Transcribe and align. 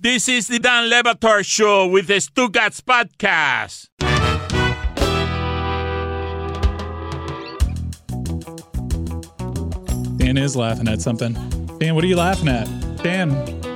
This 0.00 0.28
is 0.28 0.46
the 0.46 0.60
Dan 0.60 0.88
Le 0.88 1.02
Batard 1.02 1.44
Show 1.44 1.88
with 1.88 2.06
the 2.06 2.20
Stugotz 2.20 2.80
Podcast. 2.80 3.88
Dan 10.18 10.38
is 10.38 10.54
laughing 10.54 10.86
at 10.86 11.02
something. 11.02 11.32
Dan, 11.80 11.96
what 11.96 12.04
are 12.04 12.06
you 12.06 12.14
laughing 12.14 12.46
at? 12.46 12.68
Dan, 13.02 13.30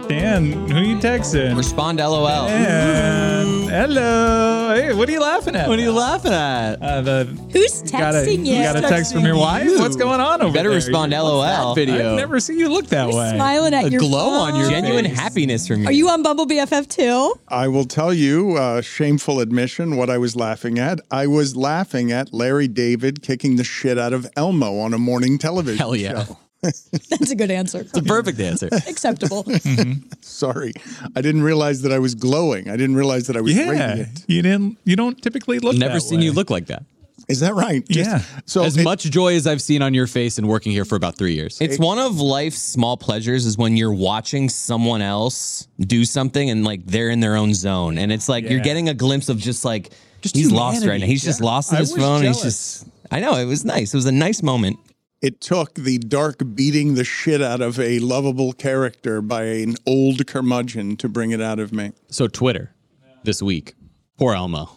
Dan, 0.09 0.53
who 0.69 0.77
are 0.77 0.83
you 0.83 0.97
texting? 0.97 1.57
Respond 1.57 1.99
LOL. 1.99 2.47
Dan, 2.47 3.69
hello. 3.69 4.75
Hey, 4.75 4.93
what 4.95 5.09
are 5.09 5.13
you 5.13 5.21
laughing 5.21 5.55
at? 5.57 5.69
What 5.69 5.79
are 5.79 5.83
you 5.83 5.93
laughing 5.93 6.33
at? 6.33 6.83
Uh, 6.83 7.01
the, 7.01 7.25
Who's 7.53 7.83
you 7.85 7.91
got 7.99 8.15
a, 8.15 8.19
texting 8.19 8.45
you? 8.45 8.55
You 8.57 8.63
got 8.63 8.77
a 8.77 8.81
text 8.83 9.13
from 9.15 9.25
your 9.25 9.37
wife? 9.37 9.65
you. 9.65 9.79
What's 9.79 9.97
going 9.97 10.21
on 10.21 10.43
over 10.43 10.53
there? 10.53 10.53
Better 10.53 10.69
there? 10.71 10.77
respond 10.77 11.13
You- 11.13 11.19
LOL. 11.23 11.41
I've 11.43 11.77
never 12.17 12.41
seen 12.41 12.59
you 12.59 12.69
look 12.69 12.87
that 12.89 13.09
way. 13.09 13.33
Smiling 13.35 13.75
at 13.75 13.85
A 13.87 13.91
your 13.91 14.01
glow 14.01 14.29
on 14.31 14.55
your 14.57 14.65
phone. 14.65 14.73
genuine 14.73 15.05
happiness 15.05 15.67
from 15.69 15.83
you. 15.83 15.87
Are 15.87 15.93
you 15.93 16.09
on 16.11 16.23
Bumble 16.23 16.47
BFF 16.47 16.89
too? 16.89 17.35
I 17.49 17.69
will 17.69 17.85
tell 17.85 18.13
you, 18.13 18.57
uh, 18.57 18.83
shameful 18.83 19.41
admission, 19.41 19.97
what 19.97 20.11
I 20.11 20.19
was 20.19 20.37
laughing 20.37 20.79
at. 20.79 21.01
I 21.11 21.27
was 21.27 21.57
laughing 21.57 22.13
at 22.13 22.35
Larry 22.35 22.69
David 22.69 23.23
kicking 23.23 23.57
the 23.57 23.65
shit 23.65 23.99
out 23.99 24.13
of 24.13 24.27
Elmo 24.37 24.79
on 24.79 24.93
a 24.95 24.99
morning 24.99 25.39
television 25.39 25.79
Hell 25.79 25.97
yeah. 25.97 26.25
show. 26.25 26.39
That's 27.11 27.31
a 27.31 27.35
good 27.35 27.51
answer. 27.51 27.83
the 27.83 28.03
perfect 28.03 28.39
answer? 28.41 28.69
Acceptable. 28.89 29.45
Mm-hmm. 29.45 30.09
Sorry, 30.21 30.73
I 31.17 31.21
didn't 31.21 31.43
realize 31.43 31.83
that 31.83 31.93
I 31.93 31.99
was 31.99 32.15
glowing. 32.15 32.69
I 32.71 32.77
didn't 32.77 32.97
realize 32.97 33.27
that 33.27 33.37
I 33.37 33.41
was 33.41 33.55
Yeah, 33.55 33.71
radiant. 33.71 34.25
you 34.29 34.43
didn't. 34.43 34.79
You 34.85 34.97
don't 34.97 35.21
typically 35.21 35.59
look. 35.59 35.75
Never 35.75 35.79
that 35.81 35.89
Never 35.95 36.01
seen 36.01 36.21
way. 36.21 36.27
you 36.27 36.33
look 36.33 36.51
like 36.51 36.67
that. 36.67 36.85
Is 37.29 37.41
that 37.41 37.55
right? 37.55 37.87
Just- 37.89 38.11
Yeah. 38.11 38.23
So 38.47 38.63
as 38.65 38.77
it- 38.77 38.83
much 38.85 39.05
joy 39.05 39.35
as 39.37 39.47
I've 39.47 39.63
seen 39.63 39.83
on 39.83 39.95
your 39.95 40.07
face 40.07 40.39
and 40.39 40.49
working 40.49 40.73
here 40.73 40.85
for 40.85 40.97
about 40.97 41.17
three 41.17 41.35
years. 41.35 41.59
It's 41.61 41.79
one 41.79 41.99
of 41.99 42.21
life's 42.21 42.61
small 42.61 42.97
pleasures 42.97 43.47
is 43.47 43.57
when 43.59 43.77
you're 43.77 43.93
watching 43.93 44.49
someone 44.49 45.03
else 45.03 45.69
do 45.81 46.05
something 46.05 46.51
and 46.51 46.65
like 46.65 46.85
they're 46.87 47.11
in 47.11 47.21
their 47.21 47.37
own 47.37 47.55
zone. 47.55 47.99
And 47.99 48.13
it's 48.13 48.29
like 48.29 48.49
you're 48.49 48.61
getting 48.61 48.89
a 48.89 48.95
glimpse 48.95 49.29
of 49.29 49.39
just 49.39 49.65
like 49.65 49.93
Just 50.21 50.37
he's 50.37 50.51
lost 50.51 50.85
right 50.85 51.01
now. 51.01 51.07
He's 51.07 51.23
just 51.23 51.41
lost 51.41 51.73
in 51.73 51.79
his 51.79 51.93
was 51.93 52.03
phone. 52.03 52.23
He's 52.23 52.43
just 52.43 52.87
I 53.11 53.21
know, 53.21 53.37
it 53.37 53.45
was 53.45 53.65
nice. 53.65 53.93
It 53.95 53.97
was 53.97 54.07
a 54.07 54.13
nice 54.13 54.43
moment. 54.43 54.79
It 55.23 55.41
took 55.41 55.75
the 55.75 55.99
dark 55.99 56.43
beating 56.55 56.95
the 56.95 57.05
shit 57.05 57.41
out 57.41 57.61
of 57.61 57.79
a 57.79 58.01
lovable 58.01 58.53
character 58.53 59.23
by 59.23 59.45
an 59.45 59.77
old 59.87 60.27
curmudgeon 60.27 60.97
to 60.97 61.09
bring 61.09 61.31
it 61.31 61.41
out 61.41 61.61
of 61.61 61.73
me. 61.73 61.93
So 62.09 62.27
Twitter 62.27 62.75
this 63.23 63.41
week, 63.41 63.75
poor 64.19 64.35
Elmo 64.35 64.69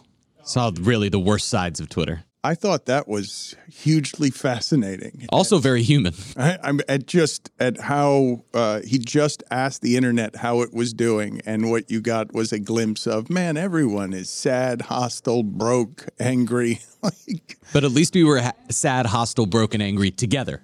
saw 0.44 0.70
really 0.80 1.08
the 1.08 1.18
worst 1.18 1.48
sides 1.48 1.80
of 1.80 1.88
Twitter. 1.88 2.22
I 2.44 2.54
thought 2.54 2.86
that 2.86 3.08
was 3.08 3.56
hugely 3.68 4.30
fascinating. 4.30 5.26
Also 5.30 5.58
very 5.58 5.82
human. 5.82 6.14
I, 6.36 6.58
I'm 6.62 6.80
at 6.88 7.06
just 7.06 7.50
at 7.58 7.80
how 7.80 8.44
uh, 8.54 8.82
he 8.82 8.98
just 8.98 9.42
asked 9.50 9.82
the 9.82 9.96
internet 9.96 10.36
how 10.36 10.60
it 10.60 10.72
was 10.72 10.92
doing, 10.92 11.40
and 11.44 11.70
what 11.70 11.90
you 11.90 12.00
got 12.00 12.32
was 12.32 12.52
a 12.52 12.60
glimpse 12.60 13.06
of 13.06 13.28
man. 13.30 13.56
Everyone 13.56 14.12
is 14.12 14.30
sad, 14.30 14.82
hostile, 14.82 15.42
broke, 15.42 16.06
angry. 16.20 16.80
like 17.02 17.58
But 17.72 17.82
at 17.82 17.90
least 17.90 18.14
we 18.14 18.22
were 18.22 18.40
ha- 18.40 18.52
sad, 18.70 19.06
hostile, 19.06 19.46
broken, 19.46 19.80
angry 19.80 20.12
together 20.12 20.62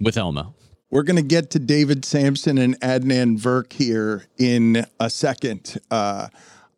with 0.00 0.16
Elmo. 0.16 0.54
we're 0.90 1.04
gonna 1.04 1.22
get 1.22 1.50
to 1.50 1.60
David 1.60 2.04
Samson 2.04 2.58
and 2.58 2.78
Adnan 2.80 3.38
Virk 3.38 3.72
here 3.72 4.26
in 4.38 4.84
a 4.98 5.08
second. 5.08 5.78
Uh, 5.88 6.28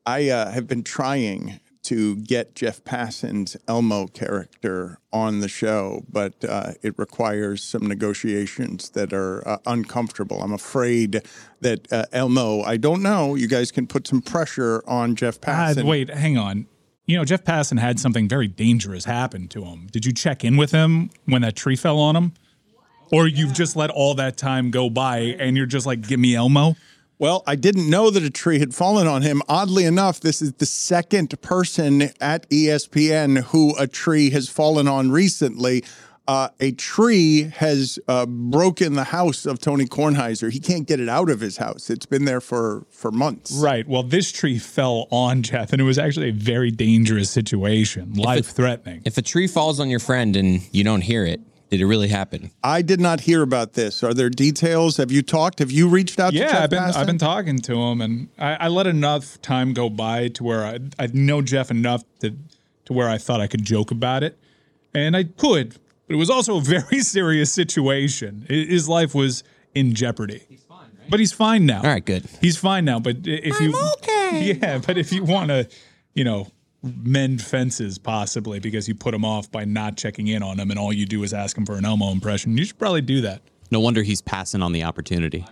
I 0.04 0.28
uh, 0.28 0.50
have 0.50 0.66
been 0.66 0.82
trying 0.82 1.60
to 1.84 2.16
get 2.16 2.54
Jeff 2.54 2.82
Passan's 2.84 3.56
Elmo 3.68 4.06
character 4.08 4.98
on 5.12 5.40
the 5.40 5.48
show, 5.48 6.04
but 6.10 6.44
uh, 6.44 6.72
it 6.82 6.94
requires 6.98 7.62
some 7.62 7.86
negotiations 7.86 8.90
that 8.90 9.12
are 9.12 9.46
uh, 9.48 9.58
uncomfortable. 9.66 10.42
I'm 10.42 10.52
afraid 10.52 11.22
that 11.60 11.90
uh, 11.92 12.04
Elmo, 12.12 12.62
I 12.62 12.76
don't 12.76 13.02
know, 13.02 13.34
you 13.34 13.46
guys 13.48 13.70
can 13.70 13.86
put 13.86 14.06
some 14.06 14.20
pressure 14.22 14.82
on 14.86 15.14
Jeff 15.16 15.38
Ah, 15.46 15.72
Passan. 15.74 15.84
wait, 15.84 16.10
hang 16.10 16.36
on. 16.38 16.66
You 17.06 17.18
know, 17.18 17.24
Jeff 17.24 17.44
Passan 17.44 17.78
had 17.78 18.00
something 18.00 18.28
very 18.28 18.48
dangerous 18.48 19.04
happen 19.04 19.46
to 19.48 19.64
him. 19.64 19.88
Did 19.92 20.06
you 20.06 20.12
check 20.12 20.42
in 20.42 20.56
with 20.56 20.70
him 20.72 21.10
when 21.26 21.42
that 21.42 21.54
tree 21.54 21.76
fell 21.76 21.98
on 21.98 22.16
him? 22.16 22.32
Or 23.12 23.28
you've 23.28 23.52
just 23.52 23.76
let 23.76 23.90
all 23.90 24.14
that 24.14 24.36
time 24.38 24.70
go 24.70 24.88
by 24.88 25.18
and 25.38 25.54
you're 25.56 25.66
just 25.66 25.84
like, 25.86 26.00
give 26.08 26.18
me 26.18 26.34
Elmo? 26.34 26.74
Well, 27.18 27.44
I 27.46 27.54
didn't 27.54 27.88
know 27.88 28.10
that 28.10 28.22
a 28.22 28.30
tree 28.30 28.58
had 28.58 28.74
fallen 28.74 29.06
on 29.06 29.22
him. 29.22 29.40
Oddly 29.48 29.84
enough, 29.84 30.20
this 30.20 30.42
is 30.42 30.52
the 30.54 30.66
second 30.66 31.40
person 31.42 32.10
at 32.20 32.48
ESPN 32.50 33.44
who 33.44 33.76
a 33.78 33.86
tree 33.86 34.30
has 34.30 34.48
fallen 34.48 34.88
on 34.88 35.12
recently. 35.12 35.84
Uh, 36.26 36.48
a 36.58 36.72
tree 36.72 37.52
has 37.56 37.98
uh, 38.08 38.24
broken 38.24 38.94
the 38.94 39.04
house 39.04 39.44
of 39.44 39.58
Tony 39.60 39.84
Kornheiser. 39.84 40.50
He 40.50 40.58
can't 40.58 40.88
get 40.88 40.98
it 40.98 41.08
out 41.08 41.28
of 41.28 41.40
his 41.40 41.58
house. 41.58 41.90
It's 41.90 42.06
been 42.06 42.24
there 42.24 42.40
for 42.40 42.86
for 42.90 43.10
months. 43.12 43.52
Right. 43.52 43.86
Well, 43.86 44.02
this 44.02 44.32
tree 44.32 44.58
fell 44.58 45.06
on 45.10 45.42
Jeff 45.42 45.72
and 45.72 45.82
it 45.82 45.84
was 45.84 45.98
actually 45.98 46.30
a 46.30 46.32
very 46.32 46.70
dangerous 46.70 47.30
situation, 47.30 48.14
life 48.14 48.46
threatening. 48.46 49.02
If 49.04 49.18
a 49.18 49.22
tree 49.22 49.46
falls 49.46 49.80
on 49.80 49.90
your 49.90 50.00
friend 50.00 50.34
and 50.34 50.62
you 50.72 50.82
don't 50.82 51.02
hear 51.02 51.26
it, 51.26 51.40
did 51.76 51.82
it 51.82 51.86
really 51.86 52.08
happen? 52.08 52.50
I 52.62 52.82
did 52.82 53.00
not 53.00 53.20
hear 53.20 53.42
about 53.42 53.72
this. 53.72 54.02
Are 54.04 54.14
there 54.14 54.30
details? 54.30 54.96
Have 54.98 55.10
you 55.10 55.22
talked? 55.22 55.58
Have 55.58 55.70
you 55.70 55.88
reached 55.88 56.20
out 56.20 56.30
to 56.32 56.38
Yeah, 56.38 56.52
Jeff 56.52 56.62
I've 56.62 56.70
been 56.70 56.82
Passan? 56.82 56.96
I've 56.96 57.06
been 57.06 57.18
talking 57.18 57.58
to 57.58 57.74
him, 57.82 58.00
and 58.00 58.28
I, 58.38 58.54
I 58.54 58.68
let 58.68 58.86
enough 58.86 59.40
time 59.42 59.72
go 59.74 59.88
by 59.88 60.28
to 60.28 60.44
where 60.44 60.64
I 60.64 60.78
I 60.98 61.08
know 61.12 61.42
Jeff 61.42 61.70
enough 61.70 62.02
to 62.20 62.34
to 62.84 62.92
where 62.92 63.08
I 63.08 63.18
thought 63.18 63.40
I 63.40 63.46
could 63.48 63.64
joke 63.64 63.90
about 63.90 64.22
it, 64.22 64.38
and 64.94 65.16
I 65.16 65.24
could, 65.24 65.76
but 66.06 66.14
it 66.14 66.18
was 66.18 66.30
also 66.30 66.58
a 66.58 66.60
very 66.60 67.00
serious 67.00 67.52
situation. 67.52 68.46
His 68.48 68.88
life 68.88 69.14
was 69.14 69.42
in 69.74 69.94
jeopardy. 69.94 70.42
He's 70.48 70.62
fine, 70.62 70.78
right? 70.98 71.10
But 71.10 71.18
he's 71.20 71.32
fine 71.32 71.66
now. 71.66 71.78
All 71.78 71.88
right, 71.90 72.04
good. 72.04 72.24
He's 72.40 72.56
fine 72.56 72.84
now. 72.84 73.00
But 73.00 73.16
i- 73.26 73.30
if 73.30 73.60
you 73.60 73.74
okay, 73.98 74.56
yeah, 74.62 74.78
but 74.78 74.96
if 74.98 75.12
you 75.12 75.24
want 75.24 75.48
to, 75.50 75.68
you 76.14 76.24
know. 76.24 76.48
Mend 76.84 77.42
fences 77.42 77.98
possibly 77.98 78.60
because 78.60 78.86
you 78.88 78.94
put 78.94 79.14
him 79.14 79.24
off 79.24 79.50
by 79.50 79.64
not 79.64 79.96
checking 79.96 80.28
in 80.28 80.42
on 80.42 80.60
him, 80.60 80.70
and 80.70 80.78
all 80.78 80.92
you 80.92 81.06
do 81.06 81.22
is 81.22 81.32
ask 81.32 81.56
him 81.56 81.64
for 81.64 81.76
an 81.76 81.84
Elmo 81.84 82.10
impression. 82.10 82.56
You 82.56 82.64
should 82.64 82.78
probably 82.78 83.00
do 83.00 83.22
that. 83.22 83.42
No 83.70 83.80
wonder 83.80 84.02
he's 84.02 84.20
passing 84.20 84.62
on 84.62 84.72
the 84.72 84.84
opportunity. 84.84 85.46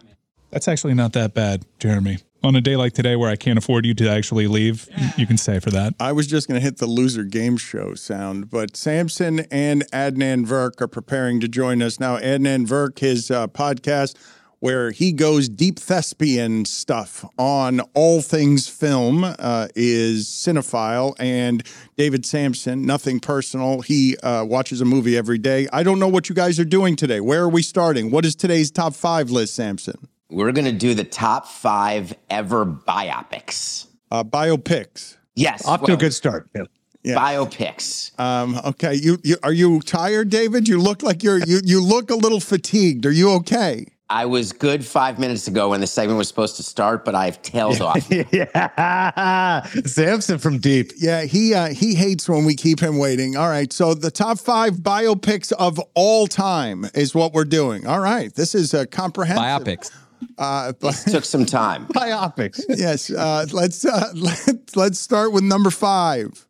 That's 0.51 0.69
actually 0.69 0.95
not 0.95 1.15
that 1.15 1.33
bad, 1.33 1.65
Jeremy. 1.79 2.19
On 2.45 2.55
a 2.57 2.61
day 2.61 2.77
like 2.77 2.93
today 2.93 3.17
where 3.17 3.31
I 3.31 3.37
can't 3.37 3.57
afford 3.57 3.87
you 3.87 3.95
to 3.95 4.11
actually 4.11 4.49
leave, 4.49 4.89
you 5.17 5.27
can 5.27 5.39
say 5.39 5.61
for 5.61 5.71
that. 5.71 5.95
I 5.99 6.13
was 6.13 6.27
just 6.27 6.49
going 6.49 6.61
to 6.61 6.65
hit 6.65 6.79
the 6.79 6.87
loser 6.87 7.25
game 7.25 7.57
show 7.57 7.95
sound, 7.95 8.51
but 8.51 8.77
Samson 8.77 9.41
and 9.51 9.91
Adnan 9.93 10.45
Virk 10.45 10.81
are 10.81 10.89
preparing 10.89 11.41
to 11.41 11.49
join 11.49 11.81
us 11.81 11.99
now. 11.99 12.19
Adnan 12.19 12.67
Virk, 12.67 12.99
his 12.99 13.31
uh, 13.31 13.47
podcast 13.47 14.15
where 14.63 14.93
he 14.93 15.11
goes 15.11 15.49
deep 15.49 15.77
thespian 15.77 16.65
stuff 16.65 17.25
on 17.37 17.81
all 17.95 18.23
things 18.23 18.69
film, 18.69 19.25
uh, 19.25 19.67
is 19.75 20.29
Cinephile. 20.29 21.17
And 21.19 21.65
David 21.97 22.25
Samson, 22.25 22.87
nothing 22.87 23.19
personal. 23.19 23.81
He 23.81 24.17
uh, 24.19 24.45
watches 24.45 24.81
a 24.81 24.85
movie 24.85 25.17
every 25.17 25.39
day. 25.39 25.67
I 25.73 25.83
don't 25.83 25.99
know 25.99 26.07
what 26.07 26.29
you 26.29 26.37
guys 26.37 26.61
are 26.61 26.65
doing 26.65 26.95
today. 26.95 27.19
Where 27.19 27.43
are 27.43 27.49
we 27.49 27.61
starting? 27.61 28.13
What 28.13 28.25
is 28.25 28.37
today's 28.37 28.71
top 28.71 28.95
five 28.95 29.33
list, 29.33 29.57
Samson? 29.57 30.07
We're 30.31 30.53
going 30.53 30.67
to 30.67 30.71
do 30.71 30.95
the 30.95 31.03
top 31.03 31.49
five 31.49 32.15
ever 32.31 32.65
biopics. 32.65 33.89
Uh, 34.13 34.23
biopics. 34.23 35.17
Yes. 35.35 35.67
Off 35.67 35.83
to 35.87 35.95
a 35.95 35.97
good 35.97 36.15
start. 36.15 36.49
Yeah. 36.55 36.63
Yeah. 37.03 37.17
Biopics. 37.17 38.17
Um, 38.21 38.61
okay, 38.65 38.95
you, 38.95 39.19
you 39.25 39.39
are 39.43 39.53
you 39.53 39.81
tired, 39.81 40.31
David? 40.31 40.69
You 40.69 40.81
look 40.81 41.03
like 41.03 41.25
you're 41.25 41.39
you 41.39 41.61
you 41.65 41.85
look 41.85 42.13
a 42.13 42.15
little 42.15 42.39
fatigued. 42.39 43.05
Are 43.07 43.11
you 43.11 43.33
okay? 43.33 43.87
I 44.11 44.27
was 44.27 44.53
good 44.53 44.85
five 44.85 45.19
minutes 45.19 45.49
ago 45.49 45.71
when 45.71 45.81
the 45.81 45.87
segment 45.87 46.19
was 46.19 46.29
supposed 46.29 46.57
to 46.57 46.63
start, 46.63 47.05
but 47.05 47.15
I've 47.15 47.41
tailed 47.41 47.81
off. 47.81 48.07
yeah. 48.11 49.63
Samson 49.87 50.39
from 50.39 50.59
deep. 50.59 50.93
Yeah, 50.99 51.23
he 51.25 51.55
uh, 51.55 51.69
he 51.73 51.95
hates 51.95 52.29
when 52.29 52.45
we 52.45 52.55
keep 52.55 52.79
him 52.81 52.99
waiting. 52.99 53.37
All 53.37 53.49
right, 53.49 53.73
so 53.73 53.95
the 53.95 54.11
top 54.11 54.39
five 54.39 54.75
biopics 54.75 55.51
of 55.53 55.81
all 55.95 56.27
time 56.27 56.85
is 56.95 57.15
what 57.15 57.33
we're 57.33 57.47
doing. 57.47 57.87
All 57.87 58.01
right, 58.01 58.35
this 58.35 58.55
is 58.55 58.75
a 58.75 58.87
comprehensive 58.87 59.67
Biopics. 59.67 59.91
Uh, 60.39 60.73
This 60.81 61.05
took 61.05 61.25
some 61.25 61.47
time. 61.47 61.87
Biopics. 61.87 62.61
yes, 62.69 63.11
uh, 63.11 63.47
let's 63.53 63.85
uh, 63.85 64.11
let, 64.15 64.77
let's 64.77 64.99
start 64.99 65.33
with 65.33 65.43
number 65.45 65.71
five. 65.71 66.47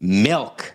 Milk. 0.00 0.74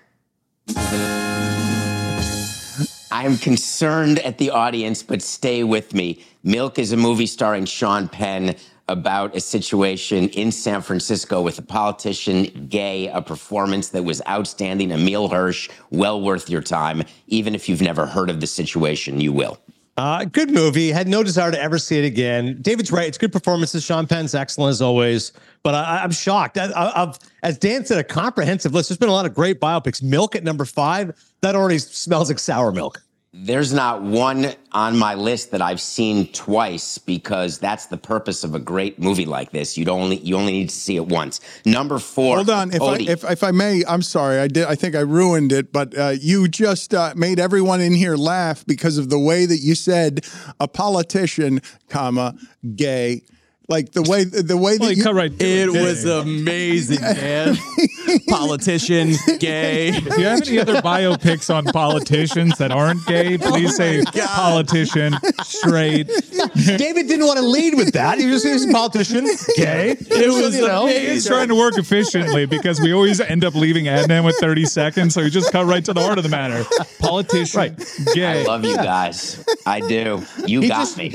I 3.10 3.26
am 3.26 3.38
concerned 3.38 4.20
at 4.20 4.38
the 4.38 4.50
audience, 4.50 5.02
but 5.02 5.22
stay 5.22 5.64
with 5.64 5.94
me. 5.94 6.26
Milk 6.44 6.78
is 6.78 6.92
a 6.92 6.98
movie 6.98 7.26
starring 7.26 7.64
Sean 7.64 8.10
Penn 8.10 8.56
about 8.90 9.36
a 9.36 9.40
situation 9.40 10.28
in 10.30 10.52
San 10.52 10.82
Francisco 10.82 11.42
with 11.42 11.58
a 11.58 11.62
politician, 11.62 12.68
gay, 12.70 13.08
a 13.08 13.22
performance 13.22 13.90
that 13.90 14.04
was 14.04 14.22
outstanding. 14.28 14.92
Emile 14.92 15.30
Hirsch, 15.30 15.70
well 15.90 16.22
worth 16.22 16.50
your 16.50 16.62
time. 16.62 17.04
Even 17.28 17.56
if 17.56 17.70
you've 17.70 17.82
never 17.82 18.06
heard 18.06 18.30
of 18.30 18.42
the 18.42 18.48
situation, 18.48 19.22
you 19.22 19.32
will. 19.32 19.58
Uh, 19.98 20.26
good 20.26 20.52
movie. 20.52 20.92
Had 20.92 21.08
no 21.08 21.24
desire 21.24 21.50
to 21.50 21.60
ever 21.60 21.80
see 21.80 21.98
it 21.98 22.06
again. 22.06 22.62
David's 22.62 22.92
right. 22.92 23.08
It's 23.08 23.18
good 23.18 23.32
performances. 23.32 23.84
Sean 23.84 24.06
Penn's 24.06 24.36
excellent 24.36 24.70
as 24.70 24.82
always. 24.82 25.32
But 25.64 25.74
I, 25.74 26.04
I'm 26.04 26.12
shocked. 26.12 26.60
I, 26.60 26.70
I've, 26.76 27.18
as 27.42 27.58
Dan 27.58 27.84
said, 27.84 27.98
a 27.98 28.04
comprehensive 28.04 28.76
list. 28.76 28.90
There's 28.90 29.00
been 29.00 29.10
a 29.10 29.14
lot 29.14 29.26
of 29.26 29.34
great 29.34 29.60
biopics. 29.60 30.04
Milk 30.04 30.36
at 30.36 30.44
number 30.44 30.66
five. 30.66 31.18
That 31.42 31.56
already 31.56 31.80
smells 31.80 32.30
like 32.30 32.38
sour 32.38 32.72
milk. 32.72 33.02
There's 33.34 33.74
not 33.74 34.02
one 34.02 34.54
on 34.72 34.98
my 34.98 35.14
list 35.14 35.52
that 35.52 35.62
I've 35.62 35.82
seen 35.82 36.32
twice 36.32 36.98
because 36.98 37.60
that's 37.60 37.88
the 37.88 37.98
purpose 37.98 38.44
of 38.44 38.56
a 38.56 38.60
great 38.60 39.00
movie 39.00 39.26
like 39.26 39.52
this. 39.52 39.78
You 39.78 39.86
only 39.90 40.18
you 40.20 40.38
only 40.38 40.54
need 40.54 40.70
to 40.70 40.76
see 40.76 40.96
it 40.96 41.06
once. 41.06 41.42
Number 41.66 42.00
four. 42.00 42.38
Hold 42.38 42.50
on, 42.50 42.74
if 42.74 42.82
I, 42.82 42.96
if 43.00 43.24
if 43.30 43.44
I 43.44 43.52
may, 43.52 43.84
I'm 43.88 44.02
sorry. 44.02 44.40
I 44.40 44.48
did. 44.48 44.66
I 44.66 44.76
think 44.76 44.96
I 44.96 45.02
ruined 45.02 45.52
it, 45.52 45.74
but 45.74 45.96
uh, 45.98 46.14
you 46.20 46.48
just 46.48 46.94
uh, 46.94 47.14
made 47.16 47.40
everyone 47.40 47.82
in 47.82 47.94
here 47.94 48.16
laugh 48.16 48.66
because 48.66 48.98
of 48.98 49.10
the 49.10 49.20
way 49.20 49.46
that 49.46 49.58
you 49.58 49.76
said 49.76 50.26
a 50.60 50.68
politician, 50.68 51.62
comma 51.90 52.36
gay. 52.76 53.24
Like 53.70 53.92
the 53.92 54.02
way 54.04 54.24
the 54.24 54.56
way 54.56 54.78
that 54.78 54.82
Well, 54.82 54.92
you 54.92 54.98
you, 54.98 55.04
cut 55.04 55.14
right. 55.14 55.40
to 55.40 55.46
It 55.46 55.70
was 55.70 56.06
amazing, 56.06 57.02
man. 57.02 57.58
Politician, 58.30 59.14
gay. 59.40 59.90
If 60.08 60.18
you 60.18 60.26
have 60.26 60.42
any 60.48 60.60
other 60.60 60.82
biopics 60.82 61.54
on 61.54 61.66
politicians 61.66 62.58
that 62.60 62.72
aren't 62.72 63.06
gay, 63.06 63.36
oh 63.38 63.52
please 63.52 63.76
say 63.76 64.04
politician, 64.06 65.16
straight. 65.44 66.08
David 66.56 67.08
didn't 67.08 67.26
want 67.26 67.40
to 67.40 67.46
lead 67.46 67.76
with 67.76 67.92
that. 67.94 68.18
He 68.20 68.28
was, 68.28 68.44
he 68.44 68.54
was 68.54 68.64
a 68.64 68.72
politician, 68.72 69.26
gay. 69.58 69.92
It 70.00 70.30
was 70.30 70.56
you 70.56 70.66
know. 70.66 70.88
He's 70.88 71.28
trying 71.28 71.50
to 71.50 71.56
work 71.56 71.78
efficiently 71.78 72.46
because 72.46 72.80
we 72.80 72.94
always 72.94 73.20
end 73.20 73.44
up 73.44 73.54
leaving 73.54 73.86
Adnan 73.86 74.24
with 74.24 74.38
30 74.38 74.64
seconds. 74.66 75.14
So 75.14 75.24
he 75.24 75.30
just 75.30 75.52
cut 75.52 75.66
right 75.66 75.84
to 75.84 75.94
the 75.94 76.02
heart 76.02 76.18
of 76.18 76.24
the 76.24 76.30
matter. 76.30 76.64
Politician, 77.00 77.76
gay. 78.14 78.44
I 78.44 78.44
love 78.46 78.64
you 78.64 78.78
guys. 78.78 79.44
I 79.66 79.82
do. 79.82 80.24
You 80.46 80.62
He 80.62 80.70
got 80.70 80.80
just- 80.80 80.98
me. 80.98 81.14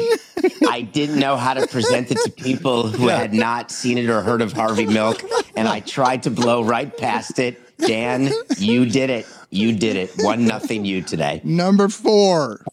I 0.69 0.81
didn't 0.83 1.21
know 1.21 1.37
how 1.37 1.55
to 1.55 1.67
present 1.69 2.11
it 2.11 2.19
to 2.25 2.31
people 2.31 2.42
who 2.93 3.09
had 3.09 3.33
not 3.33 3.71
seen 3.71 3.99
it 3.99 4.09
or 4.09 4.23
heard 4.23 4.43
of 4.43 4.53
Harvey 4.53 4.87
Milk, 4.87 5.23
and 5.57 5.69
I 5.69 5.81
tried 5.81 6.25
to 6.25 6.31
blow 6.31 6.63
right 6.63 6.95
past 6.97 7.39
it. 7.39 7.61
Dan, 7.79 8.31
you 8.59 8.87
did 8.87 9.11
it. 9.11 9.27
You 9.51 9.73
did 9.77 9.97
it. 9.97 10.13
One 10.19 10.47
nothing 10.47 10.85
you 10.85 11.03
today. 11.03 11.41
number 11.45 11.89
four. 11.89 12.65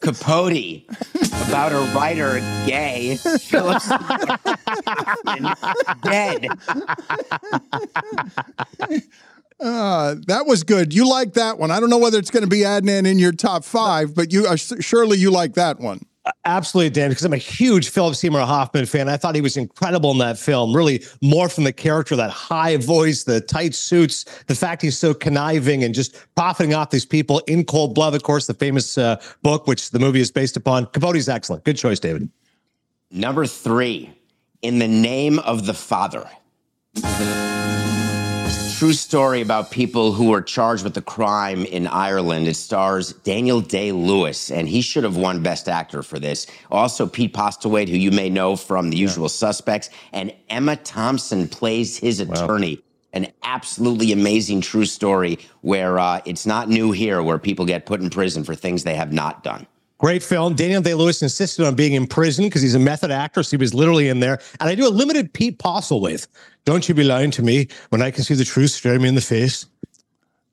Capote 0.00 0.82
about 1.48 1.72
a 1.72 1.78
writer 1.94 2.40
gay. 2.66 3.16
Philip 3.16 3.82
dead. 6.02 6.48
Uh, 9.60 10.16
that 10.26 10.44
was 10.46 10.64
good. 10.64 10.92
You 10.92 11.08
like 11.08 11.34
that 11.34 11.58
one. 11.58 11.70
I 11.70 11.78
don't 11.78 11.90
know 11.90 11.98
whether 11.98 12.18
it's 12.18 12.30
going 12.30 12.42
to 12.42 12.50
be 12.50 12.60
Adnan 12.60 13.06
in 13.06 13.18
your 13.18 13.32
top 13.32 13.64
five, 13.64 14.14
but 14.14 14.32
you 14.32 14.46
uh, 14.46 14.56
surely 14.56 15.18
you 15.18 15.30
like 15.30 15.54
that 15.54 15.78
one. 15.78 16.04
Absolutely, 16.44 16.90
Dan, 16.90 17.08
because 17.08 17.24
I'm 17.24 17.32
a 17.32 17.36
huge 17.36 17.88
Philip 17.88 18.14
Seymour 18.14 18.42
Hoffman 18.42 18.86
fan. 18.86 19.08
I 19.08 19.16
thought 19.16 19.34
he 19.34 19.40
was 19.40 19.56
incredible 19.56 20.12
in 20.12 20.18
that 20.18 20.38
film, 20.38 20.74
really 20.74 21.02
more 21.20 21.48
from 21.48 21.64
the 21.64 21.72
character, 21.72 22.14
that 22.14 22.30
high 22.30 22.76
voice, 22.76 23.24
the 23.24 23.40
tight 23.40 23.74
suits, 23.74 24.24
the 24.46 24.54
fact 24.54 24.82
he's 24.82 24.96
so 24.96 25.14
conniving 25.14 25.82
and 25.82 25.92
just 25.92 26.16
profiting 26.36 26.74
off 26.74 26.90
these 26.90 27.04
people 27.04 27.40
in 27.48 27.64
cold 27.64 27.94
blood. 27.94 28.14
Of 28.14 28.22
course, 28.22 28.46
the 28.46 28.54
famous 28.54 28.96
uh, 28.96 29.20
book, 29.42 29.66
which 29.66 29.90
the 29.90 29.98
movie 29.98 30.20
is 30.20 30.30
based 30.30 30.56
upon. 30.56 30.86
Capote's 30.86 31.28
excellent. 31.28 31.64
Good 31.64 31.76
choice, 31.76 31.98
David. 31.98 32.28
Number 33.10 33.44
three, 33.44 34.14
in 34.62 34.78
the 34.78 34.88
name 34.88 35.40
of 35.40 35.66
the 35.66 35.74
Father. 35.74 36.28
True 38.82 38.92
story 38.92 39.42
about 39.42 39.70
people 39.70 40.10
who 40.10 40.30
were 40.30 40.42
charged 40.42 40.82
with 40.82 40.96
a 40.96 41.02
crime 41.02 41.64
in 41.64 41.86
Ireland. 41.86 42.48
It 42.48 42.56
stars 42.56 43.12
Daniel 43.12 43.60
Day 43.60 43.92
Lewis, 43.92 44.50
and 44.50 44.68
he 44.68 44.80
should 44.80 45.04
have 45.04 45.16
won 45.16 45.40
Best 45.40 45.68
Actor 45.68 46.02
for 46.02 46.18
this. 46.18 46.48
Also, 46.68 47.06
Pete 47.06 47.32
Postlethwaite, 47.32 47.88
who 47.88 47.96
you 47.96 48.10
may 48.10 48.28
know 48.28 48.56
from 48.56 48.90
The 48.90 48.96
Usual 48.96 49.28
Suspects, 49.28 49.88
and 50.12 50.34
Emma 50.50 50.74
Thompson 50.74 51.46
plays 51.46 51.96
his 51.96 52.18
attorney. 52.18 52.82
An 53.12 53.28
absolutely 53.44 54.10
amazing 54.10 54.62
true 54.62 54.86
story 54.86 55.38
where 55.60 56.00
uh, 56.00 56.20
it's 56.24 56.44
not 56.44 56.68
new 56.68 56.90
here, 56.90 57.22
where 57.22 57.38
people 57.38 57.64
get 57.64 57.86
put 57.86 58.00
in 58.00 58.10
prison 58.10 58.42
for 58.42 58.56
things 58.56 58.82
they 58.82 58.96
have 58.96 59.12
not 59.12 59.44
done. 59.44 59.68
Great 60.02 60.22
film. 60.22 60.54
Daniel 60.54 60.82
Day 60.82 60.94
Lewis 60.94 61.22
insisted 61.22 61.64
on 61.64 61.76
being 61.76 61.92
in 61.92 62.08
prison 62.08 62.46
because 62.46 62.60
he's 62.60 62.74
a 62.74 62.78
method 62.80 63.12
actor. 63.12 63.42
So 63.44 63.50
he 63.50 63.56
was 63.60 63.72
literally 63.72 64.08
in 64.08 64.18
there. 64.18 64.40
And 64.58 64.68
I 64.68 64.74
do 64.74 64.86
a 64.86 64.90
limited 64.90 65.32
Pete 65.32 65.58
Postlethwaite. 65.60 66.26
Don't 66.64 66.88
you 66.88 66.94
be 66.94 67.04
lying 67.04 67.30
to 67.32 67.42
me 67.42 67.68
when 67.90 68.02
I 68.02 68.10
can 68.10 68.24
see 68.24 68.34
the 68.34 68.44
truth 68.44 68.72
staring 68.72 69.02
me 69.02 69.08
in 69.08 69.14
the 69.14 69.20
face. 69.20 69.66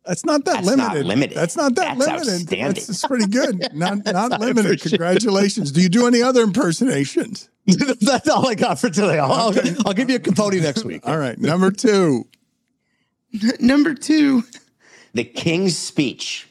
That's 0.05 0.23
not 0.23 0.45
that 0.45 0.63
That's 0.63 0.77
not 0.77 0.93
limited. 0.93 1.05
limited. 1.07 1.35
That's 1.37 1.55
not 1.57 1.75
that 1.75 1.97
That's 1.97 1.99
limited. 1.99 2.29
outstanding. 2.33 2.65
That's, 2.67 2.87
that's 2.87 3.05
pretty 3.07 3.25
good. 3.27 3.73
Not 3.75 4.05
not 4.05 4.39
limited. 4.39 4.81
Congratulations. 4.81 5.71
Do 5.71 5.81
you 5.81 5.89
do 5.89 6.07
any 6.07 6.21
other 6.21 6.41
impersonations? 6.41 7.49
That's 8.01 8.27
all 8.27 8.47
I 8.47 8.55
got 8.55 8.79
for 8.79 8.89
today. 8.89 9.19
I'll, 9.19 9.31
I'll, 9.31 9.53
I'll 9.85 9.93
give 9.93 10.09
you 10.09 10.15
a 10.15 10.19
Capote 10.19 10.53
next 10.55 10.83
week. 10.85 11.07
All 11.07 11.17
right. 11.17 11.37
Number 11.37 11.69
two. 11.69 12.27
Number 13.59 13.93
two, 13.93 14.43
The 15.13 15.23
King's 15.23 15.77
Speech. 15.77 16.47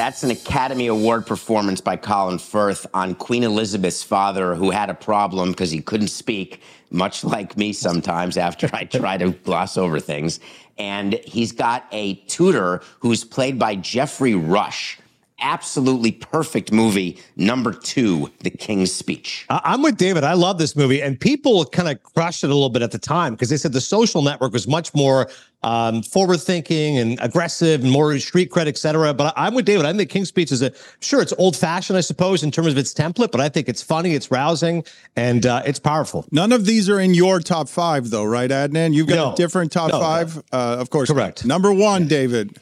That's 0.00 0.22
an 0.22 0.30
Academy 0.30 0.86
Award 0.86 1.26
performance 1.26 1.82
by 1.82 1.96
Colin 1.96 2.38
Firth 2.38 2.86
on 2.94 3.14
Queen 3.14 3.44
Elizabeth's 3.44 4.02
father, 4.02 4.54
who 4.54 4.70
had 4.70 4.88
a 4.88 4.94
problem 4.94 5.50
because 5.50 5.70
he 5.70 5.82
couldn't 5.82 6.08
speak, 6.08 6.62
much 6.90 7.22
like 7.22 7.58
me 7.58 7.74
sometimes 7.74 8.38
after 8.38 8.70
I 8.72 8.84
try 8.84 9.18
to 9.18 9.32
gloss 9.32 9.76
over 9.76 10.00
things. 10.00 10.40
And 10.78 11.20
he's 11.26 11.52
got 11.52 11.84
a 11.92 12.14
tutor 12.14 12.80
who's 13.00 13.24
played 13.24 13.58
by 13.58 13.74
Geoffrey 13.74 14.34
Rush. 14.34 14.98
Absolutely 15.40 16.12
perfect 16.12 16.72
movie. 16.72 17.18
Number 17.36 17.72
two, 17.72 18.30
The 18.40 18.50
King's 18.50 18.92
Speech. 18.92 19.46
I- 19.48 19.60
I'm 19.64 19.82
with 19.82 19.96
David. 19.96 20.24
I 20.24 20.34
love 20.34 20.58
this 20.58 20.76
movie, 20.76 21.02
and 21.02 21.18
people 21.18 21.64
kind 21.64 21.88
of 21.88 22.02
crushed 22.02 22.44
it 22.44 22.50
a 22.50 22.54
little 22.54 22.68
bit 22.70 22.82
at 22.82 22.90
the 22.90 22.98
time 22.98 23.34
because 23.34 23.48
they 23.48 23.56
said 23.56 23.72
the 23.72 23.80
social 23.80 24.22
network 24.22 24.52
was 24.52 24.66
much 24.68 24.92
more 24.94 25.28
um, 25.62 26.02
forward 26.02 26.38
thinking 26.40 26.96
and 26.96 27.18
aggressive 27.20 27.82
and 27.82 27.92
more 27.92 28.18
street 28.18 28.50
cred, 28.50 28.66
et 28.66 28.78
cetera. 28.78 29.12
But 29.12 29.34
I- 29.36 29.46
I'm 29.46 29.54
with 29.54 29.66
David. 29.66 29.84
I 29.84 29.92
think 29.92 30.08
King's 30.08 30.28
Speech 30.28 30.52
is 30.52 30.62
a 30.62 30.72
sure 31.00 31.20
it's 31.20 31.34
old 31.36 31.54
fashioned, 31.56 31.96
I 31.98 32.00
suppose, 32.00 32.42
in 32.42 32.50
terms 32.50 32.68
of 32.68 32.78
its 32.78 32.94
template, 32.94 33.30
but 33.30 33.40
I 33.42 33.48
think 33.50 33.68
it's 33.68 33.82
funny, 33.82 34.14
it's 34.14 34.30
rousing, 34.30 34.84
and 35.16 35.44
uh, 35.44 35.62
it's 35.66 35.78
powerful. 35.78 36.24
None 36.30 36.52
of 36.52 36.64
these 36.64 36.88
are 36.88 36.98
in 37.00 37.12
your 37.12 37.40
top 37.40 37.68
five, 37.68 38.08
though, 38.08 38.24
right, 38.24 38.48
Adnan? 38.50 38.94
You've 38.94 39.06
got 39.08 39.16
No. 39.16 39.32
a 39.32 39.36
different 39.36 39.70
top 39.70 39.90
No, 39.90 39.98
no. 39.98 40.02
five, 40.04 40.38
Uh, 40.52 40.76
of 40.80 40.88
course. 40.90 41.10
Correct. 41.10 41.44
Number 41.44 41.72
one, 41.74 42.08
David. 42.08 42.58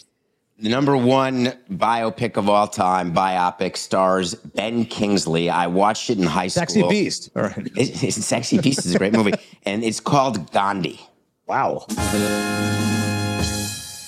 The 0.60 0.70
number 0.70 0.96
one 0.96 1.52
biopic 1.70 2.36
of 2.36 2.48
all 2.48 2.66
time, 2.66 3.14
biopic, 3.14 3.76
stars 3.76 4.34
Ben 4.34 4.86
Kingsley. 4.86 5.48
I 5.48 5.68
watched 5.68 6.10
it 6.10 6.18
in 6.18 6.24
high 6.24 6.48
school. 6.48 6.62
Sexy. 6.62 6.82
Beast. 6.88 7.30
All 7.36 7.42
right. 7.42 7.56
It, 7.76 8.02
it's 8.02 8.16
Sexy 8.16 8.58
Beast 8.58 8.84
is 8.84 8.92
a 8.92 8.98
great 8.98 9.12
movie, 9.12 9.34
and 9.64 9.84
it's 9.84 10.00
called 10.00 10.50
Gandhi. 10.50 10.98
Wow. 11.46 11.86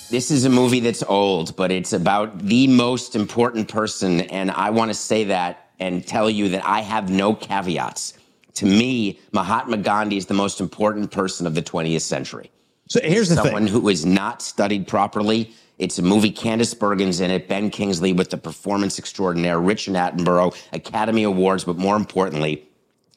This 0.09 0.29
is 0.29 0.43
a 0.43 0.49
movie 0.49 0.81
that's 0.81 1.03
old, 1.03 1.55
but 1.55 1.71
it's 1.71 1.93
about 1.93 2.39
the 2.39 2.67
most 2.67 3.15
important 3.15 3.69
person, 3.69 4.19
and 4.21 4.51
I 4.51 4.71
want 4.71 4.89
to 4.89 4.95
say 4.95 5.23
that 5.23 5.69
and 5.79 6.05
tell 6.05 6.29
you 6.29 6.49
that 6.49 6.65
I 6.65 6.81
have 6.81 7.09
no 7.09 7.33
caveats. 7.33 8.15
To 8.55 8.65
me, 8.65 9.21
Mahatma 9.31 9.77
Gandhi 9.77 10.17
is 10.17 10.25
the 10.25 10.33
most 10.33 10.59
important 10.59 11.11
person 11.11 11.47
of 11.47 11.55
the 11.55 11.61
20th 11.61 12.01
century. 12.01 12.51
So 12.89 12.99
here's 13.01 13.29
the 13.29 13.35
Someone 13.35 13.63
thing. 13.63 13.71
who 13.73 13.87
is 13.87 14.05
not 14.05 14.41
studied 14.41 14.85
properly. 14.85 15.53
It's 15.81 15.97
a 15.97 16.03
movie. 16.03 16.31
Candice 16.31 16.75
Bergen's 16.75 17.21
in 17.21 17.31
it. 17.31 17.47
Ben 17.47 17.71
Kingsley 17.71 18.13
with 18.13 18.29
the 18.29 18.37
performance 18.37 18.99
extraordinaire. 18.99 19.59
Richard 19.59 19.95
Attenborough, 19.95 20.55
Academy 20.73 21.23
Awards, 21.23 21.63
but 21.63 21.75
more 21.75 21.95
importantly, 21.95 22.67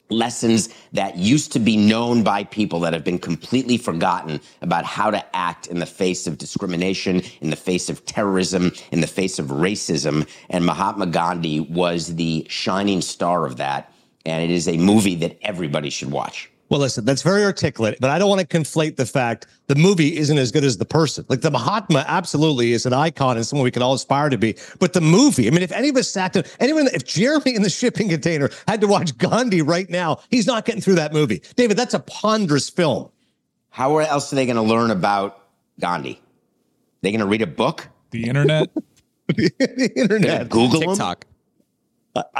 lessons 0.09 0.69
that 0.91 1.15
used 1.15 1.51
to 1.51 1.59
be 1.59 1.77
known 1.77 2.23
by 2.23 2.43
people 2.43 2.79
that 2.79 2.93
have 2.93 3.03
been 3.03 3.19
completely 3.19 3.77
forgotten 3.77 4.41
about 4.63 4.83
how 4.83 5.11
to 5.11 5.35
act 5.35 5.67
in 5.67 5.77
the 5.77 5.85
face 5.85 6.25
of 6.25 6.39
discrimination, 6.39 7.21
in 7.39 7.51
the 7.51 7.55
face 7.55 7.87
of 7.87 8.03
terrorism, 8.07 8.71
in 8.91 8.99
the 8.99 9.07
face 9.07 9.37
of 9.37 9.47
racism. 9.47 10.27
And 10.49 10.65
Mahatma 10.65 11.05
Gandhi 11.05 11.59
was 11.59 12.15
the 12.15 12.47
shining 12.49 13.01
star 13.01 13.45
of 13.45 13.57
that. 13.57 13.93
And 14.25 14.43
it 14.43 14.49
is 14.49 14.67
a 14.67 14.77
movie 14.77 15.15
that 15.17 15.37
everybody 15.43 15.91
should 15.91 16.09
watch. 16.09 16.49
Well, 16.69 16.79
listen, 16.79 17.05
that's 17.05 17.21
very 17.21 17.43
articulate, 17.43 17.97
but 17.99 18.09
I 18.09 18.17
don't 18.17 18.27
want 18.27 18.41
to 18.41 18.47
conflate 18.47 18.95
the 18.95 19.05
fact 19.05 19.45
the 19.67 19.75
movie 19.75 20.17
isn't 20.17 20.37
as 20.37 20.51
good 20.51 20.63
as 20.63 20.77
the 20.77 20.85
person. 20.85 21.23
Like 21.29 21.41
the 21.41 21.51
Mahatma 21.51 22.03
absolutely 22.07 22.73
is 22.73 22.87
an 22.87 22.93
icon 22.93 23.37
and 23.37 23.45
someone 23.45 23.63
we 23.63 23.71
can 23.71 23.83
all 23.83 23.93
aspire 23.93 24.29
to 24.29 24.37
be. 24.37 24.55
But 24.79 24.93
the 24.93 25.01
movie, 25.01 25.47
I 25.47 25.51
mean, 25.51 25.61
if 25.61 25.71
any 25.71 25.89
of 25.89 25.95
us 25.95 26.09
sat 26.09 26.33
down, 26.33 26.43
anyone, 26.59 26.87
if 26.87 27.05
Jeremy 27.05 27.55
in 27.55 27.61
the 27.61 27.69
shipping 27.69 28.09
container 28.09 28.49
had 28.67 28.81
to 28.81 28.87
watch 28.87 29.15
Gandhi 29.17 29.61
right 29.61 29.87
now, 29.89 30.21
he's 30.31 30.47
not 30.47 30.65
getting 30.65 30.81
through 30.81 30.95
that 30.95 31.13
movie. 31.13 31.43
David, 31.55 31.77
that's 31.77 31.93
a 31.93 31.99
ponderous 31.99 32.67
film. 32.67 33.09
How 33.69 33.97
else 33.99 34.33
are 34.33 34.35
they 34.35 34.47
going 34.47 34.55
to 34.55 34.63
learn 34.63 34.89
about 34.89 35.43
Gandhi? 35.79 36.19
They 37.01 37.11
going 37.11 37.19
to 37.19 37.27
read 37.27 37.43
a 37.43 37.47
book? 37.47 37.87
The 38.09 38.27
internet. 38.27 38.71
the 39.27 39.91
internet. 39.95 40.49
Google 40.49 40.81
'em? 40.81 40.89
TikTok. 40.89 41.25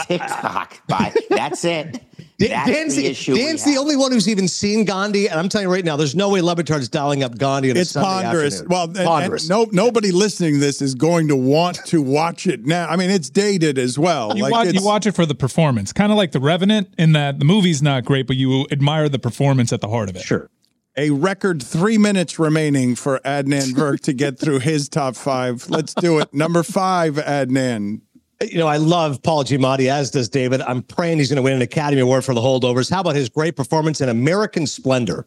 TikTok. 0.07 0.87
Bye. 0.87 1.13
That's 1.29 1.63
it. 1.65 2.01
Dan- 2.37 2.49
That's 2.49 2.69
Dan's, 2.69 2.95
the 2.95 3.03
the, 3.03 3.07
issue. 3.07 3.35
Dan's 3.35 3.63
the 3.63 3.77
only 3.77 3.95
one 3.95 4.11
who's 4.11 4.27
even 4.27 4.49
seen 4.49 4.83
Gandhi, 4.83 5.27
and 5.29 5.39
I'm 5.39 5.47
telling 5.47 5.67
you 5.67 5.73
right 5.73 5.85
now, 5.85 5.95
there's 5.95 6.15
no 6.15 6.27
way 6.29 6.41
Le 6.41 6.53
Batard's 6.53 6.89
dialing 6.89 7.23
up 7.23 7.37
Gandhi. 7.37 7.71
On 7.71 7.77
a 7.77 7.79
It's 7.79 7.91
Sunday 7.91 8.23
ponderous. 8.23 8.55
afternoon. 8.55 8.69
Well, 8.69 8.83
and- 8.89 8.97
and 8.97 9.07
ponderous. 9.07 9.47
no, 9.49 9.67
nobody 9.71 10.11
listening 10.11 10.55
to 10.55 10.59
this 10.59 10.81
is 10.81 10.95
going 10.95 11.29
to 11.29 11.35
want 11.37 11.77
to 11.85 12.01
watch 12.01 12.45
it 12.45 12.65
now. 12.65 12.87
I 12.87 12.97
mean, 12.97 13.09
it's 13.09 13.29
dated 13.29 13.77
as 13.77 13.97
well. 13.97 14.35
You, 14.35 14.43
like 14.43 14.51
watch, 14.51 14.73
you 14.73 14.83
watch 14.83 15.05
it 15.05 15.13
for 15.13 15.25
the 15.25 15.35
performance, 15.35 15.93
kind 15.93 16.11
of 16.11 16.17
like 16.17 16.33
The 16.33 16.41
Revenant, 16.41 16.93
in 16.97 17.13
that 17.13 17.39
the 17.39 17.45
movie's 17.45 17.81
not 17.81 18.03
great, 18.03 18.27
but 18.27 18.35
you 18.35 18.67
admire 18.69 19.07
the 19.07 19.19
performance 19.19 19.71
at 19.71 19.79
the 19.79 19.87
heart 19.87 20.09
of 20.09 20.17
it. 20.17 20.21
Sure. 20.23 20.49
a 20.97 21.11
record 21.11 21.63
three 21.63 21.97
minutes 21.97 22.37
remaining 22.37 22.95
for 22.95 23.19
Adnan 23.19 23.71
Virk 23.73 24.01
to 24.01 24.13
get 24.13 24.37
through 24.39 24.59
his 24.59 24.89
top 24.89 25.15
five. 25.15 25.69
Let's 25.69 25.93
do 25.93 26.19
it. 26.19 26.33
Number 26.33 26.63
five, 26.63 27.15
Adnan. 27.15 28.01
You 28.41 28.57
know, 28.57 28.67
I 28.67 28.77
love 28.77 29.23
Paul 29.23 29.45
Giamatti, 29.45 29.89
as 29.89 30.11
does 30.11 30.27
David. 30.27 30.61
I'm 30.61 30.81
praying 30.81 31.19
he's 31.19 31.29
going 31.29 31.37
to 31.37 31.41
win 31.41 31.53
an 31.53 31.61
Academy 31.61 32.01
Award 32.01 32.25
for 32.25 32.33
the 32.33 32.41
holdovers. 32.41 32.89
How 32.89 33.01
about 33.01 33.15
his 33.15 33.29
great 33.29 33.55
performance 33.55 34.01
in 34.01 34.09
American 34.09 34.67
Splendor? 34.67 35.25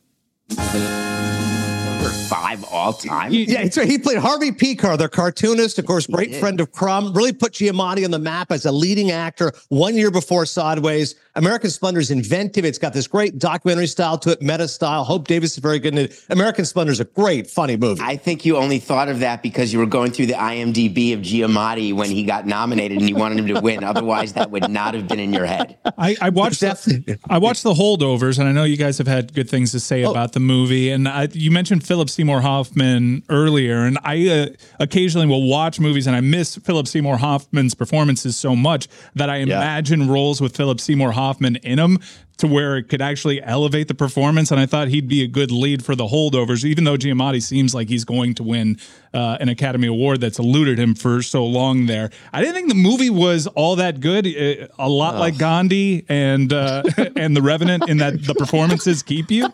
Number 2.58 2.66
five 2.66 2.72
all 2.72 2.92
time. 2.92 3.32
Yeah, 3.32 3.60
it's 3.60 3.76
right. 3.76 3.88
He 3.88 3.98
played 3.98 4.18
Harvey 4.18 4.50
Pekar, 4.50 4.98
their 4.98 5.08
cartoonist, 5.08 5.78
of 5.78 5.86
course, 5.86 6.06
great 6.06 6.34
friend 6.36 6.60
of 6.60 6.72
Crumb. 6.72 7.12
Really 7.12 7.32
put 7.32 7.52
Giamatti 7.52 8.04
on 8.04 8.10
the 8.10 8.18
map 8.18 8.50
as 8.50 8.66
a 8.66 8.72
leading 8.72 9.10
actor 9.10 9.52
one 9.68 9.94
year 9.94 10.10
before 10.10 10.46
Sideways. 10.46 11.14
American 11.34 11.70
Splendor 11.70 12.00
is 12.00 12.10
inventive. 12.10 12.64
It's 12.64 12.78
got 12.78 12.92
this 12.92 13.06
great 13.06 13.38
documentary 13.38 13.86
style 13.86 14.18
to 14.18 14.32
it, 14.32 14.42
meta 14.42 14.66
style. 14.66 15.04
Hope 15.04 15.28
Davis 15.28 15.52
is 15.52 15.58
very 15.58 15.78
good 15.78 15.94
in 15.94 16.06
it. 16.06 16.24
American 16.30 16.64
Splendor 16.64 16.92
is 16.92 17.00
a 17.00 17.04
great, 17.04 17.46
funny 17.48 17.76
movie. 17.76 18.00
I 18.02 18.16
think 18.16 18.44
you 18.44 18.56
only 18.56 18.80
thought 18.80 19.08
of 19.08 19.20
that 19.20 19.42
because 19.42 19.72
you 19.72 19.78
were 19.78 19.86
going 19.86 20.10
through 20.10 20.26
the 20.26 20.34
IMDb 20.34 21.14
of 21.14 21.20
Giamatti 21.20 21.92
when 21.92 22.10
he 22.10 22.24
got 22.24 22.46
nominated 22.46 22.98
and 22.98 23.08
you 23.08 23.14
wanted 23.14 23.38
him 23.38 23.46
to 23.54 23.60
win. 23.60 23.84
Otherwise, 23.84 24.32
that 24.32 24.50
would 24.50 24.68
not 24.68 24.94
have 24.94 25.06
been 25.06 25.20
in 25.20 25.32
your 25.32 25.46
head. 25.46 25.78
I, 25.96 26.16
I 26.20 26.30
watched 26.30 26.60
the, 26.60 27.18
I 27.30 27.38
watched 27.38 27.62
the 27.62 27.74
holdovers, 27.74 28.38
and 28.38 28.48
I 28.48 28.52
know 28.52 28.64
you 28.64 28.76
guys 28.76 28.98
have 28.98 29.06
had 29.06 29.32
good 29.32 29.48
things 29.48 29.70
to 29.72 29.80
say 29.80 30.04
oh. 30.04 30.10
about 30.10 30.32
the 30.32 30.40
movie. 30.40 30.90
And 30.90 31.08
I, 31.08 31.28
you 31.32 31.52
mentioned 31.52 31.86
Philip 31.86 32.10
Seymour 32.10 32.40
Hoffman 32.48 33.22
earlier, 33.28 33.84
and 33.84 33.98
I 34.02 34.28
uh, 34.28 34.46
occasionally 34.80 35.26
will 35.26 35.46
watch 35.46 35.78
movies, 35.78 36.06
and 36.06 36.16
I 36.16 36.20
miss 36.20 36.56
Philip 36.56 36.88
Seymour 36.88 37.18
Hoffman's 37.18 37.74
performances 37.74 38.38
so 38.38 38.56
much 38.56 38.88
that 39.14 39.28
I 39.28 39.36
imagine 39.36 40.08
roles 40.08 40.40
with 40.40 40.56
Philip 40.56 40.80
Seymour 40.80 41.12
Hoffman 41.12 41.56
in 41.56 41.76
them 41.76 41.98
to 42.38 42.46
where 42.46 42.76
it 42.76 42.84
could 42.88 43.02
actually 43.02 43.42
elevate 43.42 43.88
the 43.88 43.94
performance. 43.94 44.50
And 44.50 44.58
I 44.60 44.66
thought 44.66 44.88
he'd 44.88 45.08
be 45.08 45.22
a 45.22 45.26
good 45.26 45.50
lead 45.50 45.84
for 45.84 45.94
the 45.94 46.06
holdovers, 46.06 46.64
even 46.64 46.84
though 46.84 46.96
Giamatti 46.96 47.42
seems 47.42 47.74
like 47.74 47.88
he's 47.88 48.04
going 48.04 48.34
to 48.34 48.42
win 48.42 48.78
uh, 49.12 49.36
an 49.40 49.48
Academy 49.48 49.88
Award 49.88 50.20
that's 50.20 50.38
eluded 50.38 50.78
him 50.78 50.94
for 50.94 51.20
so 51.22 51.44
long 51.44 51.86
there. 51.86 52.10
I 52.32 52.40
didn't 52.40 52.54
think 52.54 52.68
the 52.68 52.74
movie 52.74 53.10
was 53.10 53.46
all 53.48 53.76
that 53.76 54.00
good. 54.00 54.26
Uh, 54.26 54.68
a 54.78 54.88
lot 54.88 55.16
like 55.16 55.36
Gandhi 55.38 56.04
and 56.08 56.52
uh, 56.52 56.82
and 57.16 57.36
The 57.36 57.42
Revenant 57.42 57.88
in 57.88 57.98
that 57.98 58.22
the 58.24 58.34
performances 58.34 59.02
keep 59.02 59.30
you. 59.30 59.48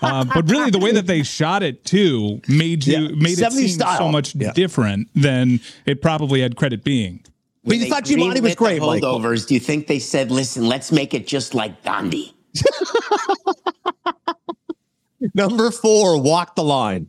Uh, 0.00 0.24
but 0.24 0.50
really, 0.50 0.70
the 0.70 0.78
way 0.78 0.92
that 0.92 1.06
they 1.06 1.22
shot 1.22 1.62
it 1.62 1.84
too 1.84 2.40
made 2.48 2.86
you 2.86 2.92
Yeah, 2.94 3.08
made 3.14 3.38
it 3.38 3.52
seem 3.52 3.68
style. 3.68 3.98
so 3.98 4.08
much 4.08 4.34
Yeah. 4.34 4.52
different 4.52 5.08
than 5.14 5.60
it 5.86 6.00
probably 6.02 6.40
had 6.40 6.56
credit 6.56 6.82
being. 6.82 7.20
But 7.64 7.76
you 7.76 7.86
thought 7.86 8.04
Giamatti 8.04 8.40
was 8.40 8.54
great, 8.54 8.80
Michael. 8.80 9.20
Holdovers. 9.20 9.46
Do 9.46 9.54
you 9.54 9.60
think 9.60 9.86
they 9.86 9.98
said, 9.98 10.30
"Listen, 10.30 10.66
let's 10.66 10.90
make 10.90 11.14
it 11.14 11.26
just 11.26 11.54
like 11.54 11.82
Gandhi"? 11.84 12.34
Number 15.34 15.70
four, 15.70 16.20
Walk 16.20 16.56
the 16.56 16.64
Line. 16.64 17.08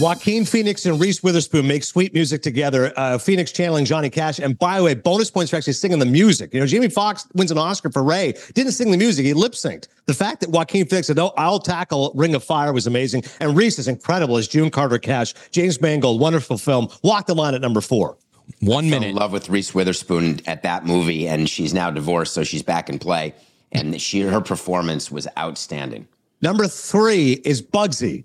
Joaquin 0.00 0.46
Phoenix 0.46 0.86
and 0.86 0.98
Reese 0.98 1.22
Witherspoon 1.22 1.66
make 1.66 1.84
sweet 1.84 2.14
music 2.14 2.40
together. 2.40 2.90
Uh, 2.96 3.18
Phoenix 3.18 3.52
channeling 3.52 3.84
Johnny 3.84 4.08
Cash. 4.08 4.38
And 4.38 4.58
by 4.58 4.78
the 4.78 4.84
way, 4.84 4.94
bonus 4.94 5.30
points 5.30 5.50
for 5.50 5.56
actually 5.56 5.74
singing 5.74 5.98
the 5.98 6.06
music. 6.06 6.54
You 6.54 6.60
know, 6.60 6.66
Jamie 6.66 6.88
Foxx 6.88 7.26
wins 7.34 7.50
an 7.50 7.58
Oscar 7.58 7.90
for 7.90 8.02
Ray. 8.02 8.32
Didn't 8.54 8.72
sing 8.72 8.92
the 8.92 8.96
music, 8.96 9.26
he 9.26 9.34
lip 9.34 9.52
synced. 9.52 9.88
The 10.06 10.14
fact 10.14 10.40
that 10.40 10.48
Joaquin 10.48 10.86
Phoenix 10.86 11.08
said, 11.08 11.16
No, 11.16 11.34
I'll 11.36 11.58
tackle 11.58 12.12
Ring 12.14 12.34
of 12.34 12.42
Fire 12.42 12.72
was 12.72 12.86
amazing. 12.86 13.24
And 13.40 13.54
Reese 13.54 13.78
is 13.78 13.88
incredible 13.88 14.38
as 14.38 14.48
June 14.48 14.70
Carter 14.70 14.98
Cash. 14.98 15.34
James 15.50 15.78
Mangold, 15.82 16.18
wonderful 16.18 16.56
film. 16.56 16.88
Walk 17.02 17.26
the 17.26 17.34
Line 17.34 17.54
at 17.54 17.60
number 17.60 17.82
four. 17.82 18.16
One 18.60 18.88
fell 18.88 18.94
in 18.94 19.00
minute. 19.00 19.14
love 19.14 19.32
with 19.32 19.48
Reese 19.48 19.74
Witherspoon 19.74 20.40
at 20.46 20.62
that 20.62 20.84
movie, 20.84 21.28
and 21.28 21.48
she's 21.48 21.72
now 21.74 21.90
divorced, 21.90 22.34
so 22.34 22.44
she's 22.44 22.62
back 22.62 22.88
in 22.88 22.98
play. 22.98 23.34
And 23.72 24.00
she, 24.00 24.20
her 24.20 24.40
performance 24.40 25.10
was 25.10 25.28
outstanding. 25.38 26.08
Number 26.42 26.66
three 26.66 27.32
is 27.44 27.62
Bugsy. 27.62 28.24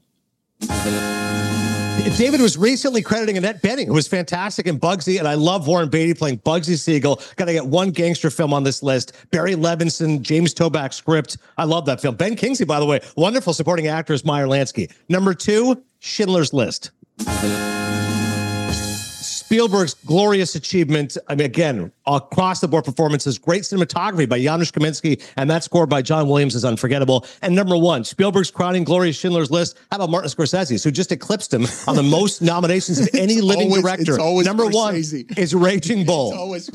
David 2.17 2.39
was 2.39 2.57
recently 2.57 3.01
crediting 3.01 3.37
Annette 3.37 3.61
Bening, 3.61 3.87
who 3.87 3.93
was 3.93 4.07
fantastic 4.07 4.67
in 4.67 4.79
Bugsy, 4.79 5.19
and 5.19 5.27
I 5.27 5.33
love 5.33 5.67
Warren 5.67 5.89
Beatty 5.89 6.13
playing 6.13 6.37
Bugsy 6.39 6.77
Siegel. 6.77 7.21
Got 7.35 7.45
to 7.45 7.53
get 7.53 7.65
one 7.65 7.91
gangster 7.91 8.29
film 8.29 8.53
on 8.53 8.63
this 8.63 8.81
list. 8.81 9.13
Barry 9.31 9.55
Levinson, 9.55 10.21
James 10.21 10.53
Toback 10.53 10.93
script. 10.93 11.37
I 11.57 11.65
love 11.65 11.85
that 11.87 11.99
film. 11.99 12.15
Ben 12.15 12.35
Kingsley, 12.35 12.65
by 12.65 12.79
the 12.79 12.85
way, 12.85 13.01
wonderful 13.17 13.53
supporting 13.53 13.87
actor 13.87 14.13
as 14.13 14.23
Meyer 14.23 14.47
Lansky. 14.47 14.91
Number 15.09 15.33
two, 15.33 15.83
Schindler's 15.99 16.53
List. 16.53 16.91
Spielberg's 19.55 19.93
glorious 19.93 20.53
achievement. 20.55 21.17
I 21.29 21.35
mean, 21.35 21.45
again, 21.45 21.89
across 22.05 22.59
the 22.59 22.67
board 22.67 22.83
performances, 22.83 23.37
great 23.37 23.61
cinematography 23.63 24.27
by 24.27 24.37
Janusz 24.37 24.69
Kaminski, 24.69 25.23
and 25.37 25.49
that 25.49 25.63
score 25.63 25.87
by 25.87 26.01
John 26.01 26.27
Williams 26.27 26.55
is 26.55 26.65
unforgettable. 26.65 27.25
And 27.41 27.55
number 27.55 27.77
one, 27.77 28.03
Spielberg's 28.03 28.51
crowning 28.51 28.83
glory 28.83 29.11
is 29.11 29.15
Schindler's 29.15 29.49
List. 29.51 29.77
How 29.91 29.95
about 29.95 30.09
Martin 30.09 30.29
Scorsese, 30.29 30.83
who 30.83 30.91
just 30.91 31.13
eclipsed 31.13 31.53
him 31.53 31.65
on 31.87 31.95
the 31.95 32.03
most 32.03 32.41
nominations 32.41 32.99
of 32.99 33.07
any 33.13 33.39
living 33.39 33.67
always- 33.67 33.81
director? 33.81 34.11
it's 34.15 34.19
always 34.19 34.45
number 34.45 34.67
one 34.67 34.93
is 34.93 35.55
Raging 35.55 36.05
Bull. 36.05 36.33
Always 36.33 36.65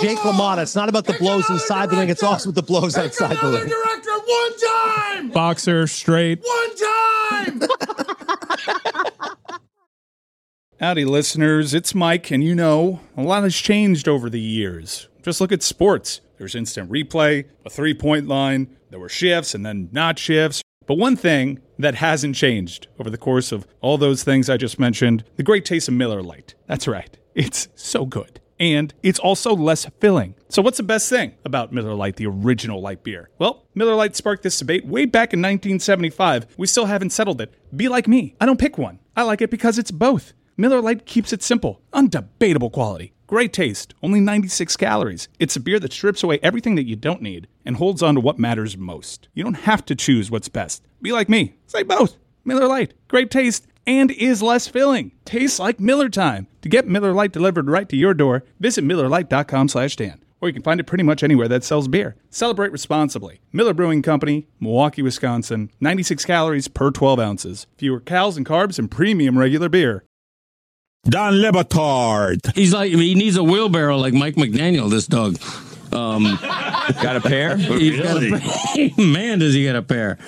Jake 0.00 0.18
LaMotta. 0.20 0.62
It's 0.62 0.74
not 0.76 0.88
about 0.88 1.04
the 1.04 1.12
blows 1.14 1.50
inside 1.50 1.90
the 1.90 1.96
ring; 1.96 2.08
it's 2.08 2.22
also 2.22 2.50
the 2.50 2.62
blows 2.62 2.96
outside 2.96 3.36
the 3.36 3.46
ring. 3.46 3.68
director 3.68 4.10
one 4.24 4.52
time! 4.58 5.30
Boxer, 5.32 5.86
straight. 5.86 6.40
One 6.42 6.76
time! 7.58 7.68
Howdy, 10.80 11.04
listeners. 11.04 11.74
It's 11.74 11.94
Mike, 11.94 12.30
and 12.30 12.42
you 12.42 12.54
know, 12.54 13.00
a 13.14 13.22
lot 13.22 13.42
has 13.42 13.54
changed 13.54 14.08
over 14.08 14.30
the 14.30 14.40
years. 14.40 15.08
Just 15.22 15.38
look 15.38 15.52
at 15.52 15.62
sports. 15.62 16.22
There's 16.38 16.54
instant 16.54 16.90
replay, 16.90 17.44
a 17.66 17.68
three 17.68 17.92
point 17.92 18.28
line, 18.28 18.74
there 18.88 18.98
were 18.98 19.10
shifts 19.10 19.54
and 19.54 19.66
then 19.66 19.90
not 19.92 20.18
shifts. 20.18 20.62
But 20.86 20.96
one 20.96 21.16
thing 21.16 21.60
that 21.78 21.96
hasn't 21.96 22.34
changed 22.34 22.86
over 22.98 23.10
the 23.10 23.18
course 23.18 23.52
of 23.52 23.66
all 23.82 23.98
those 23.98 24.24
things 24.24 24.48
I 24.48 24.56
just 24.56 24.78
mentioned 24.78 25.22
the 25.36 25.42
great 25.42 25.66
taste 25.66 25.86
of 25.88 25.92
Miller 25.92 26.22
Lite. 26.22 26.54
That's 26.66 26.88
right, 26.88 27.14
it's 27.34 27.68
so 27.74 28.06
good. 28.06 28.40
And 28.58 28.94
it's 29.02 29.18
also 29.18 29.54
less 29.54 29.84
filling. 30.00 30.34
So, 30.48 30.62
what's 30.62 30.78
the 30.78 30.82
best 30.82 31.10
thing 31.10 31.34
about 31.44 31.74
Miller 31.74 31.94
Lite, 31.94 32.16
the 32.16 32.26
original 32.26 32.80
light 32.80 33.04
beer? 33.04 33.28
Well, 33.38 33.66
Miller 33.74 33.94
Lite 33.94 34.16
sparked 34.16 34.44
this 34.44 34.58
debate 34.58 34.86
way 34.86 35.04
back 35.04 35.34
in 35.34 35.40
1975. 35.40 36.46
We 36.56 36.66
still 36.66 36.86
haven't 36.86 37.10
settled 37.10 37.42
it. 37.42 37.52
Be 37.76 37.88
like 37.88 38.08
me. 38.08 38.34
I 38.40 38.46
don't 38.46 38.58
pick 38.58 38.78
one. 38.78 38.98
I 39.14 39.24
like 39.24 39.42
it 39.42 39.50
because 39.50 39.78
it's 39.78 39.90
both. 39.90 40.32
Miller 40.56 40.80
Lite 40.80 41.06
keeps 41.06 41.32
it 41.32 41.42
simple, 41.42 41.80
undebatable 41.92 42.72
quality, 42.72 43.12
great 43.26 43.52
taste, 43.52 43.94
only 44.02 44.20
96 44.20 44.76
calories. 44.76 45.28
It's 45.38 45.56
a 45.56 45.60
beer 45.60 45.80
that 45.80 45.92
strips 45.92 46.22
away 46.22 46.38
everything 46.42 46.74
that 46.74 46.86
you 46.86 46.96
don't 46.96 47.22
need 47.22 47.48
and 47.64 47.76
holds 47.76 48.02
on 48.02 48.14
to 48.16 48.20
what 48.20 48.38
matters 48.38 48.76
most. 48.76 49.28
You 49.34 49.44
don't 49.44 49.54
have 49.54 49.84
to 49.86 49.94
choose 49.94 50.30
what's 50.30 50.48
best. 50.48 50.82
Be 51.00 51.12
like 51.12 51.28
me. 51.28 51.54
Say 51.66 51.82
both. 51.82 52.16
Miller 52.44 52.66
Lite, 52.66 52.94
great 53.08 53.30
taste 53.30 53.66
and 53.86 54.10
is 54.10 54.42
less 54.42 54.68
filling. 54.68 55.12
Tastes 55.24 55.58
like 55.58 55.80
Miller 55.80 56.08
time. 56.08 56.46
To 56.62 56.68
get 56.68 56.86
Miller 56.86 57.12
Lite 57.12 57.32
delivered 57.32 57.68
right 57.68 57.88
to 57.88 57.96
your 57.96 58.14
door, 58.14 58.44
visit 58.58 58.84
MillerLite.com/dan. 58.84 60.20
Or 60.42 60.48
you 60.48 60.54
can 60.54 60.62
find 60.62 60.80
it 60.80 60.86
pretty 60.86 61.04
much 61.04 61.22
anywhere 61.22 61.48
that 61.48 61.64
sells 61.64 61.86
beer. 61.86 62.16
Celebrate 62.30 62.72
responsibly. 62.72 63.40
Miller 63.52 63.74
Brewing 63.74 64.00
Company, 64.00 64.46
Milwaukee, 64.58 65.02
Wisconsin. 65.02 65.70
96 65.80 66.24
calories 66.24 66.66
per 66.66 66.90
12 66.90 67.20
ounces. 67.20 67.66
Fewer 67.76 68.00
calories 68.00 68.38
and 68.38 68.46
carbs 68.46 68.78
and 68.78 68.90
premium 68.90 69.38
regular 69.38 69.68
beer. 69.68 70.04
Don 71.04 71.40
Le 71.40 71.50
Batard. 71.50 72.54
He's 72.54 72.72
like 72.74 72.92
he 72.92 73.14
needs 73.14 73.36
a 73.36 73.42
wheelbarrow 73.42 73.96
like 73.96 74.12
Mike 74.14 74.34
McDaniel. 74.34 74.90
This 74.90 75.06
dog. 75.06 75.38
Um, 75.92 76.38
Got 77.02 77.16
a 77.16 77.20
pair? 77.20 77.56
he's 77.56 78.00
got 78.00 78.22
a 78.22 78.38
pair. 78.38 78.90
Man, 79.04 79.38
does 79.40 79.54
he 79.54 79.62
get 79.62 79.74
a 79.76 79.82
pair? 79.82 80.18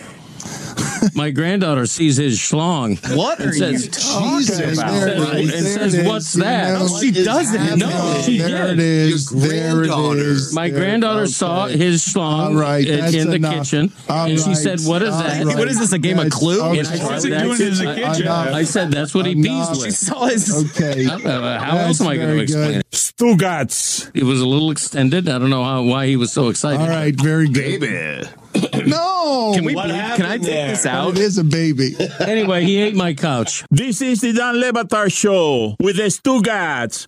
My 1.15 1.31
granddaughter 1.31 1.87
sees 1.87 2.17
his 2.17 2.39
schlong. 2.39 2.99
What 3.17 3.41
and 3.41 3.51
are 3.51 3.53
says, 3.53 3.85
you 3.87 3.91
talking 3.91 4.73
about? 4.75 5.09
And, 5.09 5.41
and 5.41 5.51
says, 5.51 5.95
it 5.95 6.01
is. 6.03 6.07
"What's 6.09 6.33
that?" 6.35 6.73
know 6.79 6.87
No, 6.87 6.99
she 7.01 7.11
doesn't. 7.11 7.59
happening. 7.61 7.79
No, 7.89 8.23
she 8.25 8.39
There 8.39 8.67
did. 8.69 8.79
it 8.79 8.81
is. 8.81 9.33
Your 9.33 9.41
There 9.41 9.71
it 9.71 9.75
granddaughter. 9.89 10.19
is. 10.21 10.53
My 10.55 10.69
granddaughter 10.71 11.23
okay. 11.23 11.31
saw 11.31 11.67
his 11.67 12.03
schlong 12.05 12.59
right, 12.59 12.87
in, 12.87 13.01
that's 13.01 13.13
the 13.13 13.33
enough. 13.35 13.55
kitchen, 13.65 13.93
All 14.09 14.27
and 14.27 14.39
she 14.41 14.55
said, 14.55 14.81
"What 14.81 15.03
is 15.03 15.13
all 15.15 15.23
that?" 15.23 15.45
right. 15.47 15.57
What 15.59 15.69
is 15.69 15.79
this? 15.79 15.93
A 15.93 15.99
game 15.99 16.19
of 16.19 16.31
Clue? 16.31 16.61
okay. 16.63 16.81
I 16.81 17.05
What's 17.05 17.23
said, 17.23 17.33
it 17.33 17.43
doing 17.43 17.49
"That's 17.59 17.61
in 17.81 17.87
the 17.87 17.95
kitchen? 17.95 18.23
Enough. 18.23 18.49
I 18.55 18.63
said, 18.65 18.91
"That's 18.93 19.15
what 19.15 19.27
he 19.27 19.33
Enough. 19.33 19.69
pees 19.71 19.79
with." 19.79 19.87
She 19.87 20.05
saw 20.07 20.25
his- 20.27 20.65
Okay. 20.77 21.07
I 21.07 21.19
don't. 21.19 21.23
How 21.23 21.79
else 21.79 22.01
am 22.01 22.09
I 22.09 22.17
going 22.17 22.37
to 22.37 22.43
explain 22.43 22.75
it? 22.81 22.87
Stugotz. 22.93 24.11
It 24.15 24.25
was 24.25 24.41
a 24.41 24.47
little 24.47 24.71
extended. 24.71 25.29
I 25.29 25.39
don't 25.39 25.51
know 25.51 25.65
how 25.65 25.83
why 25.83 26.07
he 26.07 26.17
was 26.17 26.33
so 26.33 26.49
excited. 26.49 26.81
All 26.81 26.89
right, 26.89 27.15
very 27.15 27.49
good. 27.49 28.29
No. 28.87 29.53
Can 29.55 29.65
we 29.65 29.75
bleep- 29.75 30.17
can 30.17 30.27
I 30.27 30.39
take 30.39 30.69
this 30.69 30.87
out? 30.87 31.13
It 31.13 31.19
is 31.19 31.39
a 31.39 31.45
baby. 31.45 31.97
Anyway, 32.21 32.65
he 32.65 32.81
ate 32.81 32.95
my 32.95 33.15
couch. 33.15 33.65
This 33.71 34.01
is 34.01 34.21
the 34.21 34.33
Dan 34.33 34.59
Le 34.61 34.73
Batard 34.73 35.13
Show 35.13 35.77
with 35.81 35.97
the 35.97 36.05
Stugotz. 36.05 37.07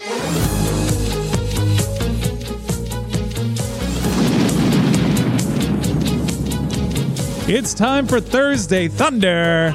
It's 7.47 7.75
time 7.75 8.07
for 8.07 8.21
Thursday 8.21 8.89
Thunder. 8.89 9.75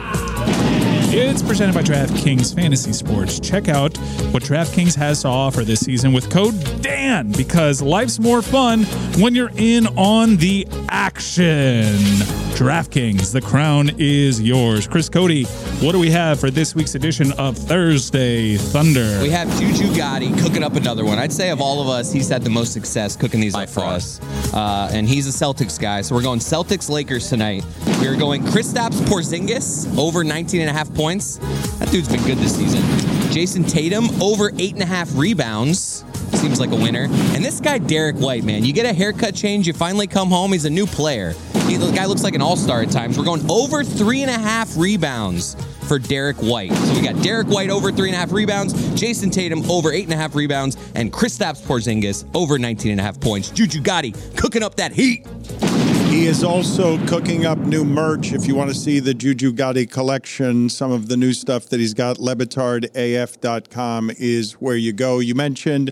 It's 1.21 1.41
presented 1.41 1.75
by 1.75 1.83
DraftKings 1.83 2.55
Fantasy 2.55 2.93
Sports. 2.93 3.41
Check 3.41 3.67
out 3.67 3.97
what 4.31 4.41
DraftKings 4.41 4.95
has 4.95 5.23
to 5.23 5.27
offer 5.27 5.65
this 5.65 5.81
season 5.81 6.13
with 6.13 6.29
code 6.29 6.55
DAN 6.81 7.33
because 7.33 7.81
life's 7.81 8.19
more 8.19 8.41
fun 8.41 8.83
when 9.19 9.35
you're 9.35 9.51
in 9.57 9.85
on 9.97 10.37
the 10.37 10.65
action. 10.87 12.48
DraftKings, 12.59 13.31
the 13.31 13.39
crown 13.39 13.89
is 13.99 14.41
yours. 14.41 14.85
Chris 14.85 15.07
Cote, 15.07 15.47
what 15.81 15.93
do 15.93 15.99
we 15.99 16.11
have 16.11 16.41
for 16.41 16.51
this 16.51 16.75
week's 16.75 16.93
edition 16.93 17.31
of 17.37 17.57
Thursday 17.57 18.57
Thunder? 18.57 19.17
We 19.21 19.29
have 19.29 19.47
Juju 19.57 19.93
Gotti 19.93 20.37
cooking 20.43 20.61
up 20.61 20.73
another 20.73 21.05
one. 21.05 21.17
I'd 21.19 21.31
say 21.31 21.51
of 21.51 21.61
all 21.61 21.81
of 21.81 21.87
us, 21.87 22.11
he's 22.11 22.27
had 22.27 22.43
the 22.43 22.49
most 22.49 22.73
success 22.73 23.15
cooking 23.15 23.39
these 23.39 23.55
up 23.55 23.69
for 23.69 23.85
us. 23.85 24.19
Uh, 24.53 24.89
and 24.91 25.07
he's 25.07 25.25
a 25.25 25.31
Celtics 25.31 25.79
guy. 25.79 26.01
So 26.01 26.13
we're 26.13 26.21
going 26.21 26.39
Celtics 26.39 26.89
Lakers 26.89 27.29
tonight. 27.29 27.63
We're 28.01 28.17
going 28.17 28.43
Kristaps 28.43 28.99
Porzingis 29.07 29.97
over 29.97 30.25
19 30.25 30.59
and 30.59 30.69
a 30.69 30.73
half 30.73 30.93
points. 30.93 31.37
That 31.77 31.89
dude's 31.91 32.09
been 32.09 32.25
good 32.25 32.39
this 32.39 32.57
season. 32.57 32.81
Jayson 33.31 33.63
Tatum 33.69 34.21
over 34.21 34.51
eight 34.59 34.73
and 34.73 34.83
a 34.83 34.85
half 34.85 35.09
rebounds. 35.15 36.03
Seems 36.33 36.59
like 36.59 36.71
a 36.71 36.75
winner. 36.75 37.07
And 37.09 37.43
this 37.43 37.59
guy, 37.61 37.77
Derrick 37.77 38.17
White, 38.17 38.43
man, 38.43 38.65
you 38.65 38.73
get 38.73 38.85
a 38.85 38.93
haircut 38.93 39.33
change, 39.33 39.65
you 39.65 39.73
finally 39.73 40.07
come 40.07 40.29
home, 40.29 40.51
he's 40.51 40.65
a 40.65 40.69
new 40.69 40.85
player. 40.85 41.33
He, 41.69 41.77
the 41.77 41.91
guy 41.91 42.05
looks 42.05 42.23
like 42.23 42.33
an 42.33 42.41
all 42.41 42.55
star 42.55 42.81
at 42.81 42.89
times. 42.89 43.15
We're 43.15 43.25
going 43.25 43.47
over 43.49 43.83
three 43.83 44.23
and 44.23 44.31
a 44.31 44.39
half 44.39 44.75
rebounds 44.75 45.55
for 45.87 45.99
Derrick 45.99 46.37
White. 46.37 46.71
So 46.71 46.93
we 46.95 47.01
got 47.01 47.21
Derrick 47.21 47.47
White 47.47 47.69
over 47.69 47.91
three 47.91 48.09
and 48.09 48.15
a 48.15 48.19
half 48.19 48.31
rebounds, 48.31 48.73
Jayson 48.99 49.31
Tatum 49.31 49.69
over 49.69 49.91
eight 49.91 50.05
and 50.05 50.13
a 50.13 50.17
half 50.17 50.33
rebounds, 50.33 50.77
and 50.95 51.13
Kristaps 51.13 51.61
Porzingis 51.61 52.27
over 52.35 52.57
19 52.57 52.93
and 52.93 52.99
a 52.99 53.03
half 53.03 53.19
points. 53.19 53.51
Juju 53.51 53.81
Gotti 53.81 54.35
cooking 54.35 54.63
up 54.63 54.75
that 54.77 54.93
heat. 54.93 55.27
He 56.09 56.25
is 56.25 56.43
also 56.43 56.97
cooking 57.05 57.45
up 57.45 57.59
new 57.59 57.85
merch. 57.85 58.33
If 58.33 58.47
you 58.47 58.55
want 58.55 58.71
to 58.71 58.75
see 58.75 58.99
the 58.99 59.13
Juju 59.13 59.53
Gotti 59.53 59.89
collection, 59.89 60.69
some 60.69 60.91
of 60.91 61.07
the 61.07 61.15
new 61.15 61.33
stuff 61.33 61.67
that 61.67 61.79
he's 61.79 61.93
got, 61.93 62.17
lebitardaf.com 62.17 64.11
is 64.17 64.53
where 64.53 64.75
you 64.75 64.91
go. 64.91 65.19
You 65.19 65.35
mentioned 65.35 65.91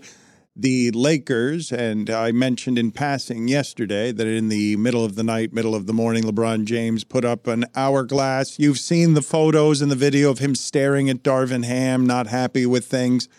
the 0.60 0.90
Lakers, 0.92 1.72
and 1.72 2.10
I 2.10 2.32
mentioned 2.32 2.80
in 2.80 2.92
passing 2.92 3.48
yesterday 3.48 4.12
that 4.12 4.26
in 4.26 4.50
the 4.50 4.76
middle 4.76 5.06
of 5.06 5.16
the 5.16 5.24
night, 5.24 5.54
middle 5.54 5.76
of 5.76 5.86
the 5.86 5.94
morning, 5.94 6.24
LeBron 6.24 6.66
James 6.66 7.04
put 7.04 7.24
up 7.24 7.46
an 7.46 7.66
hourglass. 7.76 8.58
You've 8.58 8.80
seen 8.80 9.14
the 9.14 9.22
photos 9.22 9.82
and 9.82 9.92
the 9.92 9.96
video 9.96 10.32
of 10.32 10.40
him 10.40 10.56
staring 10.56 11.10
at 11.10 11.22
Darvin 11.22 11.64
Ham, 11.64 12.08
not 12.08 12.28
happy 12.28 12.66
with 12.66 12.86
things. 12.86 13.30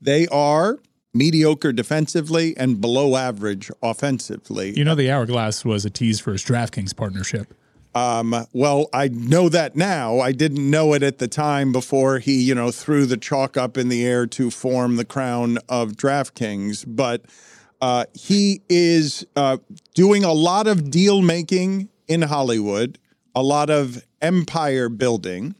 They 0.00 0.26
are 0.28 0.78
mediocre 1.14 1.72
defensively 1.72 2.54
and 2.56 2.80
below 2.80 3.16
average 3.16 3.70
offensively. 3.82 4.76
You 4.76 4.84
know, 4.84 4.94
the 4.94 5.10
Hourglass 5.10 5.64
was 5.64 5.86
a 5.86 5.90
tease 5.90 6.20
for 6.20 6.32
his 6.32 6.44
DraftKings 6.44 6.94
partnership. 6.94 7.54
Um, 7.94 8.46
well, 8.52 8.88
I 8.92 9.08
know 9.08 9.48
that 9.50 9.76
now. 9.76 10.20
I 10.20 10.32
didn't 10.32 10.70
know 10.70 10.94
it 10.94 11.02
at 11.02 11.18
the 11.18 11.28
time 11.28 11.72
before 11.72 12.18
he, 12.18 12.42
you 12.42 12.54
know, 12.54 12.70
threw 12.70 13.04
the 13.04 13.16
chalk 13.18 13.56
up 13.56 13.76
in 13.76 13.88
the 13.88 14.04
air 14.04 14.26
to 14.28 14.50
form 14.50 14.96
the 14.96 15.04
crown 15.04 15.58
of 15.68 15.92
DraftKings. 15.92 16.84
But 16.86 17.26
uh, 17.80 18.06
he 18.14 18.62
is 18.68 19.26
uh, 19.36 19.58
doing 19.94 20.24
a 20.24 20.32
lot 20.32 20.66
of 20.66 20.90
deal 20.90 21.20
making 21.20 21.90
in 22.08 22.22
Hollywood, 22.22 22.98
a 23.34 23.42
lot 23.42 23.68
of 23.68 24.06
empire 24.22 24.88
building. 24.88 25.54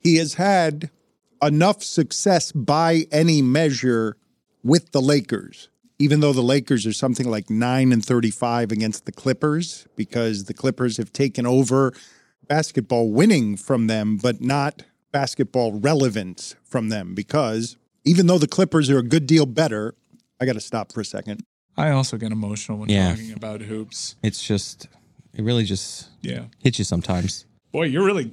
He 0.00 0.16
has 0.16 0.34
had 0.34 0.90
enough 1.42 1.82
success 1.82 2.50
by 2.50 3.06
any 3.12 3.42
measure 3.42 4.16
with 4.64 4.90
the 4.90 5.00
Lakers 5.00 5.68
even 5.98 6.20
though 6.20 6.32
the 6.32 6.42
Lakers 6.42 6.86
are 6.86 6.92
something 6.92 7.28
like 7.28 7.48
9 7.50 7.92
and 7.92 8.04
35 8.04 8.70
against 8.72 9.06
the 9.06 9.12
Clippers 9.12 9.86
because 9.96 10.44
the 10.44 10.54
Clippers 10.54 10.96
have 10.98 11.12
taken 11.12 11.46
over 11.46 11.92
basketball 12.48 13.10
winning 13.10 13.56
from 13.56 13.86
them 13.86 14.16
but 14.16 14.40
not 14.40 14.82
basketball 15.12 15.72
relevance 15.72 16.54
from 16.64 16.88
them 16.90 17.14
because 17.14 17.76
even 18.04 18.26
though 18.26 18.38
the 18.38 18.46
Clippers 18.46 18.88
are 18.90 18.98
a 18.98 19.02
good 19.02 19.26
deal 19.26 19.46
better, 19.46 19.94
I 20.40 20.44
got 20.46 20.52
to 20.52 20.60
stop 20.60 20.92
for 20.92 21.00
a 21.00 21.04
second. 21.04 21.42
I 21.76 21.90
also 21.90 22.16
get 22.16 22.30
emotional 22.32 22.78
when 22.78 22.88
Yeah. 22.88 23.10
talking 23.10 23.32
about 23.32 23.62
hoops. 23.62 24.16
It's 24.22 24.42
just, 24.46 24.88
it 25.34 25.42
really 25.42 25.64
just 25.64 26.08
Yeah. 26.22 26.44
hits 26.58 26.78
you 26.78 26.84
sometimes. 26.84 27.46
Boy, 27.72 27.84
you're 27.84 28.04
really 28.04 28.32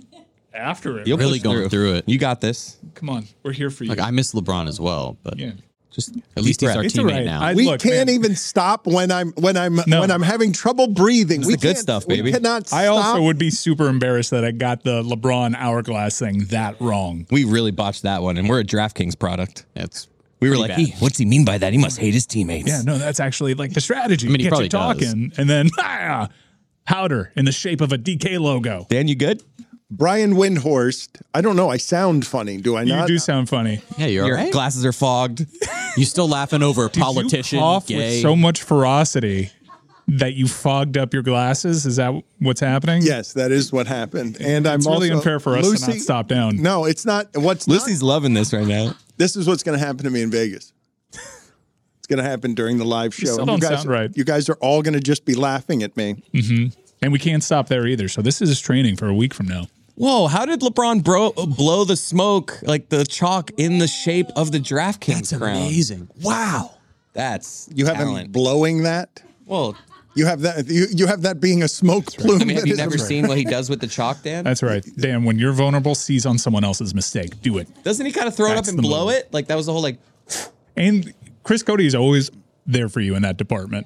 after 0.53 0.99
it. 0.99 1.07
You'll 1.07 1.17
really 1.17 1.39
push 1.39 1.43
going 1.43 1.69
through 1.69 1.95
it. 1.95 2.03
You 2.07 2.17
got 2.19 2.39
this. 2.41 2.77
Come 2.93 3.09
on, 3.09 3.27
we're 3.41 3.51
here 3.53 3.69
for 3.71 3.83
you. 3.85 3.89
Like 3.89 3.99
I 3.99 4.11
miss 4.11 4.33
LeBron 4.33 4.67
as 4.67 4.79
well, 4.79 5.17
but 5.23 5.39
yeah. 5.39 5.53
Just 5.93 6.15
at 6.35 6.43
least 6.43 6.59
he's 6.61 6.67
breath. 6.67 6.77
our 6.77 6.83
It's 6.83 6.95
teammate 6.95 6.99
all 7.11 7.17
right. 7.17 7.25
now. 7.25 7.41
I- 7.41 7.53
we 7.53 7.65
look, 7.65 7.79
can't 7.81 8.07
man. 8.07 8.15
even 8.15 8.35
stop 8.35 8.87
when 8.87 9.11
I'm 9.11 9.31
when 9.33 9.55
I'm 9.55 9.79
No. 9.87 10.01
when 10.01 10.09
I'm 10.11 10.23
having 10.23 10.51
trouble 10.51 10.87
breathing. 10.87 11.41
It's 11.41 11.47
we 11.47 11.53
the 11.53 11.59
good 11.59 11.67
can't- 11.75 11.77
stuff, 11.77 12.07
we 12.07 12.15
baby. 12.17 12.31
cannot 12.31 12.67
stop. 12.67 12.79
I 12.79 12.87
also 12.87 13.21
would 13.21 13.37
be 13.37 13.49
super 13.51 13.87
embarrassed 13.87 14.31
that 14.31 14.43
I 14.43 14.51
got 14.51 14.83
the 14.83 15.03
LeBron 15.03 15.55
hourglass 15.55 16.17
thing 16.17 16.45
that 16.49 16.75
wrong. 16.81 17.27
We 17.29 17.43
really 17.43 17.71
botched 17.71 18.01
that 18.03 18.23
one, 18.23 18.37
and 18.37 18.49
we're 18.49 18.59
a 18.59 18.63
DraftKings 18.65 19.17
product. 19.19 19.65
That's 19.75 20.07
We 20.39 20.49
were 20.49 20.55
pretty 20.55 20.61
like, 20.61 20.69
bad. 20.71 20.79
"He- 20.79 20.93
what's 20.99 21.17
he 21.19 21.25
mean 21.25 21.45
by 21.45 21.59
that? 21.59 21.71
He 21.73 21.77
must 21.79 21.99
hate 21.99 22.13
his 22.15 22.25
teammates. 22.25 22.67
Yeah, 22.67 22.81
no, 22.83 22.97
that's 22.97 23.19
actually 23.19 23.53
like 23.53 23.73
the 23.73 23.81
strategy. 23.81 24.27
I 24.27 24.31
mean, 24.31 24.39
he 24.39 24.43
Get 24.43 24.59
you 24.61 24.69
probably 24.69 24.69
does. 24.69 25.11
talking, 25.11 25.31
and 25.37 25.47
then 25.49 25.69
ah, 25.79 26.27
powder 26.85 27.31
in 27.35 27.45
the 27.45 27.51
shape 27.51 27.81
of 27.81 27.91
a 27.93 27.97
DK 27.97 28.39
logo. 28.39 28.85
Dan, 28.89 29.07
you 29.07 29.15
good? 29.15 29.41
Brian 29.95 30.33
Windhorst. 30.33 31.21
I 31.33 31.41
don't 31.41 31.55
know. 31.55 31.69
I 31.69 31.77
sound 31.77 32.25
funny, 32.25 32.57
do 32.57 32.75
I 32.75 32.83
You 32.83 33.05
do 33.05 33.17
sound 33.19 33.47
funny. 33.49 33.81
yeah, 33.97 34.07
you're 34.07 34.25
Your 34.25 34.37
all 34.37 34.43
right. 34.45 34.51
glasses 34.51 34.83
are 34.85 34.91
fogged. 34.93 35.45
You 35.97 36.05
still 36.05 36.27
laughing 36.27 36.63
over 36.63 36.85
a 36.85 36.89
Did 36.89 36.97
you 36.97 37.03
politician? 37.03 37.59
cough 37.59 37.87
gay? 37.87 37.97
with 38.15 38.21
so 38.23 38.35
much 38.35 38.63
ferocity 38.63 39.51
that 40.07 40.33
you 40.33 40.47
fogged 40.47 40.97
up 40.97 41.13
your 41.13 41.21
glasses? 41.23 41.85
Is 41.85 41.97
that 41.97 42.13
what's 42.39 42.59
happening? 42.59 43.03
Yes, 43.03 43.33
that 43.33 43.51
is 43.51 43.71
what 43.71 43.85
happened. 43.87 44.37
And 44.41 44.67
I'm 44.67 44.77
It's 44.79 44.87
really 44.87 45.09
also- 45.11 45.17
unfair 45.19 45.39
for 45.39 45.55
us 45.57 45.63
to 45.65 45.69
Lucy- 45.69 45.91
not 45.91 46.01
stop 46.01 46.27
down. 46.27 46.57
No, 46.61 46.85
it's 46.85 47.05
not. 47.05 47.27
What's 47.35 47.67
not- 47.67 47.73
Lucy's 47.75 48.01
loving 48.01 48.33
this 48.33 48.51
right 48.51 48.65
now. 48.67 48.95
this 49.17 49.35
is 49.35 49.47
what's 49.47 49.61
going 49.63 49.77
to 49.77 49.85
happen 49.85 50.03
to 50.05 50.09
me 50.09 50.21
in 50.23 50.31
Vegas. 50.31 50.73
It's 51.13 52.07
going 52.09 52.21
to 52.21 52.29
happen 52.29 52.53
during 52.53 52.79
the 52.79 52.83
live 52.85 53.13
show. 53.13 53.27
still 53.27 53.39
And 53.39 53.47
don't 53.47 53.61
guys, 53.61 53.77
sound 53.79 53.89
right. 53.89 54.11
You 54.13 54.25
guys 54.25 54.49
are 54.49 54.55
all 54.55 54.81
going 54.81 54.93
to 54.95 54.99
just 54.99 55.23
be 55.23 55.35
laughing 55.35 55.83
at 55.83 55.95
me. 55.95 56.21
Mm-hmm. 56.33 56.77
And 57.01 57.13
we 57.13 57.19
can't 57.19 57.41
stop 57.43 57.69
there 57.69 57.85
either. 57.87 58.09
So 58.09 58.21
this 58.21 58.41
is 58.41 58.49
his 58.49 58.59
training 58.59 58.97
for 58.97 59.07
a 59.07 59.13
week 59.13 59.33
from 59.33 59.47
now. 59.47 59.67
Whoa, 59.95 60.27
how 60.27 60.45
did 60.45 60.61
LeBron 60.61 61.03
bro- 61.03 61.31
blow 61.33 61.83
the 61.85 61.95
smoke, 61.95 62.59
like 62.63 62.89
the 62.89 63.05
chalk, 63.05 63.51
in 63.57 63.77
the 63.77 63.87
shape 63.87 64.27
of 64.35 64.51
the 64.51 64.59
DraftKings 64.59 65.29
That's 65.29 65.37
crown? 65.37 65.57
amazing. 65.57 66.09
Wow. 66.21 66.71
That's 67.13 67.69
You 67.73 67.85
have 67.85 67.97
him 67.97 68.31
blowing 68.31 68.83
that. 68.83 69.21
Well, 69.45 69.77
You 70.15 70.25
have 70.25 70.41
that. 70.41 70.67
You, 70.67 70.87
you 70.91 71.05
have 71.05 71.21
that 71.23 71.39
being 71.39 71.61
a 71.61 71.67
smoke 71.67 72.07
plume. 72.07 72.41
I 72.41 72.45
mean, 72.45 72.57
have 72.57 72.65
you 72.65 72.73
is- 72.73 72.79
never 72.79 72.97
seen 72.97 73.27
what 73.27 73.37
he 73.37 73.43
does 73.45 73.69
with 73.69 73.81
the 73.81 73.87
chalk, 73.87 74.23
Dan? 74.23 74.43
That's 74.43 74.63
right. 74.63 74.83
Dan, 74.97 75.23
when 75.23 75.37
you're 75.37 75.53
vulnerable, 75.53 75.93
seize 75.93 76.25
on 76.25 76.37
someone 76.39 76.63
else's 76.63 76.95
mistake. 76.95 77.39
Do 77.41 77.59
it. 77.59 77.67
Doesn't 77.83 78.03
he 78.05 78.11
kind 78.11 78.27
of 78.27 78.35
throw 78.35 78.51
it 78.51 78.57
up 78.57 78.67
and 78.67 78.81
blow 78.81 79.05
move. 79.05 79.15
it? 79.15 79.31
Like 79.31 79.47
that 79.47 79.55
was 79.55 79.67
the 79.67 79.73
whole 79.73 79.81
like. 79.83 79.99
And 80.75 81.13
Chris 81.43 81.61
Cote 81.61 81.81
is 81.81 81.93
always 81.93 82.31
there 82.65 82.89
for 82.89 82.99
you 82.99 83.13
in 83.15 83.21
that 83.21 83.37
department. 83.37 83.85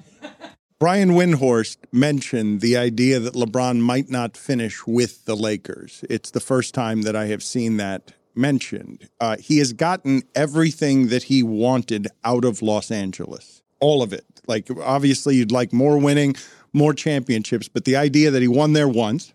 Brian 0.78 1.10
Windhorst 1.10 1.78
mentioned 1.90 2.60
the 2.60 2.76
idea 2.76 3.18
that 3.18 3.34
LeBron 3.34 3.80
might 3.80 4.08
not 4.10 4.36
finish 4.36 4.86
with 4.86 5.24
the 5.24 5.34
Lakers. 5.34 6.04
It's 6.08 6.30
the 6.30 6.40
first 6.40 6.72
time 6.72 7.02
that 7.02 7.16
I 7.16 7.26
have 7.26 7.42
seen 7.42 7.78
that 7.78 8.12
mentioned. 8.36 9.08
Uh, 9.20 9.36
he 9.40 9.58
has 9.58 9.72
gotten 9.72 10.22
everything 10.36 11.08
that 11.08 11.24
he 11.24 11.42
wanted 11.42 12.06
out 12.24 12.44
of 12.44 12.62
Los 12.62 12.92
Angeles, 12.92 13.62
all 13.80 14.02
of 14.02 14.12
it. 14.12 14.24
Like, 14.46 14.68
obviously, 14.80 15.34
you'd 15.34 15.50
like 15.50 15.72
more 15.72 15.98
winning, 15.98 16.36
more 16.72 16.94
championships, 16.94 17.68
but 17.68 17.84
the 17.84 17.96
idea 17.96 18.30
that 18.30 18.40
he 18.40 18.48
won 18.48 18.72
there 18.72 18.88
once, 18.88 19.34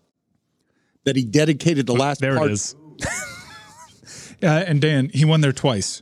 that 1.04 1.14
he 1.14 1.24
dedicated 1.24 1.86
the 1.86 1.92
last 1.92 2.22
There 2.22 2.36
part. 2.36 2.48
it 2.50 2.54
is. 2.54 2.74
uh, 4.42 4.46
and 4.46 4.80
Dan, 4.80 5.10
he 5.12 5.26
won 5.26 5.42
there 5.42 5.52
twice. 5.52 6.00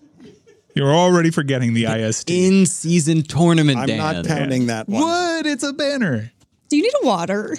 You're 0.74 0.94
already 0.94 1.31
forgetting 1.31 1.74
the 1.74 1.85
IST. 1.87 2.31
In 2.31 2.64
season 2.64 3.22
tournament, 3.24 3.76
I'm 3.78 3.87
Dan. 3.88 3.98
not 3.98 4.24
counting 4.26 4.68
that 4.68 4.88
one. 4.88 5.02
What? 5.02 5.32
It's 5.46 5.62
a 5.64 5.72
banner. 5.72 6.33
Do 6.68 6.76
you 6.76 6.83
need 6.83 6.92
a 7.02 7.07
water? 7.07 7.57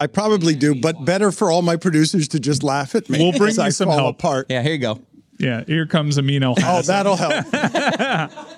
I 0.00 0.06
probably 0.06 0.54
do, 0.54 0.74
but 0.74 1.04
better 1.04 1.30
for 1.30 1.50
all 1.50 1.62
my 1.62 1.76
producers 1.76 2.28
to 2.28 2.40
just 2.40 2.62
laugh 2.62 2.94
at 2.94 3.08
me. 3.08 3.18
We'll 3.18 3.32
bring 3.32 3.50
as 3.50 3.56
you 3.58 3.62
I 3.64 3.68
some 3.70 3.88
fall 3.88 3.98
help. 3.98 4.18
apart. 4.18 4.46
Yeah, 4.50 4.62
here 4.62 4.72
you 4.72 4.78
go. 4.78 5.00
Yeah, 5.38 5.64
here 5.66 5.86
comes 5.86 6.18
Amino. 6.18 6.54
Oh, 6.62 6.82
that'll 6.82 7.16
help. 7.16 8.30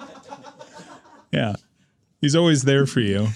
Yeah. 1.33 1.57
He's 2.21 2.35
always 2.35 2.62
there 2.62 2.87
for 2.87 3.01
you. 3.01 3.29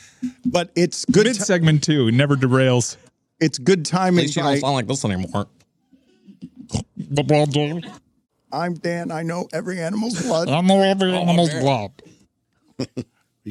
But 0.47 0.71
it's 0.75 1.05
good. 1.05 1.27
Mid 1.27 1.35
ti- 1.37 1.43
segment 1.43 1.83
too. 1.85 2.11
Never 2.11 2.35
derails. 2.37 2.97
it's 3.41 3.59
good 3.59 3.81
At 3.81 3.87
timing. 3.87 4.23
least 4.23 4.37
you 4.37 4.43
don't 4.43 4.59
sound 4.59 4.75
like 4.75 4.87
this 4.87 5.05
anymore. 5.05 5.49
I'm 8.53 8.75
Dan. 8.75 9.11
I 9.11 9.23
know 9.23 9.49
every 9.53 9.81
animal's 9.81 10.21
blood. 10.23 10.49
I 10.49 10.61
know 10.61 10.81
every 10.81 11.13
oh, 11.13 11.17
animal's 11.21 11.51
blood. 11.55 11.93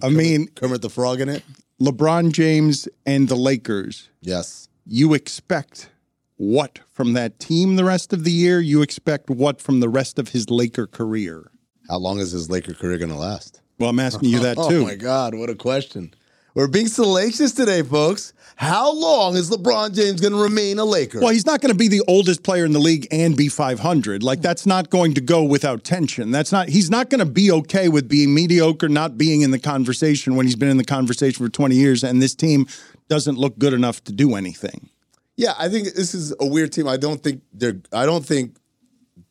I 0.03 0.09
mean, 0.09 0.47
Kermit 0.55 0.81
the 0.81 0.89
Frog 0.89 1.21
in 1.21 1.29
it? 1.29 1.43
LeBron 1.81 2.33
James 2.33 2.89
and 3.05 3.29
the 3.29 3.35
Lakers 3.35 4.09
Yes. 4.21 4.67
you 4.85 5.13
expect 5.13 5.89
what 6.35 6.79
from 6.91 7.13
that 7.13 7.39
team 7.39 7.77
the 7.77 7.85
rest 7.85 8.11
of 8.11 8.23
the 8.25 8.31
year? 8.31 8.59
You 8.59 8.81
expect 8.81 9.29
what 9.29 9.61
from 9.61 9.79
the 9.79 9.87
rest 9.87 10.19
of 10.19 10.29
his 10.29 10.49
Laker 10.49 10.87
career? 10.87 11.51
How 11.89 11.97
long 11.97 12.19
is 12.19 12.31
his 12.31 12.49
Laker 12.49 12.73
career 12.73 12.97
going 12.97 13.11
to 13.11 13.17
last? 13.17 13.61
Well, 13.77 13.89
I'm 13.89 13.99
asking 13.99 14.29
you 14.29 14.39
that 14.39 14.57
oh 14.59 14.69
too. 14.69 14.81
Oh 14.81 14.85
my 14.85 14.95
God, 14.95 15.35
what 15.35 15.49
a 15.49 15.55
question. 15.55 16.13
We're 16.55 16.67
being 16.67 16.87
salacious 16.87 17.51
today, 17.51 17.83
folks. 17.83 18.33
How 18.55 18.91
long 18.91 19.35
is 19.35 19.49
LeBron 19.51 19.93
James 19.93 20.19
going 20.19 20.33
to 20.33 20.41
remain 20.41 20.79
a 20.79 20.85
Laker? 20.85 21.19
Well, 21.19 21.29
he's 21.29 21.45
not 21.45 21.61
going 21.61 21.71
to 21.71 21.77
be 21.77 21.87
the 21.87 22.01
oldest 22.07 22.43
player 22.43 22.65
in 22.65 22.73
the 22.73 22.79
league 22.79 23.07
and 23.11 23.37
be 23.37 23.47
500. 23.47 24.23
Like 24.23 24.41
that's 24.41 24.65
not 24.65 24.89
going 24.89 25.13
to 25.13 25.21
go 25.21 25.43
without 25.43 25.83
tension. 25.83 26.31
That's 26.31 26.51
not. 26.51 26.67
He's 26.67 26.89
not 26.89 27.09
going 27.09 27.19
to 27.19 27.25
be 27.25 27.51
okay 27.51 27.87
with 27.87 28.09
being 28.09 28.33
mediocre, 28.33 28.89
not 28.89 29.17
being 29.17 29.41
in 29.41 29.51
the 29.51 29.59
conversation 29.59 30.35
when 30.35 30.45
he's 30.45 30.55
been 30.55 30.69
in 30.69 30.77
the 30.77 30.83
conversation 30.83 31.45
for 31.45 31.49
20 31.49 31.75
years, 31.75 32.03
and 32.03 32.21
this 32.21 32.35
team 32.35 32.67
doesn't 33.07 33.37
look 33.37 33.57
good 33.59 33.73
enough 33.73 34.03
to 34.05 34.11
do 34.11 34.35
anything. 34.35 34.89
Yeah, 35.37 35.53
I 35.57 35.69
think 35.69 35.93
this 35.93 36.13
is 36.13 36.33
a 36.39 36.45
weird 36.45 36.73
team. 36.73 36.87
I 36.87 36.97
don't 36.97 37.23
think 37.23 37.43
they're. 37.53 37.79
I 37.93 38.05
don't 38.05 38.25
think 38.25 38.57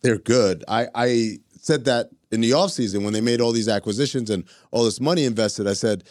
they're 0.03 0.19
good. 0.19 0.65
I, 0.69 0.87
I 0.95 1.39
said 1.61 1.85
that 1.87 2.11
in 2.31 2.41
the 2.41 2.53
offseason 2.53 3.05
when 3.05 3.13
they 3.13 3.21
made 3.21 3.41
all 3.41 3.53
these 3.53 3.69
acquisitions 3.69 4.31
and 4.31 4.45
all 4.71 4.85
this 4.85 5.01
money 5.01 5.25
invested. 5.25 5.67
I 5.67 5.75
said 5.75 6.05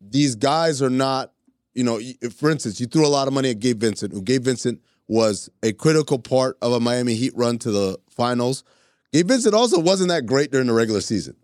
these 0.00 0.34
guys 0.34 0.82
are 0.82 0.90
not. 0.90 1.32
You 1.74 1.84
know, 1.84 2.00
for 2.36 2.50
instance, 2.50 2.80
you 2.80 2.86
threw 2.86 3.06
a 3.06 3.08
lot 3.08 3.28
of 3.28 3.32
money 3.34 3.50
at 3.50 3.60
Gabe 3.60 3.80
Vincent, 3.80 4.12
who 4.12 4.22
Gabe 4.22 4.42
Vincent 4.42 4.80
was 5.06 5.48
a 5.62 5.72
critical 5.72 6.18
part 6.18 6.58
of 6.62 6.72
a 6.72 6.80
Miami 6.80 7.14
Heat 7.14 7.32
run 7.36 7.58
to 7.58 7.70
the 7.70 7.96
finals. 8.10 8.64
Gabe 9.12 9.28
Vincent 9.28 9.54
also 9.54 9.78
wasn't 9.78 10.08
that 10.08 10.26
great 10.26 10.50
during 10.50 10.66
the 10.66 10.72
regular 10.72 11.00
season. 11.00 11.36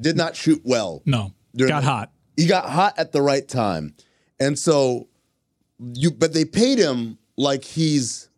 Did 0.00 0.16
not 0.16 0.34
shoot 0.34 0.60
well. 0.64 1.02
No, 1.04 1.32
got 1.56 1.80
the- 1.82 1.86
hot. 1.86 2.12
He 2.36 2.46
got 2.46 2.68
hot 2.68 2.98
at 2.98 3.12
the 3.12 3.22
right 3.22 3.46
time, 3.46 3.94
and 4.40 4.58
so 4.58 5.08
you. 5.78 6.10
But 6.10 6.32
they 6.34 6.44
paid 6.44 6.78
him 6.78 7.18
like 7.36 7.64
he's 7.64 8.28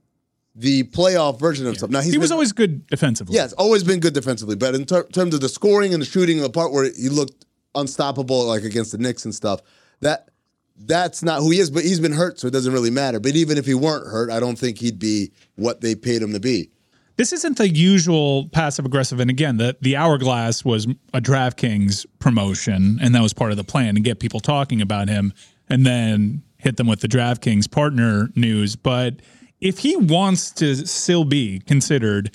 the 0.54 0.84
playoff 0.84 1.38
version 1.40 1.66
of 1.66 1.72
himself. 1.72 1.90
Now 1.90 2.00
he's 2.00 2.12
he 2.12 2.18
was 2.18 2.28
been- 2.30 2.34
always 2.34 2.52
good 2.52 2.86
defensively. 2.88 3.34
Yes, 3.34 3.52
always 3.54 3.82
been 3.84 4.00
good 4.00 4.14
defensively, 4.14 4.56
but 4.56 4.74
in 4.74 4.84
ter- 4.86 5.06
terms 5.08 5.34
of 5.34 5.40
the 5.40 5.48
scoring 5.48 5.92
and 5.94 6.00
the 6.02 6.06
shooting, 6.06 6.38
the 6.40 6.50
part 6.50 6.72
where 6.72 6.84
he 6.84 7.08
looked 7.08 7.44
unstoppable, 7.74 8.46
like 8.46 8.62
against 8.62 8.92
the 8.92 8.98
Knicks 8.98 9.24
and 9.24 9.34
stuff, 9.34 9.60
that 10.00 10.28
that's 10.76 11.22
not 11.22 11.40
who 11.40 11.50
he 11.50 11.58
is. 11.58 11.70
But 11.70 11.82
he's 11.84 12.00
been 12.00 12.12
hurt, 12.12 12.38
so 12.38 12.46
it 12.46 12.52
doesn't 12.52 12.72
really 12.72 12.90
matter. 12.90 13.20
But 13.20 13.36
even 13.36 13.58
if 13.58 13.66
he 13.66 13.74
weren't 13.74 14.06
hurt, 14.06 14.30
I 14.30 14.40
don't 14.40 14.58
think 14.58 14.78
he'd 14.78 14.98
be 14.98 15.32
what 15.56 15.80
they 15.80 15.94
paid 15.94 16.22
him 16.22 16.32
to 16.32 16.40
be. 16.40 16.70
This 17.16 17.32
isn't 17.32 17.58
the 17.58 17.68
usual 17.68 18.48
passive 18.50 18.84
aggressive. 18.84 19.18
And 19.18 19.28
again, 19.28 19.56
the, 19.56 19.76
the 19.80 19.96
hourglass 19.96 20.64
was 20.64 20.86
a 21.12 21.20
DraftKings 21.20 22.06
promotion, 22.20 23.00
and 23.02 23.12
that 23.12 23.22
was 23.22 23.32
part 23.32 23.50
of 23.50 23.56
the 23.56 23.64
plan 23.64 23.96
to 23.96 24.00
get 24.00 24.20
people 24.20 24.38
talking 24.38 24.80
about 24.80 25.08
him 25.08 25.32
and 25.68 25.84
then 25.84 26.44
hit 26.58 26.76
them 26.76 26.86
with 26.86 27.00
the 27.00 27.08
DraftKings 27.08 27.68
partner 27.68 28.30
news. 28.36 28.76
But 28.76 29.16
if 29.60 29.80
he 29.80 29.96
wants 29.96 30.52
to 30.52 30.86
still 30.86 31.24
be 31.24 31.58
considered 31.58 32.30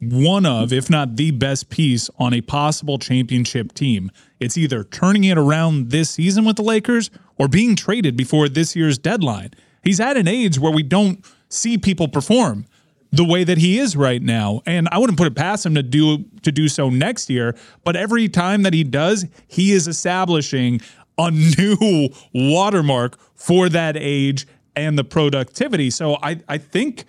one 0.00 0.44
of, 0.44 0.72
if 0.72 0.90
not 0.90 1.16
the 1.16 1.30
best 1.30 1.70
piece 1.70 2.10
on 2.18 2.34
a 2.34 2.40
possible 2.40 2.98
championship 2.98 3.72
team, 3.72 4.10
it's 4.38 4.58
either 4.58 4.84
turning 4.84 5.24
it 5.24 5.38
around 5.38 5.90
this 5.90 6.10
season 6.10 6.44
with 6.44 6.56
the 6.56 6.62
Lakers 6.62 7.10
or 7.38 7.48
being 7.48 7.76
traded 7.76 8.16
before 8.16 8.48
this 8.48 8.76
year's 8.76 8.98
deadline. 8.98 9.52
He's 9.82 10.00
at 10.00 10.16
an 10.16 10.28
age 10.28 10.58
where 10.58 10.72
we 10.72 10.82
don't 10.82 11.24
see 11.48 11.78
people 11.78 12.08
perform 12.08 12.66
the 13.12 13.24
way 13.24 13.44
that 13.44 13.58
he 13.58 13.78
is 13.78 13.96
right 13.96 14.20
now. 14.20 14.62
And 14.66 14.88
I 14.92 14.98
wouldn't 14.98 15.18
put 15.18 15.26
it 15.26 15.34
past 15.34 15.64
him 15.64 15.74
to 15.74 15.82
do 15.82 16.24
to 16.42 16.52
do 16.52 16.68
so 16.68 16.90
next 16.90 17.30
year, 17.30 17.56
but 17.84 17.96
every 17.96 18.28
time 18.28 18.62
that 18.62 18.74
he 18.74 18.84
does, 18.84 19.26
he 19.46 19.72
is 19.72 19.88
establishing 19.88 20.80
a 21.18 21.30
new 21.58 22.08
watermark 22.34 23.18
for 23.34 23.68
that 23.68 23.96
age 23.96 24.46
and 24.74 24.98
the 24.98 25.04
productivity. 25.04 25.90
So 25.90 26.18
I 26.22 26.40
I 26.48 26.58
think 26.58 27.04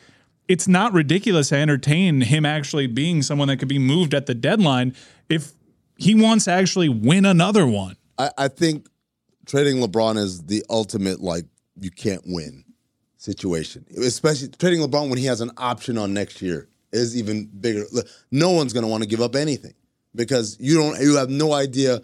it's 0.47 0.67
not 0.67 0.93
ridiculous 0.93 1.49
to 1.49 1.55
entertain 1.55 2.21
him 2.21 2.45
actually 2.45 2.87
being 2.87 3.21
someone 3.21 3.47
that 3.49 3.57
could 3.57 3.67
be 3.67 3.79
moved 3.79 4.13
at 4.13 4.25
the 4.25 4.33
deadline 4.33 4.95
if 5.29 5.51
he 5.97 6.15
wants 6.15 6.45
to 6.45 6.51
actually 6.51 6.89
win 6.89 7.25
another 7.25 7.67
one. 7.67 7.97
I, 8.17 8.29
I 8.37 8.47
think 8.47 8.87
trading 9.45 9.77
LeBron 9.77 10.17
is 10.17 10.43
the 10.43 10.63
ultimate 10.69 11.21
like 11.21 11.45
you 11.79 11.91
can't 11.91 12.21
win 12.25 12.63
situation. 13.17 13.85
Especially 13.97 14.47
trading 14.49 14.81
LeBron 14.81 15.09
when 15.09 15.17
he 15.17 15.25
has 15.25 15.41
an 15.41 15.51
option 15.57 15.97
on 15.97 16.13
next 16.13 16.41
year 16.41 16.67
is 16.91 17.17
even 17.17 17.45
bigger. 17.45 17.85
No 18.31 18.51
one's 18.51 18.73
going 18.73 18.83
to 18.83 18.89
want 18.89 19.03
to 19.03 19.09
give 19.09 19.21
up 19.21 19.35
anything 19.35 19.73
because 20.15 20.57
you 20.59 20.77
don't. 20.77 20.99
You 21.01 21.17
have 21.17 21.29
no 21.29 21.53
idea. 21.53 22.01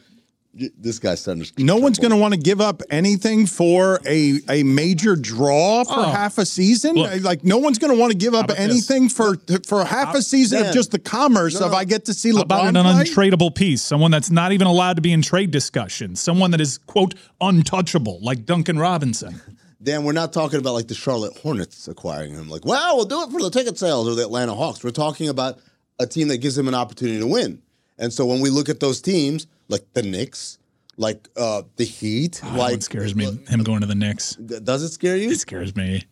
This 0.56 1.00
guy's 1.00 1.20
starting 1.22 1.44
to. 1.44 1.64
No 1.64 1.78
one's 1.78 1.98
going 1.98 2.12
to 2.12 2.18
want 2.18 2.36
to 2.36 2.40
give 2.40 2.62
up 2.62 2.84
anything 2.92 3.48
for 3.48 4.00
a 4.06 4.40
a 4.48 4.62
major 4.62 5.16
draw 5.16 5.84
for 5.84 5.94
Oh. 5.98 6.04
half 6.04 6.38
a 6.38 6.46
season. 6.46 6.96
Look. 6.96 7.24
like 7.24 7.44
no 7.44 7.58
one's 7.58 7.80
going 7.80 7.92
to 7.92 8.00
want 8.00 8.12
to 8.12 8.18
give 8.18 8.36
up 8.36 8.46
about 8.46 8.58
this? 8.58 8.70
anything 8.70 9.10
for 9.10 9.36
for 9.66 9.84
half 9.84 10.14
a 10.14 10.22
season 10.22 10.60
Dan. 10.60 10.68
of 10.70 10.74
just 10.76 10.92
the 10.92 11.00
commerce 11.00 11.60
No, 11.60 11.66
of. 11.66 11.74
I 11.74 11.86
get 11.86 12.06
to 12.06 12.14
see 12.14 12.32
How 12.34 12.42
about 12.42 12.68
an 12.68 12.74
play. 12.76 12.84
untradeable 13.04 13.56
piece? 13.56 13.82
Someone 13.82 14.12
that's 14.12 14.30
not 14.30 14.52
even 14.52 14.68
allowed 14.68 14.98
to 14.98 15.02
be 15.02 15.12
in 15.12 15.24
trade 15.24 15.50
discussions. 15.50 16.20
Someone 16.22 16.52
that 16.52 16.62
is 16.62 16.78
quote 16.78 17.16
untouchable, 17.42 18.20
like 18.22 18.46
Duncan 18.46 18.78
Robinson. 18.78 19.42
Dan, 19.82 20.04
we're 20.04 20.14
not 20.14 20.32
talking 20.34 20.60
about 20.60 20.74
like 20.76 20.88
the 20.88 20.94
Charlotte 20.94 21.36
Hornets 21.40 21.88
acquiring 21.88 22.34
him. 22.36 22.48
Like, 22.48 22.64
well, 22.64 22.96
we'll 22.96 23.06
do 23.06 23.24
it 23.24 23.32
for 23.32 23.42
the 23.42 23.50
ticket 23.50 23.78
sales 23.78 24.08
or 24.08 24.14
the 24.16 24.22
Atlanta 24.22 24.54
Hawks. 24.54 24.84
We're 24.84 24.92
talking 24.92 25.30
about 25.30 25.60
a 26.00 26.06
team 26.06 26.28
that 26.30 26.38
gives 26.38 26.56
him 26.58 26.68
an 26.68 26.76
opportunity 26.76 27.20
to 27.20 27.28
win. 27.28 27.62
And 27.98 28.14
so 28.14 28.26
when 28.26 28.40
we 28.40 28.50
look 28.50 28.70
at 28.70 28.80
those 28.80 29.02
teams, 29.02 29.46
like 29.68 29.86
the 29.94 30.04
Knicks, 30.04 30.58
like 30.98 31.30
uh, 31.38 31.64
the 31.78 31.86
Heat, 31.86 32.42
Oh, 32.44 32.56
like 32.58 32.76
it 32.76 32.84
scares 32.84 33.16
me. 33.16 33.26
Him 33.48 33.64
going 33.64 33.82
to 33.82 33.88
the 33.88 33.96
Knicks. 33.96 34.36
Does 34.36 34.84
it 34.84 34.90
scare 34.90 35.18
you? 35.18 35.32
It 35.32 35.40
scares 35.40 35.76
me 35.76 36.04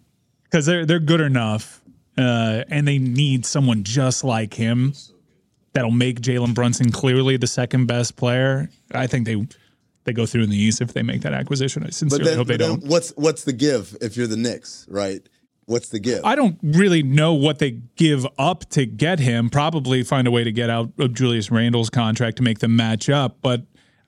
because 0.43 0.65
they're 0.65 0.85
they're 0.85 0.99
good 0.99 1.21
enough, 1.21 1.81
uh, 2.17 2.63
and 2.69 2.87
they 2.87 2.97
need 2.97 3.45
someone 3.45 3.83
just 3.83 4.23
like 4.23 4.53
him 4.53 4.93
that'll 5.73 5.91
make 5.91 6.19
Jalen 6.21 6.53
Brunson 6.53 6.91
clearly 6.91 7.37
the 7.37 7.47
second 7.47 7.85
best 7.87 8.15
player. 8.15 8.69
I 8.93 9.07
think 9.07 9.25
they 9.25 9.47
they 10.03 10.13
go 10.13 10.25
through 10.25 10.43
in 10.43 10.49
the 10.49 10.57
East 10.57 10.81
if 10.81 10.93
they 10.93 11.03
make 11.03 11.21
that 11.21 11.33
acquisition. 11.33 11.83
I 11.85 11.89
sincerely 11.91 12.25
then, 12.25 12.37
hope 12.37 12.47
they 12.47 12.57
but 12.57 12.65
don't. 12.65 12.83
what's 12.85 13.11
what's 13.11 13.43
the 13.43 13.53
give 13.53 13.95
if 14.01 14.17
you're 14.17 14.27
the 14.27 14.37
Knicks, 14.37 14.85
right? 14.89 15.21
What's 15.71 15.87
the 15.87 15.99
give? 15.99 16.23
I 16.25 16.35
don't 16.35 16.59
really 16.61 17.01
know 17.01 17.33
what 17.33 17.59
they 17.59 17.79
give 17.95 18.27
up 18.37 18.69
to 18.71 18.85
get 18.85 19.19
him. 19.19 19.49
Probably 19.49 20.03
find 20.03 20.27
a 20.27 20.31
way 20.31 20.43
to 20.43 20.51
get 20.51 20.69
out 20.69 20.91
of 20.99 21.13
Julius 21.13 21.49
Randle's 21.49 21.89
contract 21.89 22.37
to 22.37 22.43
make 22.43 22.59
them 22.59 22.75
match 22.75 23.09
up. 23.09 23.37
But 23.41 23.63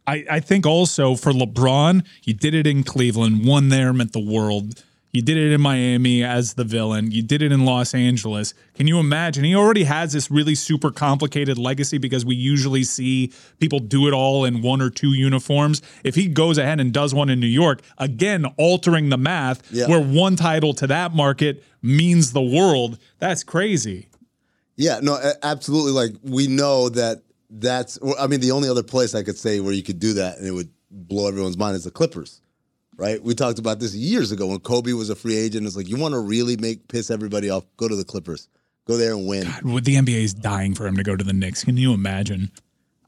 I, 0.06 0.26
I 0.30 0.40
think 0.42 0.66
also 0.66 1.16
for 1.16 1.32
LeBron, 1.32 2.06
he 2.22 2.34
did 2.34 2.54
it 2.54 2.68
in 2.68 2.84
Cleveland, 2.84 3.46
one 3.46 3.70
there 3.70 3.94
meant 3.94 4.12
the 4.12 4.20
world. 4.20 4.84
You 5.14 5.22
did 5.22 5.38
it 5.38 5.52
in 5.54 5.62
Miami 5.62 6.24
as 6.24 6.56
the 6.56 6.64
villain. 6.64 7.12
You 7.12 7.22
did 7.22 7.44
it 7.44 7.52
in 7.52 7.66
Los 7.66 7.94
Angeles. 7.94 8.56
Can 8.74 8.88
you 8.88 8.98
imagine? 9.00 9.44
He 9.44 9.56
already 9.56 9.84
has 9.84 10.12
this 10.12 10.32
really 10.32 10.56
super 10.56 10.90
complicated 10.90 11.60
legacy 11.60 12.00
because 12.00 12.26
we 12.26 12.36
usually 12.36 12.84
see 12.84 13.32
people 13.60 13.78
do 13.78 14.08
it 14.08 14.14
all 14.14 14.44
in 14.44 14.64
one 14.64 14.82
or 14.82 14.90
two 14.90 15.14
uniforms. 15.14 15.84
If 16.04 16.16
he 16.16 16.28
goes 16.28 16.58
ahead 16.58 16.80
and 16.80 16.92
does 16.92 17.14
one 17.14 17.30
in 17.30 17.40
New 17.40 17.46
York, 17.46 17.82
again, 18.00 18.46
altering 18.58 19.10
the 19.10 19.18
math, 19.20 19.62
Yeah. 19.72 19.88
where 19.88 20.02
one 20.02 20.36
title 20.36 20.74
to 20.74 20.88
that 20.88 21.14
market 21.14 21.64
means 21.84 22.32
the 22.34 22.42
world, 22.42 22.98
that's 23.20 23.44
crazy. 23.44 24.08
Yeah, 24.78 25.00
no, 25.04 25.20
absolutely. 25.44 25.92
Like 25.92 26.16
we 26.24 26.48
know 26.48 26.90
that 26.90 27.22
that's. 27.52 28.00
well, 28.02 28.16
I 28.20 28.26
mean, 28.26 28.40
the 28.40 28.50
only 28.50 28.68
other 28.68 28.82
place 28.82 29.14
I 29.14 29.22
could 29.22 29.38
say 29.38 29.60
where 29.60 29.74
you 29.74 29.84
could 29.84 30.00
do 30.00 30.14
that 30.14 30.40
and 30.40 30.48
it 30.48 30.52
would 30.54 30.70
blow 30.90 31.28
everyone's 31.28 31.58
mind 31.58 31.76
is 31.76 31.84
the 31.84 31.92
Clippers, 31.92 32.42
right? 32.98 33.22
We 33.22 33.36
talked 33.36 33.60
about 33.60 33.80
this 33.80 33.96
years 33.96 34.32
ago 34.32 34.48
when 34.48 34.60
Kobe 34.60 34.94
was 34.94 35.10
a 35.10 35.16
free 35.16 35.36
agent. 35.36 35.66
It's 35.66 35.76
like 35.76 35.90
you 35.90 35.98
want 35.98 36.14
to 36.14 36.20
really 36.20 36.58
make 36.58 36.88
piss 36.88 37.10
everybody 37.12 37.50
off, 37.50 37.66
go 37.78 37.88
to 37.88 37.96
the 37.96 38.04
Clippers, 38.04 38.48
go 38.88 38.98
there 38.98 39.14
and 39.14 39.28
win. 39.28 39.48
With 39.64 39.86
the 39.86 39.96
NBA 39.96 40.24
is 40.24 40.34
dying 40.34 40.74
for 40.74 40.88
him 40.88 40.98
to 40.98 41.04
go 41.04 41.16
to 41.16 41.24
the 41.24 41.34
Knicks. 41.34 41.64
Can 41.64 41.78
you 41.78 41.94
imagine? 41.94 42.52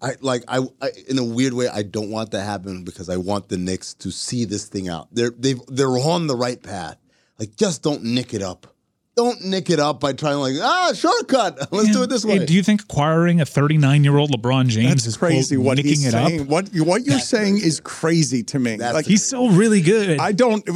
I 0.02 0.16
like 0.22 0.44
I, 0.48 0.60
I 0.82 0.92
in 1.08 1.18
a 1.18 1.24
weird 1.24 1.54
way 1.54 1.68
I 1.68 1.82
don't 1.82 2.12
want 2.12 2.32
that 2.32 2.40
to 2.40 2.44
happen 2.44 2.84
because 2.84 3.10
I 3.10 3.18
want 3.18 3.50
the 3.50 3.58
Knicks 3.58 3.94
to 3.96 4.12
see 4.12 4.46
this 4.46 4.66
thing 4.66 4.90
out. 4.90 5.08
They're 5.12 5.32
they've 5.32 5.60
they're 5.68 5.88
on 5.88 6.28
the 6.28 6.36
right 6.36 6.62
path. 6.62 6.98
Like 7.40 7.56
just 7.56 7.82
don't 7.82 8.04
nick 8.04 8.34
it 8.34 8.42
up. 8.42 8.75
Don't 9.16 9.42
nick 9.46 9.70
it 9.70 9.80
up 9.80 10.02
by 10.02 10.12
trying 10.12 10.40
like 10.40 10.56
ah 10.62 10.92
shortcut. 10.94 11.68
Let's 11.72 11.92
do 11.92 12.04
it 12.04 12.10
this 12.10 12.26
way. 12.26 12.40
Hey, 12.40 12.46
do 12.46 12.54
you 12.54 12.62
think 12.62 12.82
acquiring 12.82 13.40
a 13.40 13.46
39 13.46 14.04
year 14.04 14.18
old 14.18 14.32
LeBron 14.32 14.68
James 14.68 14.90
That's 14.90 15.06
is 15.06 15.16
crazy. 15.18 15.56
quote, 15.56 15.66
What 15.66 15.78
nicking 15.78 15.92
he's 15.92 16.06
it 16.06 16.12
saying, 16.12 16.42
up? 16.42 16.48
what 16.48 16.68
what 16.76 17.06
you're 17.06 17.20
saying 17.20 17.60
is 17.60 17.80
crazy 17.80 18.44
to 18.44 18.60
me. 18.60 18.76
like 18.76 19.06
He's 19.06 19.24
so 19.26 19.48
really 19.50 19.80
good. 19.82 20.20
I 20.20 20.34
don't. 20.34 20.68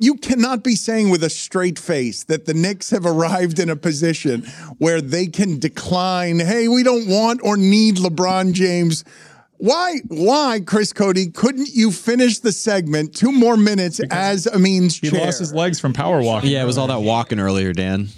You 0.00 0.16
cannot 0.16 0.62
be 0.62 0.74
saying 0.76 1.08
with 1.08 1.24
a 1.24 1.30
straight 1.30 1.78
face 1.78 2.24
that 2.24 2.44
the 2.44 2.52
Knicks 2.52 2.90
have 2.90 3.06
arrived 3.06 3.58
in 3.58 3.70
a 3.70 3.76
position 3.76 4.42
where 4.76 5.00
they 5.00 5.26
can 5.26 5.58
decline. 5.58 6.40
Hey, 6.40 6.68
we 6.68 6.82
don't 6.82 7.08
want 7.08 7.40
or 7.42 7.56
need 7.56 7.96
LeBron 7.96 8.52
James. 8.52 9.02
Why? 9.58 9.96
Why, 10.08 10.60
Chris 10.64 10.92
Cote? 10.92 11.18
Couldn't 11.34 11.68
you 11.72 11.90
finish 11.92 12.38
the 12.38 12.52
segment 12.52 13.14
two 13.14 13.32
more 13.32 13.56
minutes 13.56 14.00
as 14.10 14.46
Amin's 14.46 14.98
he 14.98 15.10
chair? 15.10 15.24
lost 15.24 15.40
his 15.40 15.52
legs 15.52 15.80
from 15.80 15.92
power 15.92 16.22
walking. 16.22 16.50
Yeah, 16.50 16.62
it 16.62 16.66
was 16.66 16.78
all 16.78 16.86
that 16.86 17.00
walking 17.02 17.40
earlier, 17.40 17.72
Dan. 17.72 18.08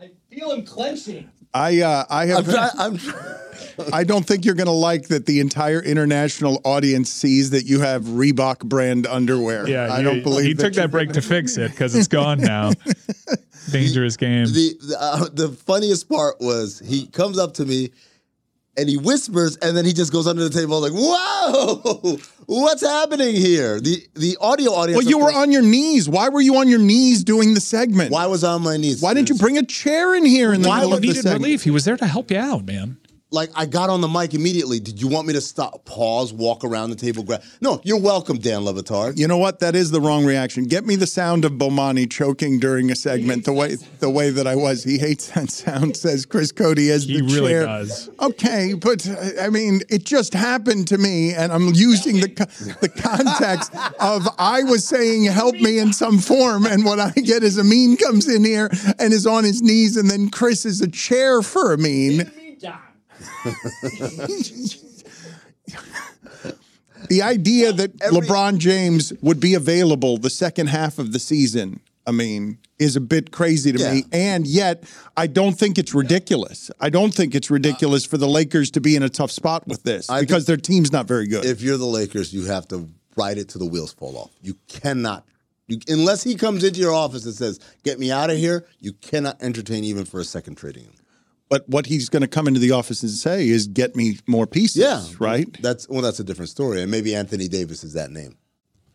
I 0.00 0.10
feel 0.30 0.50
him 0.52 0.64
clenching. 0.64 1.28
I 1.52 1.80
uh, 1.80 2.04
I 2.08 2.26
have. 2.26 2.48
I'm 2.48 2.54
trying. 2.54 2.70
I'm. 2.78 3.92
I 3.92 4.02
don't 4.04 4.26
think 4.26 4.44
you're 4.44 4.54
going 4.56 4.66
to 4.66 4.72
like 4.72 5.06
that 5.08 5.26
the 5.26 5.38
entire 5.40 5.80
international 5.80 6.60
audience 6.64 7.12
sees 7.12 7.50
that 7.50 7.64
you 7.64 7.80
have 7.80 8.02
Reebok 8.04 8.64
brand 8.64 9.06
underwear. 9.06 9.68
Yeah, 9.68 9.86
I 9.92 9.98
you- 9.98 10.04
don't 10.04 10.22
believe 10.22 10.44
he 10.46 10.54
took 10.54 10.74
you- 10.74 10.80
that 10.82 10.90
break 10.90 11.12
to 11.12 11.22
fix 11.22 11.56
it 11.56 11.70
because 11.70 11.94
it's 11.94 12.08
gone 12.08 12.40
now. 12.40 12.72
Dangerous 13.70 14.16
game. 14.16 14.46
The 14.46 14.74
the, 14.80 14.96
uh, 15.00 15.28
the 15.32 15.48
funniest 15.50 16.08
part 16.08 16.36
was 16.40 16.80
he 16.84 17.06
comes 17.08 17.38
up 17.38 17.54
to 17.54 17.64
me 17.66 17.90
and 18.78 18.88
he 18.88 18.96
whispers, 18.96 19.56
and 19.56 19.76
then 19.76 19.84
he 19.84 19.92
just 19.92 20.12
goes 20.12 20.26
under 20.26 20.42
the 20.48 20.50
table 20.50 20.80
like, 20.80 20.92
"Whoa, 20.94 22.18
what's 22.46 22.82
happening 22.82 23.34
here?" 23.34 23.80
The 23.80 24.06
the 24.14 24.36
audio 24.40 24.70
audience. 24.72 25.02
Well, 25.02 25.10
you 25.10 25.18
were 25.18 25.32
on 25.32 25.50
your 25.52 25.62
knees. 25.62 26.08
Why 26.08 26.28
were 26.28 26.40
you 26.40 26.56
on 26.56 26.68
your 26.68 26.78
knees 26.78 27.24
doing 27.24 27.54
the 27.54 27.60
segment? 27.60 28.10
Why 28.12 28.26
was 28.26 28.44
I 28.44 28.52
on 28.52 28.62
my 28.62 28.76
knees? 28.76 29.02
Why 29.02 29.12
didn't 29.14 29.28
you 29.28 29.34
bring 29.34 29.58
a 29.58 29.64
chair 29.64 30.14
in 30.14 30.24
here 30.24 30.52
in 30.52 30.62
the 30.62 30.68
Why 30.68 30.76
middle 30.76 30.90
would 30.90 30.96
of 30.96 31.02
the 31.02 31.08
needed 31.08 31.22
segment? 31.22 31.42
relief. 31.44 31.62
He 31.64 31.70
was 31.70 31.84
there 31.84 31.96
to 31.96 32.06
help 32.06 32.30
you 32.30 32.38
out, 32.38 32.64
man. 32.64 32.96
Like 33.30 33.50
I 33.54 33.66
got 33.66 33.90
on 33.90 34.00
the 34.00 34.08
mic 34.08 34.32
immediately. 34.32 34.80
Did 34.80 35.02
you 35.02 35.06
want 35.08 35.26
me 35.26 35.34
to 35.34 35.40
stop, 35.42 35.84
pause, 35.84 36.32
walk 36.32 36.64
around 36.64 36.88
the 36.88 36.96
table, 36.96 37.22
grab? 37.22 37.42
No, 37.60 37.78
you're 37.84 38.00
welcome, 38.00 38.38
Dan 38.38 38.64
Le 38.64 38.72
Batard. 38.72 39.18
You 39.18 39.28
know 39.28 39.36
what? 39.36 39.60
That 39.60 39.76
is 39.76 39.90
the 39.90 40.00
wrong 40.00 40.24
reaction. 40.24 40.64
Get 40.64 40.86
me 40.86 40.96
the 40.96 41.06
sound 41.06 41.44
of 41.44 41.52
Bomani 41.52 42.10
choking 42.10 42.58
during 42.58 42.90
a 42.90 42.96
segment 42.96 43.44
the 43.44 43.52
way 43.52 43.74
the 44.00 44.08
way 44.08 44.30
that 44.30 44.46
I 44.46 44.56
was. 44.56 44.82
He 44.82 44.96
hates 44.98 45.28
that 45.32 45.50
sound, 45.50 45.94
says 45.94 46.24
Chris 46.24 46.52
Cote 46.52 46.78
as 46.78 47.04
He 47.04 47.18
the 47.20 47.24
really 47.26 47.50
chair. 47.50 47.66
does. 47.66 48.08
Okay, 48.18 48.72
but 48.72 49.06
I 49.38 49.50
mean, 49.50 49.82
it 49.90 50.04
just 50.04 50.32
happened 50.32 50.88
to 50.88 50.96
me, 50.96 51.34
and 51.34 51.52
I'm 51.52 51.74
using 51.74 52.20
the 52.20 52.28
the 52.80 52.88
context 52.88 53.74
of 54.00 54.26
I 54.38 54.62
was 54.62 54.88
saying 54.88 55.24
"help 55.24 55.54
me" 55.56 55.78
in 55.78 55.92
some 55.92 56.16
form, 56.18 56.64
and 56.64 56.82
what 56.82 56.98
I 56.98 57.10
get 57.10 57.42
is 57.42 57.58
Amin 57.58 57.98
comes 57.98 58.26
in 58.26 58.42
here 58.42 58.70
and 58.98 59.12
is 59.12 59.26
on 59.26 59.44
his 59.44 59.60
knees, 59.60 59.98
and 59.98 60.10
then 60.10 60.30
Chris 60.30 60.64
is 60.64 60.80
a 60.80 60.88
chair 60.88 61.42
for 61.42 61.74
Amin. 61.74 62.32
The 67.08 67.22
idea 67.22 67.72
that 67.72 67.96
LeBron 67.98 68.58
James 68.58 69.12
would 69.22 69.40
be 69.40 69.54
available 69.54 70.18
the 70.18 70.30
second 70.30 70.68
half 70.68 70.98
of 70.98 71.12
the 71.12 71.18
season, 71.18 71.80
I 72.06 72.10
mean, 72.10 72.58
is 72.78 72.96
a 72.96 73.00
bit 73.00 73.30
crazy 73.30 73.72
to 73.72 73.90
me. 73.92 74.04
And 74.12 74.46
yet, 74.46 74.84
I 75.16 75.26
don't 75.26 75.52
think 75.52 75.78
it's 75.78 75.94
ridiculous. 75.94 76.70
I 76.80 76.90
don't 76.90 77.12
think 77.12 77.34
it's 77.34 77.50
ridiculous 77.50 78.04
for 78.04 78.16
the 78.16 78.28
Lakers 78.28 78.70
to 78.72 78.80
be 78.80 78.96
in 78.96 79.02
a 79.02 79.08
tough 79.08 79.30
spot 79.30 79.66
with 79.66 79.82
this 79.82 80.08
I 80.08 80.20
because 80.20 80.46
their 80.46 80.56
team's 80.56 80.92
not 80.92 81.06
very 81.06 81.26
good. 81.26 81.44
If 81.44 81.60
you're 81.60 81.76
the 81.76 81.86
Lakers, 81.86 82.32
you 82.32 82.46
have 82.46 82.68
to 82.68 82.88
ride 83.16 83.38
it 83.38 83.48
to 83.50 83.58
the 83.58 83.66
wheels 83.66 83.92
fall 83.92 84.16
off. 84.16 84.30
You 84.42 84.54
cannot, 84.68 85.26
you, 85.66 85.78
unless 85.88 86.22
he 86.22 86.34
comes 86.36 86.62
into 86.64 86.80
your 86.80 86.94
office 86.94 87.24
and 87.24 87.34
says, 87.34 87.58
"Get 87.82 87.98
me 87.98 88.10
out 88.10 88.30
of 88.30 88.38
here," 88.38 88.66
you 88.80 88.92
cannot 88.92 89.42
entertain 89.42 89.84
even 89.84 90.04
for 90.04 90.20
a 90.20 90.24
second 90.24 90.54
trading 90.56 90.84
him. 90.84 90.92
But 91.48 91.68
what 91.68 91.86
he's 91.86 92.08
going 92.08 92.22
to 92.22 92.28
come 92.28 92.46
into 92.46 92.60
the 92.60 92.72
office 92.72 93.02
and 93.02 93.10
say 93.10 93.48
is, 93.48 93.66
"Get 93.66 93.96
me 93.96 94.18
more 94.26 94.46
pieces." 94.46 94.82
Yeah, 94.82 95.04
right. 95.18 95.48
That's 95.62 95.88
well, 95.88 96.02
that's 96.02 96.20
a 96.20 96.24
different 96.24 96.50
story, 96.50 96.82
and 96.82 96.90
maybe 96.90 97.14
Anthony 97.14 97.48
Davis 97.48 97.84
is 97.84 97.94
that 97.94 98.10
name. 98.10 98.36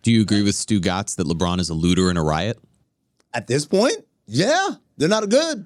Do 0.04 0.12
you 0.12 0.22
agree 0.22 0.44
with 0.44 0.56
Stugotz 0.56 1.16
that 1.16 1.28
LeBron 1.28 1.60
is 1.60 1.70
a 1.70 1.74
looter 1.74 2.10
and 2.10 2.18
a 2.18 2.22
riot? 2.22 2.60
At 3.34 3.48
this 3.48 3.66
point, 3.66 4.06
yeah, 4.28 4.72
they're 4.98 5.10
not 5.10 5.30
good. 5.30 5.66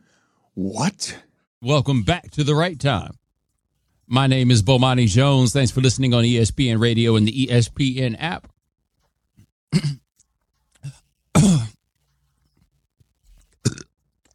What? 0.54 1.18
Welcome 1.62 2.04
back 2.04 2.32
to 2.32 2.44
the 2.44 2.56
right 2.56 2.80
time. 2.80 3.18
My 4.08 4.28
name 4.28 4.52
is 4.52 4.64
Bomani 4.64 5.08
Jones. 5.08 5.52
Thanks 5.52 5.72
for 5.72 5.82
listening 5.82 6.14
on 6.14 6.24
ESPN 6.24 6.80
Radio 6.80 7.18
and 7.18 7.28
the 7.28 7.48
ESPN 7.48 8.16
app. 8.20 8.48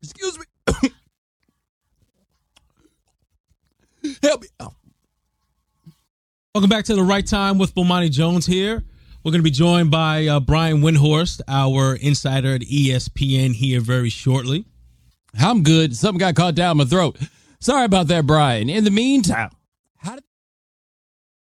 Excuse 0.02 0.38
me. 0.38 0.44
Help 4.22 4.42
me. 4.42 4.48
Oh. 4.60 4.74
Welcome 6.54 6.70
back 6.70 6.84
to 6.84 6.94
the 6.94 7.02
right 7.02 7.26
time 7.26 7.58
with 7.58 7.74
Bomani 7.74 8.10
Jones 8.10 8.46
here. 8.46 8.84
We're 9.24 9.30
going 9.30 9.40
to 9.40 9.44
be 9.44 9.50
joined 9.50 9.90
by 9.90 10.26
uh, 10.26 10.40
Brian 10.40 10.80
Windhorst, 10.80 11.40
our 11.48 11.94
insider 11.96 12.54
at 12.54 12.60
ESPN, 12.62 13.54
here 13.54 13.80
very 13.80 14.10
shortly. 14.10 14.66
I'm 15.38 15.62
good. 15.62 15.96
Something 15.96 16.18
got 16.18 16.34
caught 16.34 16.54
down 16.54 16.76
my 16.76 16.84
throat. 16.84 17.18
Sorry 17.58 17.84
about 17.84 18.08
that, 18.08 18.26
Brian. 18.26 18.68
In 18.68 18.84
the 18.84 18.90
meantime, 18.90 19.50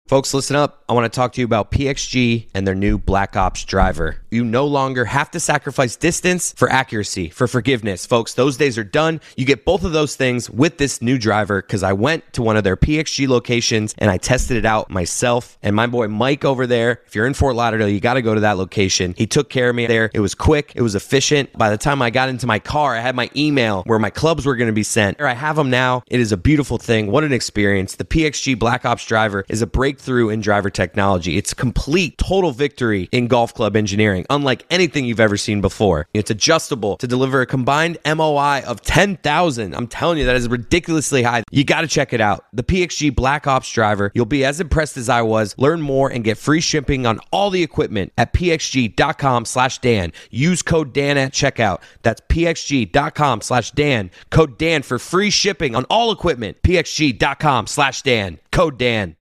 Folks, 0.07 0.33
listen 0.33 0.57
up. 0.57 0.83
I 0.89 0.93
want 0.93 1.11
to 1.11 1.15
talk 1.15 1.31
to 1.33 1.41
you 1.41 1.45
about 1.45 1.71
PXG 1.71 2.49
and 2.53 2.67
their 2.67 2.75
new 2.75 2.97
Black 2.97 3.37
Ops 3.37 3.63
driver. 3.63 4.17
You 4.29 4.43
no 4.43 4.67
longer 4.67 5.05
have 5.05 5.31
to 5.31 5.39
sacrifice 5.39 5.95
distance 5.95 6.53
for 6.57 6.69
accuracy, 6.69 7.29
for 7.29 7.47
forgiveness. 7.47 8.05
Folks, 8.05 8.33
those 8.33 8.57
days 8.57 8.77
are 8.77 8.83
done. 8.83 9.21
You 9.37 9.45
get 9.45 9.63
both 9.63 9.85
of 9.85 9.93
those 9.93 10.17
things 10.17 10.49
with 10.49 10.77
this 10.77 11.01
new 11.01 11.17
driver 11.17 11.61
because 11.61 11.83
I 11.83 11.93
went 11.93 12.33
to 12.33 12.41
one 12.41 12.57
of 12.57 12.65
their 12.65 12.75
PXG 12.75 13.29
locations 13.29 13.95
and 13.97 14.11
I 14.11 14.17
tested 14.17 14.57
it 14.57 14.65
out 14.65 14.89
myself. 14.89 15.57
And 15.63 15.73
my 15.73 15.87
boy 15.87 16.09
Mike 16.09 16.43
over 16.43 16.67
there, 16.67 17.01
if 17.05 17.15
you're 17.15 17.25
in 17.25 17.33
Fort 17.33 17.55
Lauderdale, 17.55 17.87
you 17.87 18.01
got 18.01 18.15
to 18.15 18.21
go 18.21 18.35
to 18.35 18.41
that 18.41 18.57
location. 18.57 19.13
He 19.17 19.25
took 19.25 19.49
care 19.49 19.69
of 19.69 19.75
me 19.75 19.87
there. 19.87 20.11
It 20.13 20.19
was 20.19 20.35
quick, 20.35 20.73
it 20.75 20.81
was 20.81 20.95
efficient. 20.95 21.57
By 21.57 21.69
the 21.69 21.77
time 21.77 22.01
I 22.01 22.09
got 22.09 22.27
into 22.27 22.45
my 22.45 22.59
car, 22.59 22.93
I 22.93 22.99
had 22.99 23.15
my 23.15 23.31
email 23.37 23.83
where 23.83 23.99
my 23.99 24.09
clubs 24.09 24.45
were 24.45 24.57
going 24.57 24.67
to 24.67 24.73
be 24.73 24.83
sent. 24.83 25.21
I 25.21 25.33
have 25.33 25.55
them 25.55 25.69
now. 25.69 26.03
It 26.07 26.19
is 26.19 26.33
a 26.33 26.37
beautiful 26.37 26.77
thing. 26.77 27.09
What 27.09 27.23
an 27.23 27.31
experience. 27.31 27.95
The 27.95 28.03
PXG 28.03 28.59
Black 28.59 28.83
Ops 28.83 29.05
driver 29.05 29.45
is 29.47 29.61
a 29.61 29.67
breakthrough 30.03 30.29
in 30.29 30.41
driver 30.41 30.69
technology. 30.69 31.37
It's 31.37 31.53
complete, 31.53 32.17
total 32.17 32.51
victory 32.51 33.07
in 33.11 33.27
golf 33.27 33.53
club 33.53 33.75
engineering, 33.75 34.25
unlike 34.29 34.65
anything 34.69 35.05
you've 35.05 35.19
ever 35.19 35.37
seen 35.37 35.61
before. 35.61 36.07
It's 36.13 36.29
adjustable 36.29 36.97
to 36.97 37.07
deliver 37.07 37.41
a 37.41 37.45
combined 37.45 37.97
MOI 38.05 38.63
of 38.65 38.81
10,000. 38.81 39.73
I'm 39.73 39.87
telling 39.87 40.17
you, 40.17 40.25
that 40.25 40.35
is 40.35 40.49
ridiculously 40.49 41.23
high. 41.23 41.43
You 41.51 41.63
got 41.63 41.81
to 41.81 41.87
check 41.87 42.11
it 42.11 42.19
out. 42.19 42.45
The 42.51 42.63
PXG 42.63 43.15
Black 43.15 43.47
Ops 43.47 43.71
driver. 43.71 44.11
You'll 44.13 44.25
be 44.25 44.43
as 44.43 44.59
impressed 44.59 44.97
as 44.97 45.07
I 45.07 45.21
was. 45.21 45.55
Learn 45.57 45.81
more 45.81 46.11
and 46.11 46.23
get 46.23 46.37
free 46.37 46.61
shipping 46.61 47.05
on 47.05 47.19
all 47.31 47.49
the 47.49 47.63
equipment 47.63 48.11
at 48.17 48.33
pxg.com 48.33 49.45
slash 49.45 49.79
Dan. 49.79 50.11
Use 50.29 50.61
code 50.61 50.93
Dan 50.93 51.17
at 51.17 51.31
checkout. 51.31 51.81
That's 52.01 52.21
pxg.com 52.27 53.41
slash 53.41 53.71
Dan. 53.71 54.11
Code 54.29 54.57
Dan 54.57 54.81
for 54.83 54.99
free 54.99 55.29
shipping 55.29 55.75
on 55.75 55.85
all 55.85 56.11
equipment. 56.11 56.61
pxg.com 56.61 57.67
slash 57.67 58.01
Dan. 58.01 58.39
Code 58.51 58.77
Dan. 58.77 59.15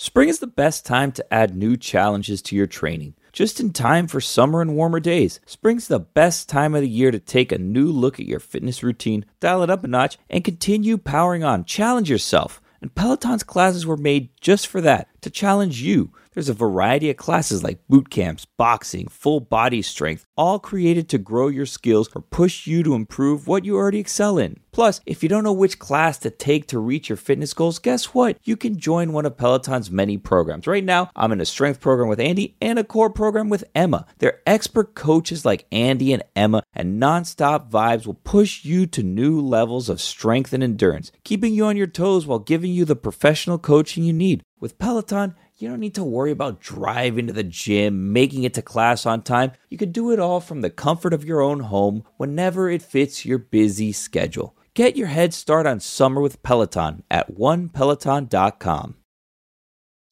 Spring 0.00 0.28
is 0.28 0.38
the 0.38 0.46
best 0.46 0.86
time 0.86 1.10
to 1.10 1.34
add 1.34 1.56
new 1.56 1.76
challenges 1.76 2.40
to 2.40 2.54
your 2.54 2.68
training. 2.68 3.14
Just 3.32 3.58
in 3.58 3.72
time 3.72 4.06
for 4.06 4.20
summer 4.20 4.60
and 4.60 4.76
warmer 4.76 5.00
days, 5.00 5.40
spring's 5.44 5.88
the 5.88 5.98
best 5.98 6.48
time 6.48 6.76
of 6.76 6.82
the 6.82 6.88
year 6.88 7.10
to 7.10 7.18
take 7.18 7.50
a 7.50 7.58
new 7.58 7.90
look 7.90 8.20
at 8.20 8.26
your 8.26 8.38
fitness 8.38 8.84
routine, 8.84 9.26
dial 9.40 9.64
it 9.64 9.70
up 9.70 9.82
a 9.82 9.88
notch, 9.88 10.16
and 10.30 10.44
continue 10.44 10.98
powering 10.98 11.42
on. 11.42 11.64
Challenge 11.64 12.08
yourself. 12.08 12.62
And 12.80 12.94
Peloton's 12.94 13.42
classes 13.42 13.86
were 13.86 13.96
made 13.96 14.28
just 14.40 14.68
for 14.68 14.80
that, 14.82 15.08
to 15.22 15.30
challenge 15.30 15.82
you. 15.82 16.12
There's 16.38 16.48
a 16.48 16.54
variety 16.54 17.10
of 17.10 17.16
classes 17.16 17.64
like 17.64 17.84
boot 17.88 18.10
camps, 18.10 18.44
boxing, 18.44 19.08
full 19.08 19.40
body 19.40 19.82
strength, 19.82 20.24
all 20.36 20.60
created 20.60 21.08
to 21.08 21.18
grow 21.18 21.48
your 21.48 21.66
skills 21.66 22.08
or 22.14 22.22
push 22.22 22.64
you 22.64 22.84
to 22.84 22.94
improve 22.94 23.48
what 23.48 23.64
you 23.64 23.74
already 23.74 23.98
excel 23.98 24.38
in. 24.38 24.60
Plus, 24.70 25.00
if 25.04 25.24
you 25.24 25.28
don't 25.28 25.42
know 25.42 25.52
which 25.52 25.80
class 25.80 26.16
to 26.18 26.30
take 26.30 26.68
to 26.68 26.78
reach 26.78 27.08
your 27.08 27.16
fitness 27.16 27.52
goals, 27.52 27.80
guess 27.80 28.14
what? 28.14 28.38
You 28.44 28.56
can 28.56 28.78
join 28.78 29.12
one 29.12 29.26
of 29.26 29.36
Peloton's 29.36 29.90
many 29.90 30.16
programs. 30.16 30.68
Right 30.68 30.84
now, 30.84 31.10
I'm 31.16 31.32
in 31.32 31.40
a 31.40 31.44
strength 31.44 31.80
program 31.80 32.08
with 32.08 32.20
Andy 32.20 32.56
and 32.60 32.78
a 32.78 32.84
core 32.84 33.10
program 33.10 33.48
with 33.48 33.64
Emma. 33.74 34.06
They're 34.18 34.40
expert 34.46 34.94
coaches 34.94 35.44
like 35.44 35.66
Andy 35.72 36.12
and 36.12 36.22
Emma, 36.36 36.62
and 36.72 37.02
nonstop 37.02 37.68
vibes 37.68 38.06
will 38.06 38.14
push 38.14 38.64
you 38.64 38.86
to 38.86 39.02
new 39.02 39.40
levels 39.40 39.88
of 39.88 40.00
strength 40.00 40.52
and 40.52 40.62
endurance, 40.62 41.10
keeping 41.24 41.52
you 41.52 41.64
on 41.64 41.76
your 41.76 41.88
toes 41.88 42.28
while 42.28 42.38
giving 42.38 42.70
you 42.70 42.84
the 42.84 42.94
professional 42.94 43.58
coaching 43.58 44.04
you 44.04 44.12
need. 44.12 44.44
With 44.60 44.78
Peloton, 44.78 45.34
you 45.60 45.68
don't 45.68 45.80
need 45.80 45.96
to 45.96 46.04
worry 46.04 46.30
about 46.30 46.60
driving 46.60 47.26
to 47.26 47.32
the 47.32 47.42
gym, 47.42 48.12
making 48.12 48.44
it 48.44 48.54
to 48.54 48.62
class 48.62 49.04
on 49.04 49.22
time. 49.22 49.52
You 49.68 49.76
can 49.76 49.90
do 49.90 50.12
it 50.12 50.20
all 50.20 50.40
from 50.40 50.60
the 50.60 50.70
comfort 50.70 51.12
of 51.12 51.24
your 51.24 51.40
own 51.40 51.60
home 51.60 52.04
whenever 52.16 52.70
it 52.70 52.80
fits 52.80 53.24
your 53.24 53.38
busy 53.38 53.90
schedule. 53.90 54.56
Get 54.74 54.96
your 54.96 55.08
head 55.08 55.34
start 55.34 55.66
on 55.66 55.80
summer 55.80 56.20
with 56.20 56.42
Peloton 56.44 57.02
at 57.10 57.34
onepeloton.com. 57.34 58.94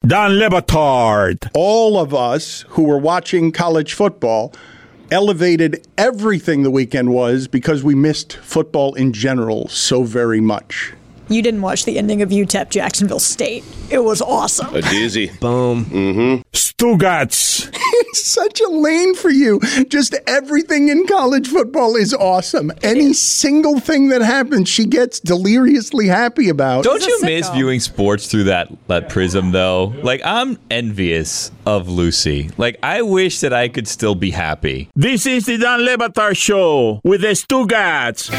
Don 0.04 0.38
Le 0.38 0.50
Batard. 0.50 1.48
All 1.54 1.96
of 1.96 2.12
us 2.12 2.64
who 2.70 2.82
were 2.82 2.98
watching 2.98 3.52
college 3.52 3.94
football 3.94 4.52
elevated 5.12 5.86
everything 5.96 6.64
the 6.64 6.70
weekend 6.72 7.10
was 7.10 7.46
because 7.46 7.84
we 7.84 7.94
missed 7.94 8.36
football 8.38 8.94
in 8.94 9.12
general 9.12 9.68
so 9.68 10.02
very 10.02 10.40
much. 10.40 10.92
You 11.28 11.42
didn't 11.42 11.62
watch 11.62 11.84
the 11.84 11.98
ending 11.98 12.22
of 12.22 12.28
UTEP 12.30 12.70
Jacksonville 12.70 13.20
State. 13.20 13.64
It 13.90 13.98
was 13.98 14.22
awesome. 14.22 14.74
A 14.74 14.82
dizzy. 14.82 15.30
Boom. 15.40 15.84
Mm-hmm. 15.86 16.42
Stugotz. 16.52 17.68
it's 17.72 18.24
such 18.24 18.60
a 18.60 18.68
lane 18.68 19.14
for 19.14 19.30
you. 19.30 19.60
Just 19.88 20.14
everything 20.26 20.88
in 20.88 21.06
college 21.06 21.48
football 21.48 21.96
is 21.96 22.14
awesome. 22.14 22.70
Any 22.82 23.12
single 23.12 23.80
thing 23.80 24.08
that 24.08 24.22
happens, 24.22 24.68
she 24.68 24.86
gets 24.86 25.20
deliriously 25.20 26.06
happy 26.06 26.48
about. 26.48 26.84
Don't 26.84 27.04
you 27.04 27.20
miss 27.22 27.48
viewing 27.50 27.80
sports 27.80 28.28
through 28.28 28.44
that 28.44 28.70
that 28.88 29.08
prism 29.08 29.52
though? 29.52 29.94
Like 30.02 30.20
I'm 30.24 30.58
envious 30.70 31.50
of 31.64 31.88
Lucy. 31.88 32.50
Like 32.56 32.78
I 32.82 33.02
wish 33.02 33.40
that 33.40 33.52
I 33.52 33.68
could 33.68 33.88
still 33.88 34.14
be 34.14 34.30
happy. 34.30 34.88
This 34.94 35.26
is 35.26 35.46
the 35.46 35.58
Dan 35.58 35.84
Le 35.84 35.96
Batard 35.96 36.36
Show 36.36 37.00
with 37.04 37.22
the 37.22 37.28
Stugotz. 37.28 38.30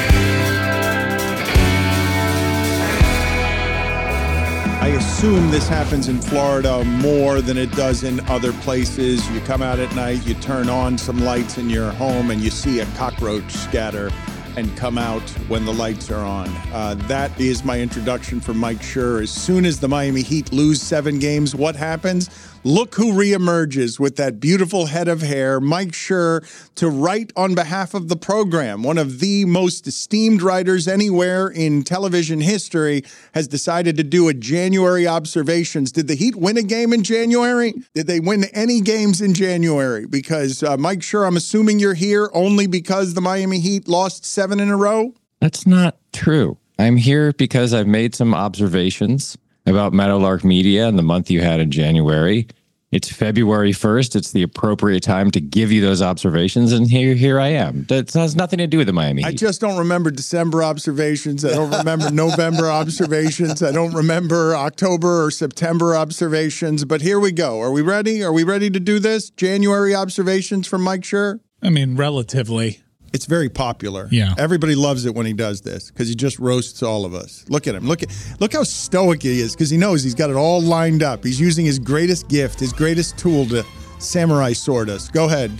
Assume 5.17 5.49
this 5.49 5.67
happens 5.67 6.09
in 6.09 6.21
Florida 6.21 6.83
more 6.83 7.41
than 7.41 7.57
it 7.57 7.71
does 7.71 8.03
in 8.03 8.19
other 8.29 8.53
places. 8.53 9.27
You 9.31 9.39
come 9.41 9.63
out 9.63 9.79
at 9.79 9.91
night, 9.95 10.23
you 10.27 10.35
turn 10.35 10.69
on 10.69 10.95
some 10.95 11.17
lights 11.21 11.57
in 11.57 11.71
your 11.71 11.89
home, 11.93 12.29
and 12.29 12.39
you 12.39 12.51
see 12.51 12.81
a 12.81 12.85
cockroach 12.97 13.51
scatter 13.51 14.11
and 14.57 14.77
come 14.77 14.95
out 14.95 15.27
when 15.47 15.65
the 15.65 15.73
lights 15.73 16.11
are 16.11 16.23
on. 16.23 16.47
Uh, 16.71 16.93
that 17.07 17.31
is 17.41 17.63
my 17.63 17.79
introduction 17.79 18.39
for 18.39 18.53
Mike 18.53 18.77
Schur. 18.77 19.23
As 19.23 19.31
soon 19.31 19.65
as 19.65 19.79
the 19.79 19.87
Miami 19.87 20.21
Heat 20.21 20.53
lose 20.53 20.83
seven 20.83 21.17
games, 21.17 21.55
what 21.55 21.75
happens? 21.75 22.29
Look 22.67 22.95
who 22.95 23.13
reemerges 23.13 23.97
with 23.97 24.17
that 24.17 24.41
beautiful 24.41 24.87
head 24.87 25.07
of 25.07 25.21
hair, 25.21 25.61
Mike 25.61 25.93
Schur, 25.93 26.45
to 26.75 26.89
write 26.89 27.31
on 27.33 27.55
behalf 27.55 27.93
of 27.93 28.09
the 28.09 28.17
program. 28.17 28.83
One 28.83 28.97
of 28.97 29.21
the 29.21 29.45
most 29.45 29.87
esteemed 29.87 30.41
writers 30.41 30.85
anywhere 30.85 31.47
in 31.47 31.83
television 31.83 32.41
history 32.41 33.05
has 33.33 33.47
decided 33.47 33.95
to 33.95 34.03
do 34.03 34.27
a 34.27 34.33
January 34.33 35.07
observations. 35.07 35.93
Did 35.93 36.09
the 36.09 36.15
Heat 36.15 36.35
win 36.35 36.57
a 36.57 36.61
game 36.61 36.91
in 36.91 37.03
January? 37.03 37.73
Did 37.93 38.07
they 38.07 38.19
win 38.19 38.43
any 38.51 38.81
games 38.81 39.21
in 39.21 39.33
January? 39.33 40.05
Because 40.05 40.61
uh, 40.61 40.75
Mike 40.75 40.99
Schur, 40.99 41.25
I'm 41.25 41.37
assuming 41.37 41.79
you're 41.79 41.93
here 41.93 42.29
only 42.33 42.67
because 42.67 43.13
the 43.13 43.21
Miami 43.21 43.61
Heat 43.61 43.87
lost 43.87 44.25
seven 44.25 44.59
in 44.59 44.67
a 44.67 44.75
row. 44.75 45.13
That's 45.39 45.65
not 45.65 45.95
true. 46.11 46.57
I'm 46.77 46.97
here 46.97 47.31
because 47.31 47.73
I've 47.73 47.87
made 47.87 48.13
some 48.13 48.33
observations 48.33 49.37
about 49.65 49.93
Meadowlark 49.93 50.43
Media 50.43 50.87
and 50.89 50.99
the 50.99 51.03
month 51.03 51.31
you 51.31 51.39
had 51.39 51.61
in 51.61 51.71
January. 51.71 52.47
It's 52.89 53.11
February 53.11 53.73
1st. 53.73 54.15
It's 54.15 54.31
the 54.31 54.43
appropriate 54.43 55.03
time 55.03 55.29
to 55.31 55.41
give 55.41 55.73
you 55.73 55.81
those 55.81 56.01
observations. 56.01 56.71
And 56.71 56.89
here, 56.89 57.15
here 57.15 57.37
I 57.37 57.49
am. 57.49 57.83
That 57.89 58.13
has 58.13 58.33
nothing 58.33 58.59
to 58.59 58.67
do 58.67 58.77
with 58.77 58.87
the 58.87 58.93
Miami 58.93 59.25
I 59.25 59.31
Heat. 59.31 59.39
just 59.39 59.59
don't 59.59 59.77
remember 59.77 60.09
December 60.09 60.63
observations. 60.63 61.43
I 61.43 61.49
don't 61.49 61.69
remember 61.71 62.09
November 62.11 62.71
observations. 62.71 63.61
I 63.61 63.73
don't 63.73 63.93
remember 63.93 64.55
October 64.55 65.25
or 65.25 65.31
September 65.31 65.97
observations. 65.97 66.85
But 66.85 67.01
here 67.01 67.19
we 67.19 67.33
go. 67.33 67.59
Are 67.59 67.71
we 67.73 67.81
ready? 67.81 68.23
Are 68.23 68.31
we 68.31 68.45
ready 68.45 68.69
to 68.69 68.79
do 68.79 68.99
this? 68.99 69.31
January 69.31 69.93
observations 69.93 70.65
from 70.65 70.81
Mike 70.81 71.01
Schur? 71.01 71.41
I 71.61 71.69
mean, 71.69 71.97
relatively. 71.97 72.79
It's 73.13 73.25
very 73.25 73.49
popular. 73.49 74.07
Yeah. 74.11 74.33
Everybody 74.37 74.75
loves 74.75 75.05
it 75.05 75.15
when 75.15 75.25
he 75.25 75.33
does 75.33 75.61
this 75.61 75.89
because 75.91 76.07
he 76.09 76.15
just 76.15 76.37
roasts 76.39 76.83
all 76.83 77.05
of 77.05 77.13
us. 77.13 77.45
Look 77.49 77.65
at 77.67 77.73
him. 77.75 77.87
Look 77.87 78.03
at 78.03 78.09
look 78.39 78.53
how 78.53 78.63
stoic 78.63 79.23
he 79.23 79.39
is 79.39 79.53
because 79.55 79.69
he 79.69 79.77
knows 79.77 80.03
he's 80.03 80.13
got 80.15 80.29
it 80.29 80.35
all 80.35 80.61
lined 80.61 81.01
up. 81.03 81.23
He's 81.23 81.39
using 81.39 81.65
his 81.65 81.79
greatest 81.79 82.27
gift, 82.27 82.59
his 82.59 82.73
greatest 82.73 83.17
tool 83.17 83.45
to 83.47 83.63
samurai 83.99 84.53
sword 84.53 84.89
us. 84.89 85.09
Go 85.09 85.25
ahead. 85.25 85.51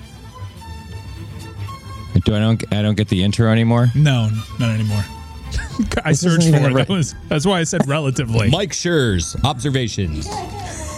Do 2.25 2.36
I 2.36 2.39
don't 2.39 2.63
I 2.73 2.81
don't 2.81 2.95
get 2.95 3.07
the 3.07 3.23
intro 3.23 3.49
anymore? 3.51 3.88
No, 3.95 4.29
not 4.60 4.69
anymore. 4.71 5.03
I 6.03 6.12
searched 6.12 6.49
for 6.49 6.55
it. 6.57 6.73
right- 6.73 6.88
That 6.88 6.89
was, 6.89 7.15
that's 7.29 7.45
why 7.45 7.60
I 7.60 7.63
said 7.63 7.88
relatively. 7.88 8.49
Mike 8.49 8.73
Schur's 8.73 9.36
observations. 9.43 10.27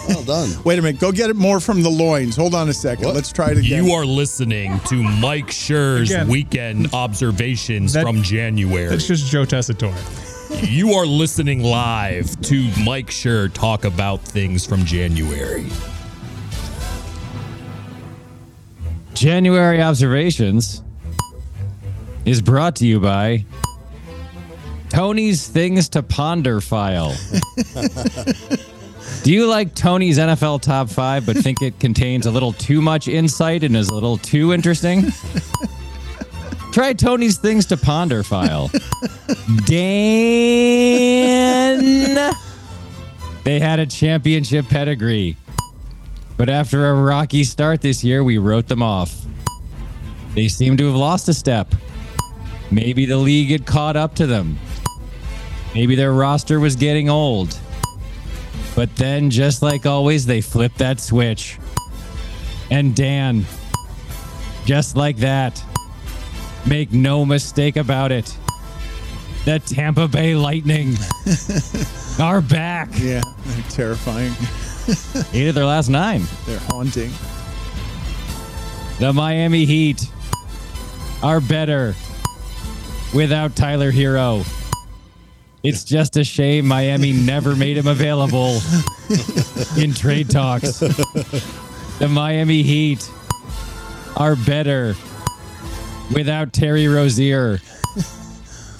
Well 0.08 0.22
done. 0.24 0.50
Wait 0.64 0.78
a 0.78 0.82
minute. 0.82 1.00
Go 1.00 1.12
get 1.12 1.30
it 1.30 1.36
more 1.36 1.60
from 1.60 1.82
the 1.82 1.88
loins. 1.88 2.36
Hold 2.36 2.54
on 2.54 2.68
a 2.68 2.72
second. 2.72 3.12
Let's 3.14 3.30
try 3.32 3.50
it 3.52 3.58
again. 3.58 3.84
You 3.84 3.92
are 3.92 4.04
listening 4.04 4.80
to 4.86 5.02
Mike 5.02 5.48
Schur's 5.48 6.10
Again. 6.10 6.28
weekend 6.28 6.92
observations 6.92 7.92
That- 7.92 8.02
from 8.02 8.22
January. 8.22 8.88
That's 8.88 9.06
just 9.06 9.30
Joe 9.30 9.44
Tessitore. 9.44 9.94
You 10.68 10.94
are 10.94 11.06
listening 11.06 11.62
live 11.62 12.40
to 12.42 12.68
Mike 12.84 13.06
Schur 13.08 13.52
talk 13.52 13.84
about 13.84 14.20
things 14.22 14.66
from 14.66 14.84
January. 14.84 15.66
January 19.14 19.80
observations 19.82 20.82
is 22.24 22.40
brought 22.42 22.76
to 22.76 22.86
you 22.86 22.98
by 23.00 23.44
Tony's 24.88 25.46
Things 25.46 25.88
to 25.90 26.02
Ponder 26.02 26.60
file. 26.60 27.16
Do 29.22 29.32
you 29.32 29.46
like 29.46 29.74
Tony's 29.74 30.16
NFL 30.18 30.62
top 30.62 30.88
five, 30.88 31.26
but 31.26 31.36
think 31.36 31.60
it 31.60 31.78
contains 31.78 32.24
a 32.24 32.30
little 32.30 32.54
too 32.54 32.80
much 32.80 33.06
insight 33.06 33.62
and 33.64 33.76
is 33.76 33.90
a 33.90 33.94
little 33.94 34.16
too 34.16 34.54
interesting? 34.54 35.12
Try 36.72 36.94
Tony's 36.94 37.36
Things 37.36 37.66
to 37.66 37.76
Ponder 37.76 38.22
file. 38.22 38.70
Dan. 39.66 40.80
They 43.44 43.60
had 43.60 43.78
a 43.78 43.84
championship 43.84 44.66
pedigree. 44.68 45.36
But 46.38 46.48
after 46.48 46.88
a 46.88 46.94
rocky 46.94 47.44
start 47.44 47.82
this 47.82 48.02
year, 48.02 48.24
we 48.24 48.38
wrote 48.38 48.68
them 48.68 48.82
off. 48.82 49.14
They 50.34 50.48
seem 50.48 50.78
to 50.78 50.86
have 50.86 50.96
lost 50.96 51.28
a 51.28 51.34
step. 51.34 51.74
Maybe 52.70 53.04
the 53.04 53.18
league 53.18 53.50
had 53.50 53.66
caught 53.66 53.96
up 53.96 54.14
to 54.14 54.26
them. 54.26 54.58
Maybe 55.74 55.94
their 55.94 56.14
roster 56.14 56.58
was 56.58 56.74
getting 56.74 57.10
old. 57.10 57.59
But 58.74 58.94
then, 58.96 59.30
just 59.30 59.62
like 59.62 59.86
always, 59.86 60.26
they 60.26 60.40
flip 60.40 60.74
that 60.76 61.00
switch. 61.00 61.58
And 62.70 62.94
Dan, 62.94 63.44
just 64.64 64.96
like 64.96 65.16
that, 65.18 65.62
make 66.66 66.92
no 66.92 67.24
mistake 67.24 67.76
about 67.76 68.12
it, 68.12 68.36
the 69.44 69.58
Tampa 69.58 70.06
Bay 70.06 70.34
Lightning 70.34 70.94
are 72.20 72.40
back. 72.40 72.90
Yeah, 72.94 73.22
they're 73.44 73.64
terrifying. 73.70 74.32
Eight 75.32 75.48
of 75.48 75.54
their 75.54 75.64
last 75.64 75.88
nine. 75.88 76.22
They're 76.46 76.60
haunting. 76.68 77.10
The 78.98 79.12
Miami 79.12 79.64
Heat 79.64 80.06
are 81.22 81.40
better 81.40 81.94
without 83.14 83.56
Tyler 83.56 83.90
Herro. 83.90 84.44
It's 85.62 85.84
just 85.84 86.16
a 86.16 86.24
shame 86.24 86.66
Miami 86.66 87.12
never 87.12 87.54
made 87.54 87.76
him 87.76 87.86
available 87.86 88.60
in 89.76 89.92
trade 89.92 90.30
talks. 90.30 90.78
The 90.78 92.08
Miami 92.08 92.62
Heat 92.62 93.10
are 94.16 94.36
better 94.36 94.94
without 96.14 96.54
Terry 96.54 96.88
Rozier, 96.88 97.60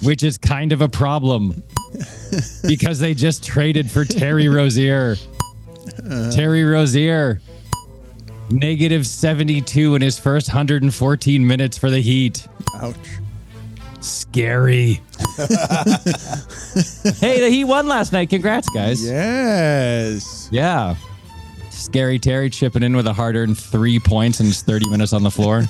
which 0.03 0.23
is 0.23 0.39
kind 0.39 0.73
of 0.73 0.81
a 0.81 0.89
problem 0.89 1.63
because 2.67 2.99
they 2.99 3.13
just 3.13 3.45
traded 3.45 3.91
for 3.91 4.07
Terry 4.07 4.49
Rozier. 4.49 5.17
Terry 6.33 6.65
Rozier, 6.65 7.43
negative 8.49 9.07
72 9.07 9.97
in 9.97 10.01
his 10.01 10.19
first 10.19 10.49
114 10.49 11.47
minutes 11.47 11.77
for 11.77 11.91
the 11.91 12.01
Heat. 12.01 12.49
Ouch. 12.77 12.97
Scary. 14.01 15.03
hey, 17.21 17.41
the 17.41 17.49
Heat 17.51 17.65
won 17.65 17.89
last 17.89 18.13
night. 18.13 18.31
Congrats, 18.31 18.69
guys. 18.71 19.05
Yes. 19.05 20.49
Yeah. 20.53 20.97
Scary 21.71 22.19
Terry 22.19 22.51
chipping 22.51 22.83
in 22.83 22.95
with 22.95 23.07
a 23.07 23.13
hard 23.13 23.37
earned 23.37 23.59
three 23.59 23.99
points 23.99 24.41
in 24.41 24.47
his 24.47 24.63
30 24.63 24.89
minutes 24.91 25.13
on 25.13 25.23
the 25.23 25.31
floor. 25.31 25.65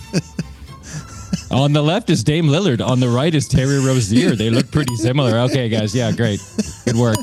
on 1.50 1.72
the 1.72 1.82
left 1.82 2.10
is 2.10 2.22
Dame 2.22 2.46
Lillard. 2.46 2.84
On 2.84 3.00
the 3.00 3.08
right 3.08 3.34
is 3.34 3.48
Terry 3.48 3.78
Rozier. 3.78 4.36
They 4.36 4.50
look 4.50 4.70
pretty 4.70 4.96
similar. 4.96 5.38
Okay, 5.38 5.68
guys. 5.68 5.94
Yeah, 5.94 6.12
great. 6.12 6.40
Good 6.84 6.96
work. 6.96 7.16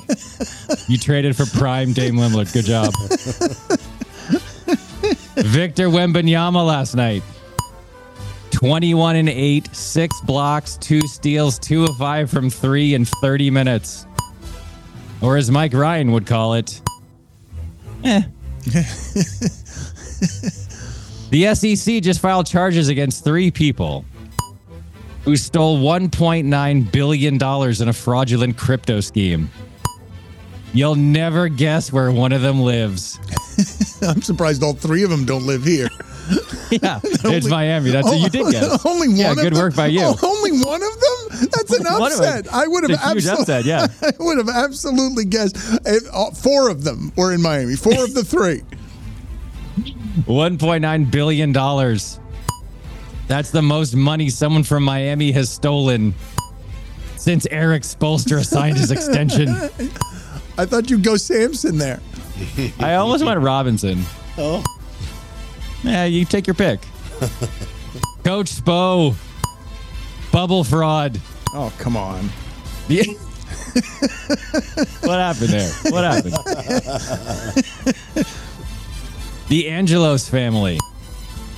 You 0.87 0.97
traded 0.97 1.35
for 1.35 1.45
prime 1.45 1.93
Dame 1.93 2.15
Lillard. 2.15 2.51
Good 2.53 2.65
job. 2.65 2.93
Victor 5.37 5.87
Wembanyama 5.89 6.65
last 6.65 6.95
night. 6.95 7.23
21 8.57 9.15
and 9.17 9.29
8, 9.29 9.75
six 9.75 10.19
blocks, 10.21 10.77
two 10.77 11.01
steals, 11.01 11.59
two 11.59 11.83
of 11.83 11.95
five 11.95 12.27
from 12.27 12.49
three 12.49 12.95
in 12.95 13.05
30 13.05 13.51
minutes. 13.51 14.07
Or 15.21 15.37
as 15.37 15.51
Mike 15.51 15.75
Ryan 15.75 16.11
would 16.11 16.25
call 16.25 16.55
it, 16.55 16.81
eh. 18.03 18.23
the 21.29 21.53
SEC 21.53 22.01
just 22.01 22.19
filed 22.19 22.47
charges 22.47 22.89
against 22.89 23.23
three 23.23 23.51
people 23.51 24.03
who 25.23 25.37
stole 25.37 25.77
$1.9 25.77 26.91
billion 26.91 27.35
in 27.35 27.89
a 27.89 27.93
fraudulent 27.93 28.57
crypto 28.57 28.99
scheme. 29.01 29.51
You'll 30.73 30.95
never 30.95 31.47
guess 31.49 31.91
where 31.91 32.12
one 32.12 32.32
of 32.32 32.41
them 32.41 32.62
lives. 32.62 33.19
I'm 34.02 34.21
surprised 34.21 34.62
all 34.63 34.73
three 34.73 35.04
of 35.04 35.10
them 35.10 35.25
don't 35.25 35.46
live 35.46 35.63
here. 35.63 35.89
Yeah, 36.69 37.00
it's 37.04 37.48
Miami. 37.48 37.91
That's 37.91 38.06
what 38.06 38.19
you 38.19 38.29
did 38.29 38.52
guess. 38.52 38.85
Only 38.85 39.08
one. 39.08 39.15
Yeah, 39.15 39.31
of 39.31 39.37
good 39.37 39.54
them? 39.54 39.62
work 39.62 39.73
by 39.73 39.87
you. 39.87 40.02
Oh, 40.04 40.17
only 40.21 40.52
one 40.52 40.81
of 40.83 41.00
them? 41.00 41.48
That's 41.50 41.71
an 41.79 41.85
One 41.85 42.12
upset. 42.12 42.54
I 42.54 42.67
would 42.67 42.89
have 42.89 43.00
absolutely. 43.02 43.41
upset, 43.41 43.63
yeah. 43.63 43.87
I 44.02 44.12
would 44.19 44.37
have 44.37 44.50
absolutely 44.50 45.23
guessed. 45.23 45.56
If, 45.85 46.04
uh, 46.13 46.31
four 46.31 46.69
of 46.69 46.83
them 46.83 47.13
were 47.15 47.31
in 47.33 47.41
Miami. 47.41 47.77
Four 47.77 48.04
of 48.04 48.13
the 48.13 48.25
three. 48.25 48.63
$1.9 50.25 51.12
billion. 51.12 51.54
That's 53.27 53.52
the 53.52 53.62
most 53.62 53.96
money 53.96 54.29
someone 54.29 54.63
from 54.63 54.83
Miami 54.83 55.31
has 55.31 55.50
stolen 55.50 56.13
since 57.15 57.48
Erik 57.50 57.83
Spoelstra 57.83 58.46
signed 58.46 58.75
his 58.75 58.91
extension. 58.91 59.56
I 60.58 60.65
thought 60.65 60.89
you'd 60.89 61.03
go 61.03 61.17
Samson 61.17 61.77
there. 61.77 61.99
I 62.79 62.95
almost 62.95 63.23
went 63.23 63.39
Robinson. 63.39 64.03
Oh. 64.37 64.63
Yeah, 65.83 66.05
you 66.05 66.25
take 66.25 66.47
your 66.47 66.55
pick. 66.55 66.81
Coach 68.23 68.47
Spo, 68.51 69.15
bubble 70.31 70.63
fraud. 70.63 71.19
Oh, 71.53 71.71
come 71.77 71.95
on. 71.95 72.29
Yeah. 72.87 73.03
what 75.03 75.19
happened 75.19 75.49
there? 75.49 75.71
What 75.91 76.03
happened? 76.03 76.33
the 79.47 79.69
Angelos 79.69 80.27
family 80.27 80.79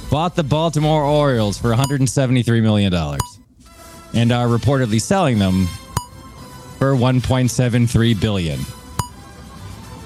bought 0.09 0.35
the 0.35 0.43
Baltimore 0.43 1.03
Orioles 1.03 1.57
for 1.57 1.73
$173 1.73 2.61
million 2.61 2.93
and 2.93 4.31
are 4.31 4.47
reportedly 4.47 5.01
selling 5.01 5.39
them 5.39 5.67
for 6.77 6.93
1.73 6.93 8.19
billion. 8.19 8.59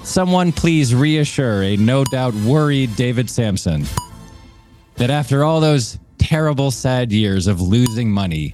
Someone 0.03 0.51
please 0.51 0.93
reassure 0.93 1.63
a 1.63 1.77
no 1.77 2.03
doubt 2.03 2.33
worried 2.33 2.95
David 2.97 3.29
Samson 3.29 3.85
that 4.95 5.09
after 5.09 5.43
all 5.43 5.61
those 5.61 5.97
terrible 6.17 6.71
sad 6.71 7.11
years 7.11 7.47
of 7.47 7.61
losing 7.61 8.11
money, 8.11 8.53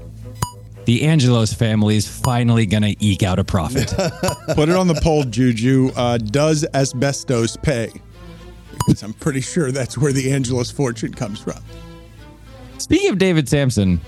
the 0.85 1.05
Angelos 1.05 1.51
family 1.51 1.97
is 1.97 2.07
finally 2.07 2.65
going 2.65 2.83
to 2.83 2.95
eke 2.99 3.23
out 3.23 3.39
a 3.39 3.43
profit. 3.43 3.87
Put 4.55 4.69
it 4.69 4.75
on 4.75 4.87
the 4.87 4.99
poll, 5.03 5.23
Juju. 5.23 5.91
Uh, 5.95 6.17
does 6.17 6.65
asbestos 6.73 7.57
pay? 7.57 7.91
Because 8.87 9.01
I'm 9.01 9.13
pretty 9.13 9.41
sure 9.41 9.71
that's 9.71 9.97
where 9.97 10.13
the 10.13 10.31
Angelos 10.31 10.69
fortune 10.69 11.13
comes 11.13 11.39
from. 11.39 11.61
Speaking 12.77 13.09
of 13.09 13.17
David 13.17 13.49
Samson, 13.49 13.99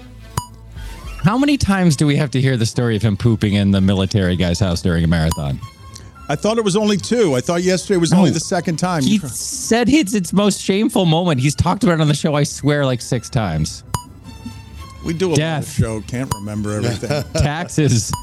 how 1.23 1.37
many 1.37 1.57
times 1.57 1.95
do 1.95 2.05
we 2.05 2.15
have 2.15 2.31
to 2.31 2.41
hear 2.41 2.55
the 2.55 2.65
story 2.65 2.95
of 2.95 3.01
him 3.01 3.17
pooping 3.17 3.53
in 3.55 3.71
the 3.71 3.81
military 3.81 4.35
guy's 4.35 4.59
house 4.59 4.81
during 4.81 5.03
a 5.03 5.07
marathon? 5.07 5.59
I 6.32 6.36
thought 6.38 6.57
it 6.57 6.63
was 6.63 6.77
only 6.77 6.95
two. 6.95 7.36
I 7.36 7.41
thought 7.41 7.61
yesterday 7.61 7.97
was 7.97 8.13
only 8.13 8.29
the 8.32 8.39
second 8.39 8.77
time. 8.77 9.03
He 9.03 9.17
said 9.17 9.89
it's 9.89 10.13
its 10.13 10.32
most 10.32 10.61
shameful 10.61 11.03
moment. 11.03 11.41
He's 11.41 11.53
talked 11.53 11.84
about 11.84 11.95
it 11.95 11.99
on 12.01 12.07
the 12.07 12.13
show, 12.13 12.36
I 12.36 12.43
swear, 12.43 12.86
like 12.86 13.01
six 13.01 13.29
times. 13.29 13.84
we 15.05 15.13
do 15.13 15.34
a 15.34 15.36
Death. 15.36 15.69
show, 15.69 15.99
can't 15.99 16.34
remember 16.36 16.71
everything. 16.71 17.21
Taxes. 17.34 18.13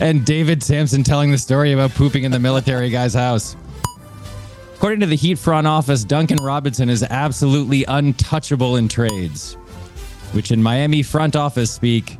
And 0.00 0.24
David 0.24 0.62
Samson 0.62 1.04
telling 1.04 1.30
the 1.30 1.36
story 1.36 1.72
about 1.72 1.90
pooping 1.90 2.24
in 2.24 2.32
the 2.32 2.38
military 2.38 2.88
guy's 2.88 3.12
house. 3.12 3.56
According 4.76 5.00
to 5.00 5.06
the 5.06 5.16
Heat 5.16 5.38
front 5.38 5.66
office, 5.66 6.04
Duncan 6.04 6.38
Robinson 6.42 6.88
is 6.88 7.02
absolutely 7.02 7.84
untouchable 7.84 8.76
in 8.76 8.88
trades, 8.88 9.52
which 10.32 10.50
in 10.50 10.62
Miami 10.62 11.02
front 11.02 11.36
office 11.36 11.70
speak 11.70 12.16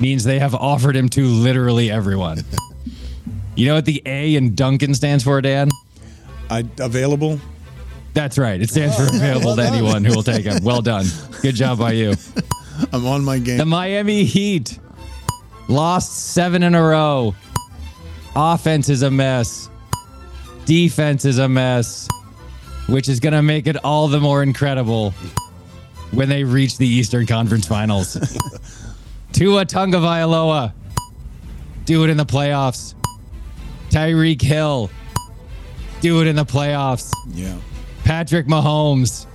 means 0.00 0.24
they 0.24 0.38
have 0.38 0.54
offered 0.54 0.96
him 0.96 1.10
to 1.10 1.26
literally 1.26 1.90
everyone. 1.90 2.42
You 3.56 3.66
know 3.66 3.74
what 3.74 3.86
the 3.86 4.02
A 4.04 4.34
in 4.34 4.54
Duncan 4.54 4.94
stands 4.94 5.24
for, 5.24 5.40
Dan? 5.40 5.70
I 6.50 6.64
available. 6.78 7.40
That's 8.12 8.38
right. 8.38 8.60
It 8.60 8.70
stands 8.70 8.96
for 8.96 9.04
available 9.16 9.56
to 9.56 9.62
anyone 9.62 10.04
who 10.04 10.14
will 10.14 10.22
take 10.22 10.44
him. 10.44 10.62
Well 10.62 10.82
done. 10.82 11.06
Good 11.42 11.54
job 11.54 11.78
by 11.78 11.92
you. 11.92 12.14
I'm 12.92 13.06
on 13.06 13.24
my 13.24 13.38
game. 13.38 13.58
The 13.58 13.66
Miami 13.66 14.24
Heat 14.24 14.78
lost 15.68 16.32
seven 16.32 16.62
in 16.62 16.74
a 16.74 16.82
row. 16.82 17.34
Offense 18.34 18.90
is 18.90 19.02
a 19.02 19.10
mess. 19.10 19.70
Defense 20.66 21.24
is 21.24 21.38
a 21.38 21.48
mess, 21.48 22.08
which 22.88 23.08
is 23.08 23.20
going 23.20 23.32
to 23.32 23.42
make 23.42 23.66
it 23.66 23.76
all 23.82 24.08
the 24.08 24.20
more 24.20 24.42
incredible 24.42 25.12
when 26.10 26.28
they 26.28 26.44
reach 26.44 26.76
the 26.76 26.86
Eastern 26.86 27.24
Conference 27.24 27.66
Finals. 27.66 28.14
Tua 29.32 29.64
Tagovailoa, 29.64 30.72
do 31.84 32.04
it 32.04 32.10
in 32.10 32.16
the 32.16 32.26
playoffs. 32.26 32.94
Tyreek 33.90 34.42
Hill, 34.42 34.90
do 36.00 36.20
it 36.20 36.26
in 36.26 36.36
the 36.36 36.44
playoffs. 36.44 37.12
Yeah. 37.28 37.56
Patrick 38.04 38.46
Mahomes, 38.46 39.26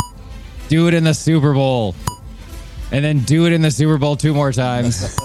do 0.69 0.87
it 0.87 0.93
in 0.93 1.03
the 1.03 1.13
Super 1.13 1.53
Bowl. 1.53 1.95
And 2.91 3.05
then 3.05 3.19
do 3.19 3.45
it 3.45 3.53
in 3.53 3.61
the 3.61 3.71
Super 3.71 3.97
Bowl 3.97 4.15
two 4.15 4.33
more 4.33 4.51
times. 4.51 5.17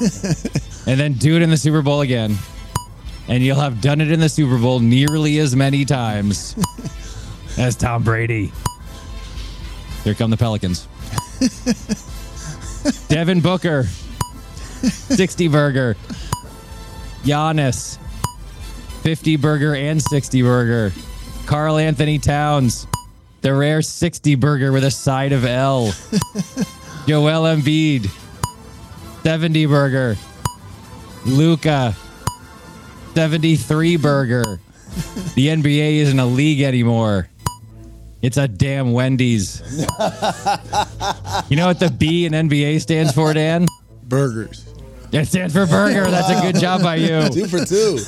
and 0.87 0.99
then 0.99 1.15
do 1.15 1.37
it 1.37 1.43
in 1.43 1.51
the 1.51 1.57
Super 1.57 1.83
Bowl 1.83 2.01
again. 2.01 2.37
And 3.29 3.43
you'll 3.43 3.61
have 3.61 3.81
done 3.81 4.01
it 4.01 4.11
in 4.11 4.21
the 4.21 4.29
Super 4.29 4.57
Bowl 4.57 4.79
nearly 4.79 5.39
as 5.39 5.57
many 5.57 5.85
times 5.85 6.55
as 7.59 7.75
Tom 7.75 8.05
Brady. 8.05 8.53
Here 10.05 10.15
come 10.15 10.31
the 10.31 10.37
Pelicans. 10.37 10.87
Devin 13.09 13.41
Booker, 13.41 13.85
60 13.85 15.49
burger. 15.49 15.97
Giannis, 17.25 17.99
50 19.07 19.37
burger 19.37 19.77
and 19.77 20.03
60 20.03 20.43
burger. 20.43 20.93
Karl-Anthony 21.47 22.19
Towns, 22.19 22.89
the 23.41 23.55
rare 23.55 23.81
60 23.81 24.35
burger 24.35 24.73
with 24.73 24.83
a 24.83 24.91
side 24.91 25.31
of 25.31 25.45
L. 25.45 25.87
Joel 27.07 27.45
Embiid, 27.45 28.11
70 29.23 29.67
burger. 29.67 30.17
Luka, 31.25 31.95
73 33.15 33.97
burger. 33.97 34.59
The 35.37 35.47
NBA 35.51 35.99
isn't 35.99 36.19
a 36.19 36.27
league 36.27 36.63
anymore. 36.63 37.29
It's 38.23 38.39
a 38.39 38.49
damn 38.49 38.93
Wendy's. 38.93 39.63
You 41.49 41.57
know 41.57 41.67
what 41.67 41.79
the 41.79 41.91
B 41.91 42.27
in 42.27 42.33
NBA 42.33 42.81
stands 42.81 43.13
for, 43.13 43.33
Dan? 43.33 43.67
Burgers. 44.03 44.67
It 45.13 45.27
stands 45.27 45.55
for 45.55 45.65
burger. 45.67 46.11
That's 46.11 46.29
a 46.29 46.43
good 46.43 46.61
job 46.61 46.83
by 46.83 46.97
you. 46.97 47.29
Two 47.33 47.47
for 47.47 47.65
two. 47.65 47.99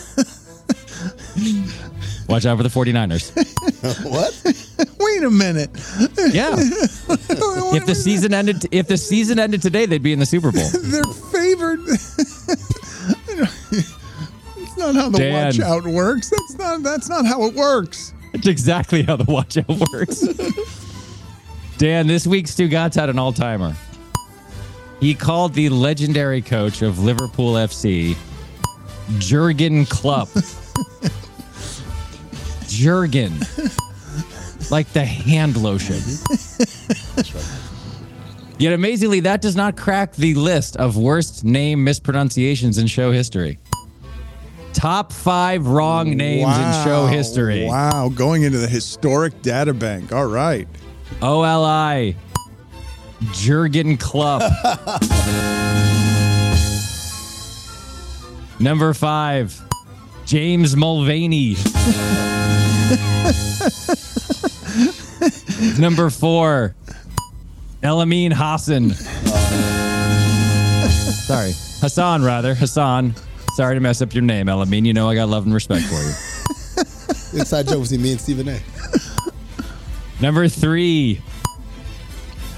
Watch 2.28 2.44
out 2.44 2.56
for 2.58 2.62
the 2.62 2.68
49ers. 2.68 3.32
what? 4.10 4.34
Wait 5.00 5.22
a 5.22 5.30
minute. 5.30 5.70
Yeah. 6.32 6.56
If 7.70 7.84
the 7.86 7.94
season 7.94 8.32
ended 8.34 8.66
if 8.72 8.88
the 8.88 8.96
season 8.96 9.38
ended 9.38 9.60
today, 9.62 9.84
they'd 9.86 10.02
be 10.02 10.12
in 10.12 10.18
the 10.18 10.26
Super 10.26 10.50
Bowl. 10.50 10.66
They're 10.72 11.04
favored. 11.30 11.80
it's 14.56 14.76
not 14.76 14.94
how 14.94 15.08
the 15.10 15.18
Dan. 15.18 15.44
watch 15.46 15.60
out 15.60 15.86
works. 15.86 16.30
That's 16.30 16.54
not 16.58 16.82
that's 16.82 17.08
not 17.08 17.26
how 17.26 17.44
it 17.44 17.54
works. 17.54 18.14
That's 18.32 18.46
exactly 18.46 19.02
how 19.02 19.16
the 19.16 19.30
watch 19.30 19.58
out 19.58 19.68
works. 19.92 20.20
Dan, 21.76 22.06
this 22.06 22.26
week 22.26 22.46
Stugotz 22.46 22.94
had 22.94 23.10
an 23.10 23.18
all 23.18 23.32
timer. 23.32 23.74
He 25.00 25.14
called 25.14 25.54
the 25.54 25.68
legendary 25.68 26.42
coach 26.42 26.82
of 26.82 26.98
Liverpool 26.98 27.54
FC, 27.54 28.16
Jurgen 29.18 29.86
Klopp. 29.86 30.28
Jurgen. 32.78 33.32
Like 34.70 34.92
the 34.92 35.04
hand 35.04 35.56
lotion. 35.56 35.96
Mm-hmm. 35.96 37.38
Yet 38.58 38.74
amazingly, 38.74 39.20
that 39.20 39.40
does 39.40 39.56
not 39.56 39.78
crack 39.78 40.14
the 40.14 40.34
list 40.34 40.76
of 40.76 40.94
worst 40.96 41.42
name 41.42 41.82
mispronunciations 41.84 42.76
in 42.76 42.86
show 42.86 43.10
history. 43.10 43.58
Top 44.74 45.10
five 45.10 45.66
wrong 45.66 46.16
names 46.16 46.54
in 46.54 46.84
show 46.84 47.06
history. 47.06 47.64
Wow, 47.64 48.10
going 48.10 48.42
into 48.42 48.58
the 48.58 48.68
historic 48.68 49.40
data 49.40 49.72
bank. 49.72 50.12
All 50.12 50.26
right. 50.26 50.68
OLI. 51.22 52.14
Jurgen 53.32 53.96
Klopp. 53.96 54.42
Number 58.60 58.92
five, 58.92 59.58
James 60.26 60.76
Mulvaney. 60.76 61.56
Number 65.78 66.08
four, 66.08 66.74
Elamine 67.82 68.32
Hassan. 68.32 68.90
Sorry, 71.28 71.52
Hassan, 71.80 72.22
rather. 72.22 72.54
Hassan. 72.54 73.14
Sorry 73.54 73.74
to 73.74 73.80
mess 73.80 74.00
up 74.00 74.14
your 74.14 74.22
name, 74.22 74.46
Elamine. 74.46 74.86
You 74.86 74.94
know 74.94 75.06
I 75.08 75.14
got 75.14 75.28
love 75.28 75.44
and 75.44 75.52
respect 75.52 75.84
for 75.84 75.96
you. 75.96 76.12
Inside 77.40 77.68
joke 77.68 77.82
between 77.82 78.00
me 78.02 78.12
and 78.12 78.20
Stephen 78.20 78.48
A. 78.48 78.60
Number 80.22 80.48
three, 80.48 81.20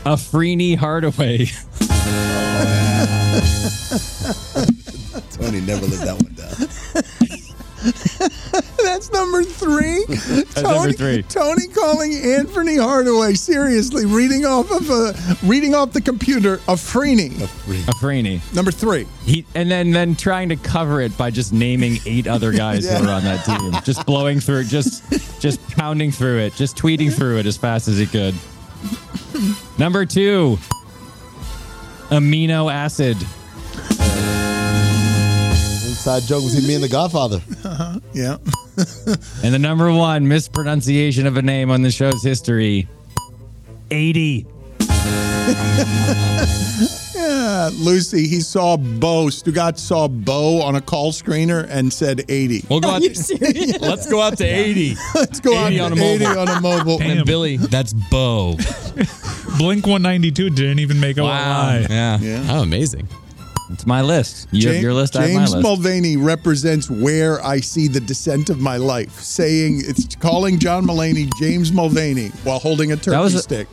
Afrini 0.05 0.76
Hardaway. 0.76 1.47
Tony 5.33 5.61
never 5.61 5.87
lived 5.87 6.03
that 6.03 6.22
one 6.22 6.35
down. 6.35 6.55
That's 8.91 9.12
number 9.12 9.45
three. 9.45 10.05
Tony, 10.55 10.68
number 10.68 10.93
three. 10.93 11.22
Tony 11.22 11.68
calling 11.68 12.12
Anthony 12.12 12.76
Hardaway 12.76 13.34
seriously, 13.34 14.05
reading 14.05 14.45
off 14.45 14.68
of 14.72 14.91
a 14.91 15.14
reading 15.47 15.76
off 15.76 15.93
the 15.93 16.01
computer 16.01 16.55
a 16.66 16.74
Freeney. 16.74 17.30
Afrini. 17.30 18.41
Number 18.53 18.72
three. 18.72 19.07
He 19.24 19.47
and 19.55 19.70
then 19.70 19.93
then 19.93 20.16
trying 20.16 20.49
to 20.49 20.57
cover 20.57 21.01
it 21.01 21.16
by 21.16 21.30
just 21.30 21.53
naming 21.53 21.99
eight 22.05 22.26
other 22.26 22.53
guys 22.53 22.91
who 22.91 23.07
are 23.07 23.12
on 23.12 23.22
that 23.22 23.45
team, 23.45 23.72
just 23.84 24.05
blowing 24.07 24.41
through, 24.41 24.64
just 24.64 25.41
just 25.41 25.64
pounding 25.70 26.11
through 26.11 26.38
it, 26.38 26.55
just 26.55 26.76
tweeting 26.76 27.12
through 27.12 27.38
it 27.38 27.47
as 27.47 27.57
fast 27.57 27.86
as 27.86 27.97
he 27.97 28.07
could. 28.07 28.34
Number 29.78 30.05
two, 30.05 30.59
amino 32.11 32.72
acid. 32.72 33.16
Inside 36.01 36.22
joke 36.22 36.44
between 36.44 36.66
me 36.66 36.74
and 36.76 36.82
the 36.82 36.88
Godfather. 36.88 37.42
Uh-huh. 37.62 38.01
Yeah. 38.14 38.38
And 39.44 39.53
the 39.53 39.59
number 39.59 39.92
one 39.92 40.26
mispronunciation 40.26 41.26
of 41.26 41.36
a 41.36 41.42
name 41.42 41.70
on 41.70 41.82
the 41.82 41.90
show's 41.90 42.22
history, 42.22 42.88
80. 43.90 44.46
yeah. 47.14 47.68
Lucy, 47.74 48.26
he 48.26 48.40
saw 48.40 48.78
Bo. 48.78 49.26
Stugotz 49.26 49.80
saw 49.80 50.09
Bo 50.09 50.62
on 50.62 50.74
a 50.76 50.80
call 50.80 51.12
screener 51.12 51.66
and 51.68 51.92
said 51.92 52.24
80. 52.30 52.64
We'll 52.70 52.80
go 52.80 52.88
Are 52.88 52.94
out. 52.96 53.03
you 53.03 53.14
serious? 53.14 53.78
Let's 53.82 54.09
go 54.09 54.22
out 54.22 54.38
to 54.38 54.44
80. 54.46 54.96
Let's 55.14 55.40
go 55.40 55.55
out 55.55 55.66
80 55.66 55.76
to 55.76 55.84
on 55.84 55.92
a 55.92 56.03
80 56.03 56.24
mobile. 56.24 56.40
on 56.40 56.48
a 56.48 56.61
mobile. 56.62 57.03
And 57.03 57.26
Billy, 57.26 57.59
that's 57.59 57.92
Bo. 57.92 58.57
Blink 59.59 59.84
192 59.86 60.48
didn't 60.48 60.78
even 60.78 60.98
make 60.98 61.18
a 61.18 61.24
lie. 61.24 61.86
Yeah. 61.90 62.18
Yeah. 62.18 62.46
Oh, 62.48 62.62
amazing. 62.62 63.07
It's 63.73 63.87
my 63.87 64.03
list. 64.03 64.49
You 64.51 64.68
have 64.73 64.83
your 64.83 64.93
list. 64.95 65.16
I 65.16 65.23
have 65.23 65.31
my 65.33 65.39
James 65.41 65.51
list. 65.55 65.62
Mulvaney 65.62 66.16
represents 66.16 66.91
where 66.91 67.45
I 67.45 67.61
see 67.61 67.87
the 67.89 68.01
descent 68.01 68.51
of 68.51 68.61
my 68.61 68.77
life, 68.77 69.12
saying 69.21 69.83
it's 69.85 70.16
calling 70.16 70.59
John 70.59 70.85
Mulaney 70.87 71.31
James 71.39 71.73
Mulvaney 71.73 72.29
while 72.45 72.59
holding 72.59 72.93
a 72.93 72.97
turkey 72.97 73.16
was 73.18 73.35
a- 73.35 73.39
stick. 73.43 73.68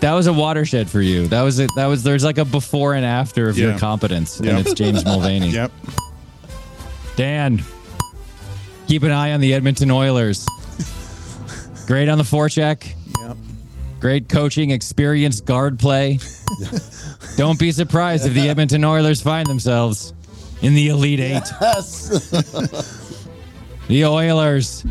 That 0.00 0.12
was 0.14 0.28
a 0.28 0.32
watershed 0.32 0.88
for 0.88 1.00
you. 1.00 1.26
That 1.26 1.42
was 1.42 1.58
a, 1.58 1.66
that 1.74 1.86
was 1.86 2.04
there's 2.04 2.22
like 2.22 2.38
a 2.38 2.44
before 2.44 2.94
and 2.94 3.04
after 3.04 3.48
of 3.48 3.58
your 3.58 3.76
competence, 3.78 4.40
Yep. 4.40 4.48
and 4.50 4.58
it's 4.66 4.74
James 4.74 5.04
Mulvaney. 5.04 5.50
Yep. 5.52 5.72
Dan, 7.16 7.62
keep 8.86 9.02
an 9.02 9.10
eye 9.10 9.32
on 9.32 9.40
the 9.40 9.54
Edmonton 9.54 9.90
Oilers. 9.90 10.46
Great 11.86 12.08
on 12.08 12.16
the 12.18 12.24
forecheck. 12.24 12.92
Great 14.00 14.28
coaching, 14.28 14.70
experienced 14.70 15.44
guard 15.44 15.78
play. 15.78 16.18
Don't 17.36 17.58
be 17.58 17.72
surprised 17.72 18.26
if 18.26 18.34
the 18.34 18.48
Edmonton 18.48 18.84
Oilers 18.84 19.20
find 19.20 19.46
themselves 19.46 20.12
in 20.62 20.74
the 20.74 20.88
Elite 20.88 21.20
Eight. 21.20 21.42
Yes. 21.60 22.30
The 23.88 24.04
Oilers. 24.04 24.84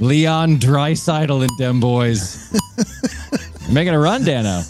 Leon 0.00 0.58
Draisaitl 0.58 1.42
and 1.42 1.50
them 1.58 1.78
boys. 1.80 2.52
Making 3.70 3.94
a 3.94 3.98
run, 3.98 4.24
Dano. 4.24 4.62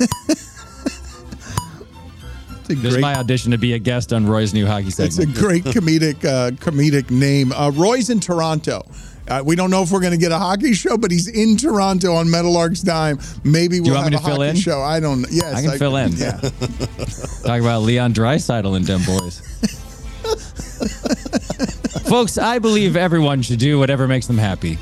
This 2.67 2.95
is 2.95 2.99
my 2.99 3.15
audition 3.15 3.51
to 3.53 3.59
be 3.59 3.73
a 3.73 3.79
guest 3.79 4.13
on 4.13 4.27
Roy's 4.27 4.53
new 4.55 4.67
hockey 4.67 4.91
segment. 4.91 5.31
it's 5.31 5.39
a 5.39 5.43
great 5.43 5.65
comedic 5.65 6.25
uh, 6.25 6.51
comedic 6.53 7.11
name. 7.11 7.53
Uh, 7.53 7.71
Roy's 7.71 8.11
in 8.11 8.21
Toronto. 8.21 8.83
Uh, 9.27 9.43
we 9.45 9.57
don't 9.57 9.71
know 9.71 9.83
if 9.83 9.91
we're 9.91 10.01
going 10.01 10.13
to 10.13 10.19
get 10.19 10.33
a 10.33 10.39
hockey 10.39 10.75
show, 10.75 10.99
but 10.99 11.11
he's 11.11 11.29
in 11.29 11.57
Toronto 11.57 12.15
on 12.15 12.31
Meadowlark's 12.31 12.83
dime. 12.83 13.19
Maybe 13.43 13.81
we'll 13.81 13.95
have 13.95 14.13
a 14.13 14.19
hockey 14.19 14.49
in? 14.51 14.57
show. 14.57 14.83
I 14.83 15.01
don't 15.01 15.23
know. 15.23 15.29
Yes, 15.31 15.55
I 15.55 15.63
can 15.63 15.79
fill 15.79 15.97
in. 15.97 16.13
Yeah. 16.13 16.33
Talk 17.45 17.61
about 17.61 17.83
Leon 17.83 18.13
Draisaitl 18.13 18.77
and 18.77 18.85
them 18.85 19.01
boys. 19.07 19.41
Folks, 22.09 22.37
I 22.37 22.59
believe 22.59 22.97
everyone 22.97 23.41
should 23.43 23.59
do 23.59 23.79
whatever 23.79 24.07
makes 24.07 24.27
them 24.27 24.37
happy. 24.39 24.79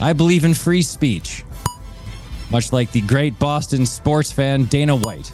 I 0.00 0.12
believe 0.12 0.44
in 0.44 0.52
free 0.52 0.82
speech, 0.82 1.44
much 2.50 2.72
like 2.72 2.92
the 2.92 3.00
great 3.00 3.38
Boston 3.38 3.86
sports 3.86 4.30
fan 4.30 4.64
Dana 4.64 4.96
White. 4.96 5.32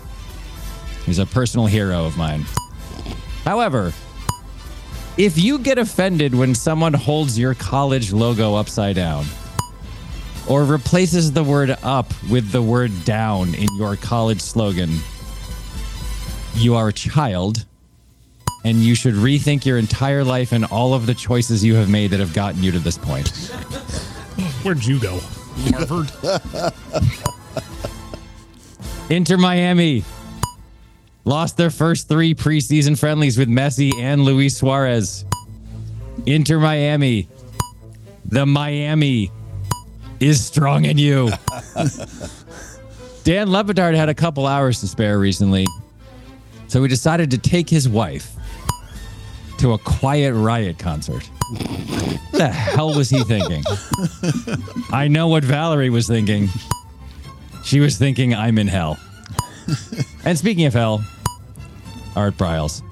He's 1.06 1.18
a 1.18 1.26
personal 1.26 1.66
hero 1.66 2.04
of 2.04 2.16
mine. 2.16 2.44
However, 3.44 3.92
if 5.20 5.36
you 5.36 5.58
get 5.58 5.76
offended 5.76 6.34
when 6.34 6.54
someone 6.54 6.94
holds 6.94 7.38
your 7.38 7.54
college 7.54 8.10
logo 8.10 8.54
upside 8.54 8.96
down, 8.96 9.26
or 10.48 10.64
replaces 10.64 11.30
the 11.30 11.44
word 11.44 11.76
up 11.82 12.10
with 12.30 12.50
the 12.52 12.62
word 12.62 12.90
down 13.04 13.54
in 13.54 13.68
your 13.76 13.96
college 13.96 14.40
slogan, 14.40 14.88
you 16.54 16.74
are 16.74 16.88
a 16.88 16.92
child 16.92 17.66
and 18.64 18.78
you 18.78 18.94
should 18.94 19.12
rethink 19.12 19.66
your 19.66 19.76
entire 19.76 20.24
life 20.24 20.52
and 20.52 20.64
all 20.64 20.94
of 20.94 21.04
the 21.04 21.14
choices 21.14 21.62
you 21.62 21.74
have 21.74 21.90
made 21.90 22.10
that 22.12 22.20
have 22.20 22.32
gotten 22.32 22.62
you 22.62 22.72
to 22.72 22.78
this 22.78 22.96
point. 22.96 23.28
Where'd 24.62 24.82
you 24.82 24.98
go? 24.98 25.18
Harvard? 25.74 26.10
Inter 29.10 29.36
Miami 29.36 30.02
lost 31.24 31.56
their 31.56 31.70
first 31.70 32.08
three 32.08 32.34
preseason 32.34 32.98
friendlies 32.98 33.38
with 33.38 33.48
Messi 33.48 33.94
and 33.98 34.22
Luis 34.22 34.56
Suarez. 34.56 35.24
Inter 36.26 36.58
Miami, 36.58 37.28
the 38.26 38.44
Miami 38.46 39.30
is 40.18 40.44
strong 40.44 40.84
in 40.84 40.98
you. 40.98 41.30
Dan 43.24 43.50
Le 43.50 43.64
Batard 43.64 43.94
had 43.94 44.08
a 44.08 44.14
couple 44.14 44.46
hours 44.46 44.80
to 44.80 44.88
spare 44.88 45.18
recently, 45.18 45.66
so 46.68 46.80
we 46.80 46.88
decided 46.88 47.30
to 47.30 47.38
take 47.38 47.68
his 47.68 47.88
wife 47.88 48.32
to 49.58 49.72
a 49.72 49.78
Quiet 49.78 50.32
Riot 50.34 50.78
concert. 50.78 51.24
What 51.26 52.32
the 52.32 52.48
hell 52.48 52.94
was 52.94 53.10
he 53.10 53.22
thinking? 53.24 53.62
I 54.90 55.08
know 55.08 55.28
what 55.28 55.44
Valerie 55.44 55.90
was 55.90 56.06
thinking. 56.06 56.48
She 57.64 57.80
was 57.80 57.98
thinking, 57.98 58.34
I'm 58.34 58.56
in 58.56 58.68
hell. 58.68 58.98
and 60.24 60.38
speaking 60.38 60.66
of 60.66 60.74
hell, 60.74 61.04
Art 62.16 62.36
Briles. 62.36 62.82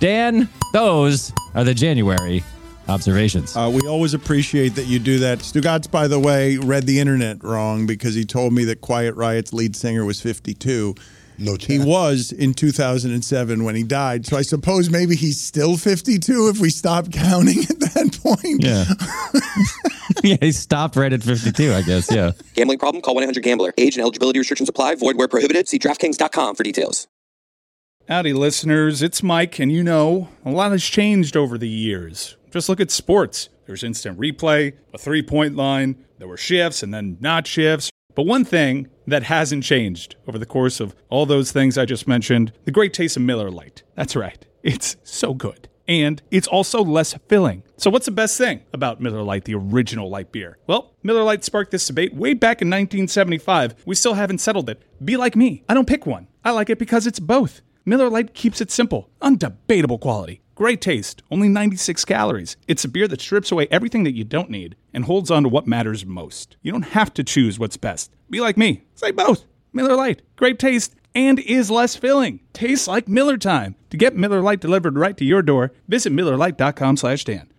Dan, 0.00 0.48
those 0.72 1.32
are 1.54 1.64
the 1.64 1.74
January 1.74 2.44
observations. 2.88 3.56
Uh, 3.56 3.70
we 3.72 3.86
always 3.88 4.14
appreciate 4.14 4.70
that 4.70 4.86
you 4.86 4.98
do 4.98 5.18
that. 5.20 5.38
Stugotz, 5.38 5.90
by 5.90 6.08
the 6.08 6.18
way, 6.18 6.58
read 6.58 6.86
the 6.86 7.00
internet 7.00 7.42
wrong 7.42 7.86
because 7.86 8.14
he 8.14 8.24
told 8.24 8.52
me 8.52 8.64
that 8.64 8.80
Quiet 8.80 9.14
Riot's 9.14 9.52
lead 9.52 9.74
singer 9.76 10.04
was 10.04 10.20
52. 10.20 10.94
No 11.38 11.56
chance. 11.56 11.64
He 11.64 11.78
was 11.78 12.32
in 12.32 12.54
2007 12.54 13.64
when 13.64 13.74
he 13.74 13.82
died. 13.82 14.26
So 14.26 14.36
I 14.36 14.42
suppose 14.42 14.90
maybe 14.90 15.16
he's 15.16 15.40
still 15.40 15.76
52 15.76 16.48
if 16.48 16.60
we 16.60 16.70
stop 16.70 17.10
counting 17.10 17.58
at 17.70 17.80
that 17.80 18.18
point. 18.22 18.62
Yeah. 18.62 18.84
yeah, 20.28 20.36
he 20.40 20.52
stopped 20.52 20.96
right 20.96 21.12
at 21.12 21.22
52, 21.22 21.72
I 21.72 21.82
guess. 21.82 22.10
Yeah. 22.10 22.32
Gambling 22.54 22.78
problem? 22.78 23.02
Call 23.02 23.14
1 23.14 23.24
800 23.24 23.42
Gambler. 23.42 23.74
Age 23.76 23.96
and 23.96 24.02
eligibility 24.02 24.38
restrictions 24.38 24.68
apply. 24.68 24.94
Void 24.94 25.16
where 25.16 25.28
prohibited. 25.28 25.68
See 25.68 25.78
DraftKings.com 25.78 26.54
for 26.54 26.62
details. 26.62 27.08
Howdy, 28.08 28.32
listeners. 28.32 29.02
It's 29.02 29.22
Mike, 29.22 29.58
and 29.58 29.70
you 29.70 29.82
know, 29.82 30.28
a 30.44 30.50
lot 30.50 30.72
has 30.72 30.84
changed 30.84 31.36
over 31.36 31.58
the 31.58 31.68
years. 31.68 32.36
Just 32.50 32.68
look 32.68 32.80
at 32.80 32.90
sports. 32.90 33.50
There's 33.66 33.82
instant 33.82 34.18
replay, 34.18 34.74
a 34.92 34.98
three 34.98 35.22
point 35.22 35.56
line, 35.56 36.04
there 36.18 36.28
were 36.28 36.36
shifts 36.36 36.82
and 36.82 36.92
then 36.92 37.16
not 37.20 37.46
shifts. 37.46 37.90
But 38.14 38.24
one 38.24 38.44
thing 38.44 38.88
that 39.06 39.24
hasn't 39.24 39.64
changed 39.64 40.16
over 40.26 40.38
the 40.38 40.46
course 40.46 40.80
of 40.80 40.94
all 41.08 41.26
those 41.26 41.50
things 41.50 41.76
I 41.76 41.84
just 41.84 42.06
mentioned 42.06 42.52
the 42.64 42.70
great 42.70 42.94
taste 42.94 43.16
of 43.16 43.22
Miller 43.22 43.50
Lite. 43.50 43.82
That's 43.94 44.14
right, 44.14 44.44
it's 44.62 44.96
so 45.02 45.34
good. 45.34 45.68
And 45.88 46.22
it's 46.30 46.46
also 46.46 46.82
less 46.82 47.14
filling. 47.28 47.62
So, 47.84 47.90
what's 47.90 48.06
the 48.06 48.12
best 48.12 48.38
thing 48.38 48.62
about 48.72 49.02
Miller 49.02 49.22
Lite, 49.22 49.44
the 49.44 49.56
original 49.56 50.08
light 50.08 50.32
beer? 50.32 50.56
Well, 50.66 50.94
Miller 51.02 51.22
Lite 51.22 51.44
sparked 51.44 51.70
this 51.70 51.86
debate 51.86 52.14
way 52.14 52.32
back 52.32 52.62
in 52.62 52.70
1975. 52.70 53.74
We 53.84 53.94
still 53.94 54.14
haven't 54.14 54.38
settled 54.38 54.70
it. 54.70 54.82
Be 55.04 55.18
like 55.18 55.36
me. 55.36 55.64
I 55.68 55.74
don't 55.74 55.86
pick 55.86 56.06
one. 56.06 56.26
I 56.42 56.52
like 56.52 56.70
it 56.70 56.78
because 56.78 57.06
it's 57.06 57.20
both. 57.20 57.60
Miller 57.84 58.08
Lite 58.08 58.32
keeps 58.32 58.62
it 58.62 58.70
simple, 58.70 59.10
undebatable 59.20 60.00
quality, 60.00 60.40
great 60.54 60.80
taste, 60.80 61.22
only 61.30 61.46
96 61.46 62.06
calories. 62.06 62.56
It's 62.66 62.86
a 62.86 62.88
beer 62.88 63.06
that 63.06 63.20
strips 63.20 63.52
away 63.52 63.68
everything 63.70 64.04
that 64.04 64.16
you 64.16 64.24
don't 64.24 64.48
need 64.48 64.76
and 64.94 65.04
holds 65.04 65.30
on 65.30 65.42
to 65.42 65.50
what 65.50 65.66
matters 65.66 66.06
most. 66.06 66.56
You 66.62 66.72
don't 66.72 66.94
have 66.94 67.12
to 67.12 67.22
choose 67.22 67.58
what's 67.58 67.76
best. 67.76 68.10
Be 68.30 68.40
like 68.40 68.56
me. 68.56 68.84
Say 68.94 69.10
both. 69.10 69.44
Miller 69.74 69.94
Lite, 69.94 70.22
great 70.36 70.58
taste 70.58 70.94
and 71.14 71.38
is 71.38 71.70
less 71.70 71.96
filling. 71.96 72.40
Tastes 72.54 72.88
like 72.88 73.08
Miller 73.08 73.36
time. 73.36 73.76
To 73.90 73.98
get 73.98 74.16
Miller 74.16 74.40
Lite 74.40 74.60
delivered 74.60 74.96
right 74.96 75.18
to 75.18 75.24
your 75.26 75.42
door, 75.42 75.72
visit 75.86 76.14
millerlite.com/dan. 76.14 77.50